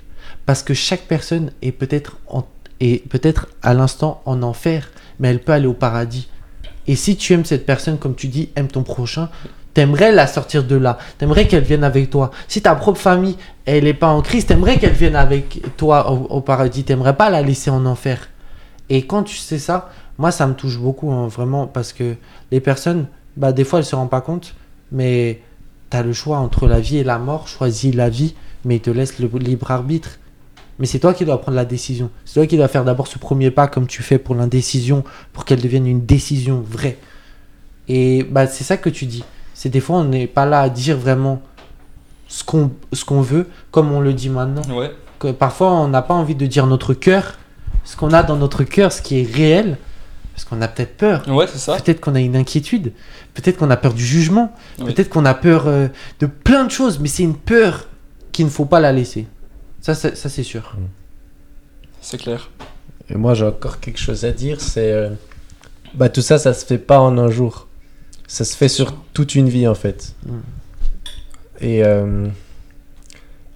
Parce 0.47 0.63
que 0.63 0.73
chaque 0.73 1.03
personne 1.03 1.51
est 1.61 1.73
peut-être 1.73 2.17
en- 2.29 2.47
est 2.81 3.07
peut-être 3.11 3.47
à 3.63 3.75
l'instant 3.75 4.23
en 4.25 4.43
enfer, 4.43 4.89
mais 5.21 5.29
elle 5.29 5.41
peut 5.41 5.53
aller 5.53 5.67
au 5.67 5.75
paradis. 5.75 6.29
Et 6.87 6.97
si 6.97 7.17
tu 7.17 7.35
aimes 7.35 7.45
cette 7.45 7.67
personne, 7.67 7.99
comme 7.99 8.15
tu 8.15 8.27
dis, 8.29 8.49
aime 8.57 8.69
ton 8.69 8.83
prochain, 8.83 9.29
t'aimerais 9.75 10.13
la 10.13 10.27
sortir 10.27 10.65
de 10.65 10.77
là. 10.77 10.99
T'aimerais 11.19 11.47
qu'elle 11.47 11.65
vienne 11.65 11.85
avec 11.85 12.11
toi. 12.11 12.31
Si 12.49 12.63
ta 12.63 12.75
propre 12.75 13.01
famille, 13.01 13.37
elle 13.65 13.85
n'est 13.85 13.95
pas 13.95 14.09
en 14.09 14.23
Christ, 14.23 14.49
t'aimerais 14.49 14.79
qu'elle 14.79 14.93
vienne 14.93 15.17
avec 15.17 15.63
toi 15.77 16.11
au, 16.11 16.41
paradis. 16.41 16.85
T'aimerais 16.85 17.17
pas 17.17 17.31
la 17.31 17.43
laisser 17.43 17.71
en 17.71 17.87
enfer. 17.87 18.29
Et 18.89 19.07
quand 19.07 19.23
tu 19.23 19.37
sais 19.37 19.59
ça, 19.59 19.91
moi, 20.19 20.31
ça 20.31 20.47
me 20.47 20.55
touche 20.55 20.79
beaucoup, 20.79 21.11
hein, 21.11 21.29
vraiment, 21.29 21.67
parce 21.67 21.93
que 21.93 22.17
les 22.51 22.61
personnes, 22.61 23.07
bah, 23.37 23.53
des 23.53 23.65
fois, 23.65 23.79
elles 23.79 23.85
se 23.85 23.97
rendent 23.97 24.11
pas 24.11 24.21
compte, 24.21 24.55
mais 24.91 25.41
tu 25.91 25.97
as 25.97 26.03
le 26.03 26.13
choix 26.13 26.39
entre 26.39 26.67
la 26.67 26.81
vie 26.81 26.99
et 26.99 27.05
la 27.05 27.19
mort. 27.19 27.49
Choisis 27.49 27.95
la 27.95 28.11
vie, 28.11 28.35
mais 28.65 28.77
il 28.77 28.81
te 28.81 28.91
laisse 28.91 29.19
le 29.19 29.29
libre 29.39 29.71
arbitre. 29.71 30.19
Mais 30.79 30.87
c'est 30.87 30.99
toi 30.99 31.15
qui 31.15 31.25
dois 31.25 31.41
prendre 31.41 31.57
la 31.57 31.65
décision. 31.65 32.11
C'est 32.25 32.35
toi 32.35 32.47
qui 32.47 32.57
dois 32.57 32.69
faire 32.69 32.85
d'abord 32.85 33.07
ce 33.07 33.19
premier 33.19 33.51
pas, 33.51 33.69
comme 33.69 33.87
tu 33.87 34.03
fais 34.03 34.19
pour 34.19 34.35
l'indécision, 34.35 35.05
pour 35.33 35.45
qu'elle 35.45 35.61
devienne 35.61 35.87
une 35.87 36.05
décision 36.05 36.61
vraie. 36.61 36.99
Et 37.89 38.25
bah, 38.25 38.47
c'est 38.47 38.65
ça 38.65 38.77
que 38.77 38.91
tu 38.91 39.07
dis. 39.07 39.25
C'est 39.63 39.69
des 39.69 39.79
fois, 39.79 39.99
on 39.99 40.05
n'est 40.05 40.27
pas 40.27 40.45
là 40.45 40.61
à 40.63 40.69
dire 40.69 40.99
vraiment 40.99 41.41
ce 42.27 42.43
qu'on 42.43 42.73
ce 42.93 43.05
qu'on 43.05 43.21
veut, 43.21 43.47
comme 43.71 43.93
on 43.93 44.01
le 44.01 44.13
dit 44.13 44.29
maintenant 44.29 44.63
Ouais. 44.77 44.91
que 45.21 45.31
parfois 45.31 45.71
on 45.71 45.87
n'a 45.87 46.03
pas 46.03 46.15
envie 46.15 46.35
de 46.35 46.47
dire 46.47 46.67
notre 46.67 46.95
cœur, 46.95 47.35
ce 47.85 47.95
qu'on 47.97 48.11
a 48.13 48.25
dans 48.25 48.35
notre 48.35 48.65
cœur, 48.65 48.91
ce 48.91 49.01
qui 49.01 49.21
est 49.21 49.33
réel, 49.33 49.79
parce 50.35 50.45
qu'on 50.47 50.61
a 50.63 50.67
peut-être 50.67 50.97
peur, 50.97 51.23
Ouais, 51.29 51.47
c'est 51.47 51.59
ça. 51.61 51.77
peut-être 51.77 52.01
qu'on 52.01 52.17
a 52.17 52.21
une 52.21 52.35
inquiétude, 52.35 52.93
peut-être 53.35 53.57
qu'on 53.57 53.71
a 53.71 53.77
peur 53.77 53.95
du 53.95 54.05
jugement, 54.05 54.53
Oui. 54.81 54.87
peut-être 54.87 55.11
qu'on 55.11 55.25
a 55.27 55.35
peur 55.35 55.69
euh, 55.69 55.87
de 56.19 56.27
plein 56.27 56.65
de 56.65 56.73
choses, 56.73 56.99
mais 56.99 57.07
c'est 57.07 57.23
une 57.23 57.37
peur 57.37 57.87
qu'il 58.33 58.47
ne 58.47 58.51
faut 58.51 58.65
pas 58.65 58.81
la 58.81 58.91
laisser. 58.93 59.29
Ça, 59.81 59.95
c'est- 59.95 60.17
ça 60.17 60.29
c'est 60.29 60.43
sûr. 60.43 60.75
C'est 62.01 62.19
clair. 62.19 62.51
Et 63.09 63.15
moi, 63.15 63.35
j'ai 63.35 63.45
encore 63.47 63.79
quelque 63.79 64.01
chose 64.01 64.25
à 64.25 64.33
dire, 64.33 64.61
c'est... 64.61 64.91
euh, 64.91 65.11
bah, 65.95 66.09
tout 66.09 66.21
ça, 66.23 66.39
ça 66.39 66.53
se 66.53 66.67
fait 66.67 66.79
pas 66.79 66.99
en 66.99 67.17
un 67.17 67.31
jour. 67.31 67.69
Ça 68.33 68.47
se 68.47 68.57
fait 68.57 68.71
sur 68.71 68.95
toute 69.13 69.35
une 69.35 69.51
vie, 69.51 69.69
en 69.69 69.75
fait. 69.75 70.15
Mm. 70.25 70.33
Et, 71.61 71.85
euh, 71.85 72.29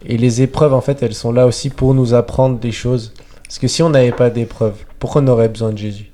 et 0.04 0.18
les 0.18 0.42
épreuves, 0.42 0.74
en 0.74 0.82
fait, 0.82 1.02
elles 1.02 1.14
sont 1.14 1.32
là 1.32 1.46
aussi 1.46 1.70
pour 1.70 1.94
nous 1.94 2.12
apprendre 2.12 2.58
des 2.58 2.72
choses. 2.72 3.14
Parce 3.44 3.58
que 3.58 3.68
si 3.68 3.82
on 3.82 3.88
n'avait 3.88 4.12
pas 4.12 4.28
d'épreuves, 4.28 4.76
pourquoi 4.98 5.22
on 5.22 5.28
aurait 5.28 5.48
besoin 5.48 5.72
de 5.72 5.78
Jésus? 5.78 6.10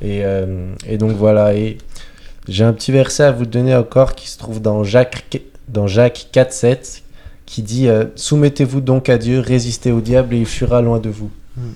Et, 0.00 0.24
euh, 0.24 0.72
et 0.86 0.98
donc 0.98 1.10
voilà, 1.16 1.52
et 1.54 1.78
j'ai 2.46 2.62
un 2.62 2.72
petit 2.72 2.92
verset 2.92 3.24
à 3.24 3.32
vous 3.32 3.44
donner 3.44 3.74
encore 3.74 4.14
qui 4.14 4.28
se 4.28 4.38
trouve 4.38 4.62
dans 4.62 4.84
Jacques, 4.84 5.42
dans 5.66 5.88
Jacques 5.88 6.28
4, 6.30 6.52
7, 6.52 7.02
qui 7.44 7.62
dit 7.62 7.88
euh, 7.88 8.04
Soumettez-vous 8.14 8.82
donc 8.82 9.08
à 9.08 9.18
Dieu, 9.18 9.40
résistez 9.40 9.90
au 9.90 10.00
diable 10.00 10.32
et 10.36 10.38
il 10.38 10.46
fuira 10.46 10.80
loin 10.80 11.00
de 11.00 11.10
vous. 11.10 11.32
Mm. 11.56 11.70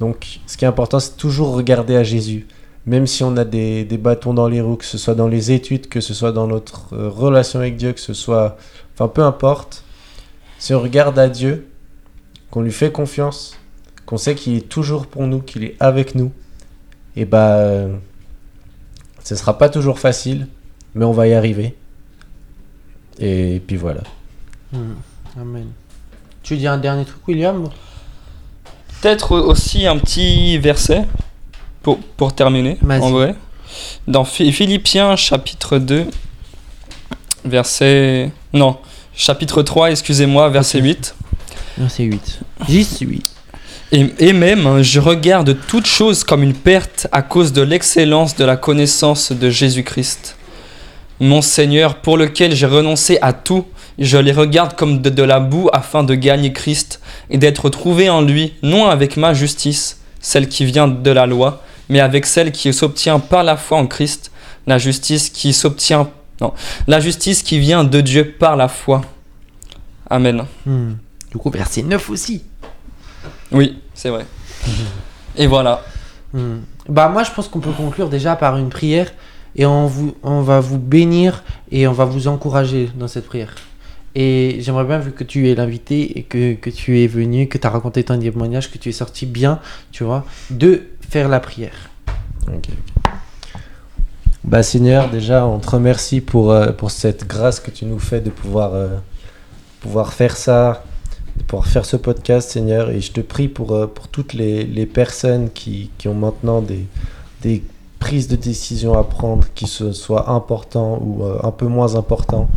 Donc, 0.00 0.40
ce 0.46 0.58
qui 0.58 0.66
est 0.66 0.68
important, 0.68 1.00
c'est 1.00 1.16
toujours 1.16 1.54
regarder 1.54 1.96
à 1.96 2.02
Jésus. 2.02 2.46
Même 2.86 3.06
si 3.06 3.24
on 3.24 3.36
a 3.36 3.44
des, 3.44 3.84
des 3.84 3.98
bâtons 3.98 4.32
dans 4.32 4.48
les 4.48 4.60
roues, 4.60 4.76
que 4.76 4.84
ce 4.84 4.98
soit 4.98 5.14
dans 5.14 5.28
les 5.28 5.50
études, 5.50 5.88
que 5.88 6.00
ce 6.00 6.14
soit 6.14 6.32
dans 6.32 6.46
notre 6.46 6.94
euh, 6.94 7.08
relation 7.08 7.58
avec 7.58 7.76
Dieu, 7.76 7.92
que 7.92 8.00
ce 8.00 8.14
soit. 8.14 8.56
Enfin, 8.94 9.08
peu 9.08 9.22
importe. 9.22 9.84
Si 10.58 10.72
on 10.72 10.80
regarde 10.80 11.18
à 11.18 11.28
Dieu, 11.28 11.68
qu'on 12.50 12.62
lui 12.62 12.72
fait 12.72 12.92
confiance, 12.92 13.58
qu'on 14.06 14.16
sait 14.16 14.34
qu'il 14.34 14.56
est 14.56 14.68
toujours 14.68 15.06
pour 15.06 15.26
nous, 15.26 15.40
qu'il 15.40 15.64
est 15.64 15.76
avec 15.80 16.14
nous, 16.14 16.32
et 17.16 17.24
bah. 17.24 17.56
euh, 17.56 17.96
ce 19.26 19.34
sera 19.34 19.58
pas 19.58 19.68
toujours 19.68 19.98
facile, 19.98 20.46
mais 20.94 21.04
on 21.04 21.10
va 21.10 21.26
y 21.26 21.34
arriver. 21.34 21.74
Et 23.18 23.60
puis 23.66 23.76
voilà. 23.76 24.02
Hmm. 24.72 24.94
Amen. 25.36 25.66
Tu 26.44 26.56
dis 26.56 26.68
un 26.68 26.78
dernier 26.78 27.04
truc, 27.04 27.26
William? 27.26 27.68
Peut-être 29.00 29.36
aussi 29.36 29.84
un 29.88 29.98
petit 29.98 30.58
verset 30.58 31.06
pour, 31.86 31.98
pour 32.16 32.34
terminer, 32.34 32.78
en 32.82 33.10
vrai. 33.12 33.36
Dans 34.08 34.24
Phi- 34.24 34.50
Philippiens 34.50 35.14
chapitre 35.14 35.78
2, 35.78 36.06
verset... 37.44 38.32
Non, 38.52 38.78
chapitre 39.14 39.62
3, 39.62 39.92
excusez-moi, 39.92 40.48
verset 40.48 40.78
Ok. 40.78 40.84
8. 40.84 41.14
Non, 41.78 41.88
c'est 41.88 42.02
8. 42.02 42.40
J'y 42.68 42.82
suis. 42.84 43.22
Et, 43.92 44.04
et 44.18 44.32
même, 44.32 44.66
hein, 44.66 44.82
je 44.82 44.98
regarde 44.98 45.56
toute 45.68 45.86
chose 45.86 46.24
comme 46.24 46.42
une 46.42 46.54
perte 46.54 47.06
à 47.12 47.22
cause 47.22 47.52
de 47.52 47.62
l'excellence 47.62 48.34
de 48.34 48.44
la 48.44 48.56
connaissance 48.56 49.30
de 49.30 49.48
Jésus-Christ. 49.48 50.36
Mon 51.20 51.40
Seigneur, 51.40 51.96
pour 52.00 52.16
lequel 52.18 52.52
j'ai 52.52 52.66
renoncé 52.66 53.18
à 53.22 53.32
tout, 53.32 53.64
je 54.00 54.18
les 54.18 54.32
regarde 54.32 54.74
comme 54.74 55.00
de, 55.02 55.08
de 55.08 55.22
la 55.22 55.38
boue 55.38 55.68
afin 55.72 56.02
de 56.02 56.16
gagner 56.16 56.52
Christ 56.52 57.00
et 57.30 57.38
d'être 57.38 57.68
trouvé 57.70 58.10
en 58.10 58.22
lui, 58.22 58.54
non 58.62 58.86
avec 58.86 59.16
ma 59.16 59.34
justice, 59.34 60.00
celle 60.20 60.48
qui 60.48 60.64
vient 60.64 60.88
de 60.88 61.10
la 61.12 61.26
loi, 61.26 61.62
mais 61.88 62.00
avec 62.00 62.26
celle 62.26 62.52
qui 62.52 62.72
s'obtient 62.72 63.18
par 63.18 63.44
la 63.44 63.56
foi 63.56 63.78
en 63.78 63.86
Christ, 63.86 64.30
la 64.66 64.78
justice 64.78 65.30
qui 65.30 65.52
s'obtient, 65.52 66.10
non, 66.40 66.52
la 66.86 67.00
justice 67.00 67.42
qui 67.42 67.58
vient 67.58 67.84
de 67.84 68.00
Dieu 68.00 68.32
par 68.38 68.56
la 68.56 68.68
foi. 68.68 69.02
Amen. 70.08 70.44
Hmm. 70.64 70.94
Du 71.30 71.38
coup, 71.38 71.50
verset 71.50 71.82
9 71.82 72.10
aussi. 72.10 72.44
Oui, 73.52 73.78
c'est 73.94 74.10
vrai. 74.10 74.26
Et 75.36 75.46
voilà. 75.46 75.84
Hmm. 76.32 76.58
Bah 76.88 77.08
moi 77.08 77.24
je 77.24 77.32
pense 77.32 77.48
qu'on 77.48 77.60
peut 77.60 77.72
conclure 77.72 78.08
déjà 78.08 78.36
par 78.36 78.56
une 78.56 78.68
prière 78.68 79.12
et 79.56 79.66
on, 79.66 79.86
vous, 79.86 80.14
on 80.22 80.42
va 80.42 80.60
vous 80.60 80.78
bénir 80.78 81.42
et 81.72 81.88
on 81.88 81.92
va 81.92 82.04
vous 82.04 82.28
encourager 82.28 82.90
dans 82.94 83.08
cette 83.08 83.26
prière. 83.26 83.54
Et 84.14 84.58
j'aimerais 84.60 84.84
bien, 84.84 84.98
vu 84.98 85.12
que 85.12 85.24
tu 85.24 85.50
es 85.50 85.54
l'invité 85.54 86.18
et 86.18 86.22
que, 86.22 86.54
que 86.54 86.70
tu 86.70 87.02
es 87.02 87.06
venu, 87.06 87.48
que 87.48 87.58
tu 87.58 87.66
as 87.66 87.70
raconté 87.70 88.02
ton 88.02 88.18
témoignage, 88.18 88.70
que 88.70 88.78
tu 88.78 88.88
es 88.88 88.92
sorti 88.92 89.26
bien, 89.26 89.60
tu 89.92 90.04
vois, 90.04 90.24
de 90.48 90.84
faire 91.08 91.28
la 91.28 91.40
prière. 91.40 91.90
Bah 94.44 94.62
Seigneur, 94.62 95.10
déjà 95.10 95.44
on 95.44 95.58
te 95.58 95.68
remercie 95.68 96.20
pour, 96.20 96.52
euh, 96.52 96.70
pour 96.70 96.90
cette 96.90 97.26
grâce 97.26 97.58
que 97.58 97.70
tu 97.70 97.84
nous 97.84 97.98
fais 97.98 98.20
de 98.20 98.30
pouvoir, 98.30 98.74
euh, 98.74 98.88
pouvoir 99.80 100.12
faire 100.12 100.36
ça, 100.36 100.84
de 101.36 101.42
pouvoir 101.42 101.66
faire 101.66 101.84
ce 101.84 101.96
podcast 101.96 102.50
Seigneur. 102.50 102.90
Et 102.90 103.00
je 103.00 103.10
te 103.10 103.20
prie 103.20 103.48
pour, 103.48 103.72
euh, 103.72 103.86
pour 103.86 104.08
toutes 104.08 104.34
les, 104.34 104.64
les 104.64 104.86
personnes 104.86 105.50
qui, 105.50 105.90
qui 105.98 106.06
ont 106.06 106.14
maintenant 106.14 106.60
des, 106.60 106.86
des 107.42 107.64
prises 107.98 108.28
de 108.28 108.36
décision 108.36 108.96
à 108.96 109.02
prendre, 109.02 109.44
qui 109.54 109.66
se 109.66 109.92
soient 109.92 110.30
importants 110.30 111.00
ou 111.02 111.24
un 111.24 111.50
peu 111.50 111.66
moins 111.66 111.96
importants, 111.96 112.48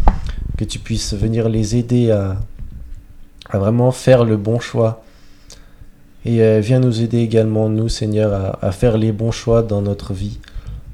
que 0.57 0.65
tu 0.65 0.77
puisses 0.77 1.13
venir 1.13 1.49
les 1.49 1.75
aider 1.75 2.11
à, 2.11 2.35
à 3.49 3.57
vraiment 3.57 3.91
faire 3.91 4.25
le 4.25 4.37
bon 4.37 4.59
choix. 4.59 5.01
Et 6.25 6.41
euh, 6.41 6.59
viens 6.59 6.79
nous 6.79 7.01
aider 7.01 7.19
également, 7.19 7.69
nous 7.69 7.87
Seigneur, 7.87 8.57
à, 8.61 8.71
faire 8.71 8.97
les 8.97 9.11
bons 9.11 9.31
choix 9.31 9.63
dans 9.63 9.81
notre 9.81 10.13
vie. 10.13 10.39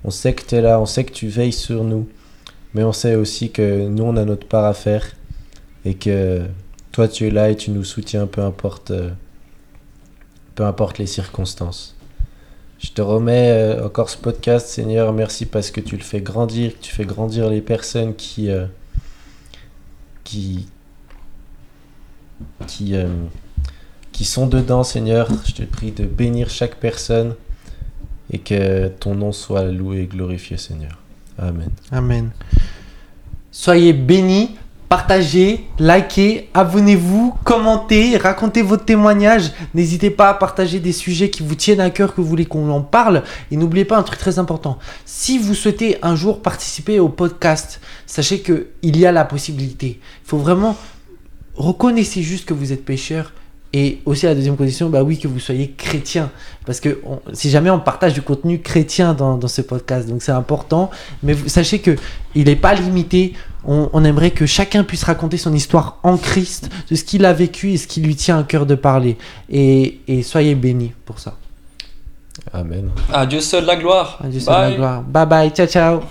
On 0.04 0.12
sait 0.12 0.34
que 0.34 0.44
tu 0.46 0.56
es 0.56 0.62
là, 0.62 0.80
on 0.80 0.86
sait 0.86 1.04
que 1.04 1.14
tu 1.14 1.28
veilles 1.28 1.52
sur 1.52 1.84
nous, 1.84 2.08
mais 2.74 2.84
on 2.84 2.94
sait 2.94 3.16
aussi 3.16 3.50
que 3.50 3.88
nous, 3.88 4.04
on 4.04 4.18
a 4.18 4.26
notre 4.26 4.48
part 4.48 4.66
à 4.66 4.74
faire 4.74 5.08
et 5.84 5.96
que 5.96 6.44
toi, 6.92 7.08
tu 7.08 7.28
es 7.28 7.32
là 7.32 7.50
et 7.50 7.56
tu 7.56 7.72
nous 7.72 7.84
soutiens, 7.84 8.28
peu 8.28 8.42
importe, 8.42 8.92
euh, 8.92 9.10
peu 10.54 10.64
importe 10.64 11.00
les 11.00 11.08
circonstances. 11.08 11.96
Je 12.78 12.92
te 12.92 13.02
remets 13.02 13.50
euh, 13.50 13.86
encore 13.86 14.12
ce 14.12 14.18
podcast, 14.18 14.68
Seigneur. 14.68 15.12
Merci 15.12 15.48
parce 15.48 15.72
que 15.72 15.82
tu 15.82 15.98
le 15.98 16.04
fais 16.04 16.22
grandir, 16.22 16.78
que 16.78 16.84
tu 16.84 16.94
fais 16.94 17.06
grandir 17.06 17.50
les 17.50 17.62
personnes 17.62 18.16
qui, 18.16 18.50
qui, 20.24 20.68
qui, 22.68 22.96
qui 24.16 24.24
sont 24.24 24.48
dedans, 24.48 24.86
Seigneur. 24.86 25.28
Je 25.46 25.52
te 25.52 25.64
prie 25.64 25.92
de 25.92 26.06
bénir 26.06 26.50
chaque 26.50 26.76
personne 26.76 27.36
et 28.32 28.38
que 28.38 28.88
ton 28.88 29.14
nom 29.14 29.34
soit 29.34 29.66
loué 29.66 30.04
et 30.04 30.06
glorifié, 30.06 30.56
Seigneur. 30.56 30.98
Amen. 31.38 31.70
Amen. 31.92 32.30
Soyez 33.52 33.92
bénis, 33.92 34.56
partagez, 34.88 35.66
likez, 35.80 36.50
abonnez-vous, 36.54 37.36
commentez, 37.44 38.16
racontez 38.16 38.62
votre 38.62 38.86
témoignage. 38.86 39.52
N'hésitez 39.74 40.12
pas 40.12 40.30
à 40.30 40.34
partager 40.34 40.80
des 40.80 40.94
sujets 40.94 41.30
qui 41.30 41.44
vous 41.44 41.56
tiennent 41.56 41.82
à 41.82 41.90
cœur, 41.90 42.16
que 42.16 42.22
vous 42.22 42.28
voulez 42.28 42.46
qu'on 42.46 42.70
en 42.70 42.82
parle. 42.82 43.22
Et 43.52 43.58
n'oubliez 43.58 43.84
pas 43.84 43.98
un 43.98 44.04
truc 44.04 44.18
très 44.18 44.40
important. 44.40 44.80
Si 45.04 45.38
vous 45.40 45.54
souhaitez 45.54 45.98
un 46.04 46.16
jour 46.16 46.42
participer 46.42 47.02
au 47.02 47.10
podcast, 47.10 47.82
sachez 48.06 48.40
que 48.40 48.68
il 48.82 48.96
y 48.98 49.06
a 49.06 49.12
la 49.12 49.26
possibilité. 49.26 50.00
Il 50.24 50.28
faut 50.30 50.38
vraiment 50.38 50.78
reconnaissez 51.56 52.22
juste 52.22 52.46
que 52.46 52.54
vous 52.54 52.72
êtes 52.72 52.86
pécheur. 52.86 53.34
Et 53.78 54.00
aussi 54.06 54.26
la 54.26 54.36
deuxième 54.36 54.56
condition, 54.56 54.90
bah 54.90 55.04
oui, 55.04 55.18
que 55.20 55.28
vous 55.28 55.40
soyez 55.40 55.72
chrétien. 55.72 56.30
Parce 56.66 56.80
que 56.80 57.02
on- 57.06 57.20
si 57.34 57.50
jamais 57.50 57.70
on 57.70 57.80
partage 57.80 58.14
du 58.14 58.22
contenu 58.22 58.60
chrétien 58.62 59.14
dans, 59.14 59.38
dans 59.38 59.48
ce 59.50 59.62
podcast, 59.62 60.08
donc 60.08 60.22
c'est 60.22 60.32
important. 60.32 60.90
Mais 61.24 61.34
vous, 61.34 61.50
sachez 61.50 61.80
que 61.80 61.96
il 62.36 62.46
n'est 62.46 62.56
pas 62.56 62.74
limité 62.74 63.34
On, 63.68 63.90
on 63.94 64.06
aimerait 64.06 64.30
que 64.32 64.46
chacun 64.46 64.84
puisse 64.84 65.04
raconter 65.04 65.38
son 65.38 65.52
histoire 65.54 65.98
en 66.04 66.18
Christ, 66.18 66.70
de 66.90 66.96
ce 66.96 67.04
qu'il 67.04 67.26
a 67.26 67.34
vécu 67.34 67.72
et 67.74 67.78
ce 67.78 67.88
qui 67.88 68.00
lui 68.00 68.16
tient 68.16 68.38
à 68.40 68.44
cœur 68.44 68.66
de 68.68 68.76
parler. 68.76 69.18
Et, 69.50 70.00
et 70.08 70.22
soyez 70.22 70.54
bénis 70.56 70.94
pour 71.06 71.18
ça. 71.18 71.34
Amen. 72.54 72.92
À 73.12 73.26
Dieu 73.26 73.42
seul 73.42 73.66
la 73.66 73.76
gloire. 73.76 74.20
À 74.24 74.28
Dieu 74.28 74.40
soit 74.40 74.62
la 74.70 74.76
gloire. 74.76 75.02
Bye 75.02 75.26
bye, 75.26 75.50
ciao 75.50 75.68
ciao. 75.68 76.02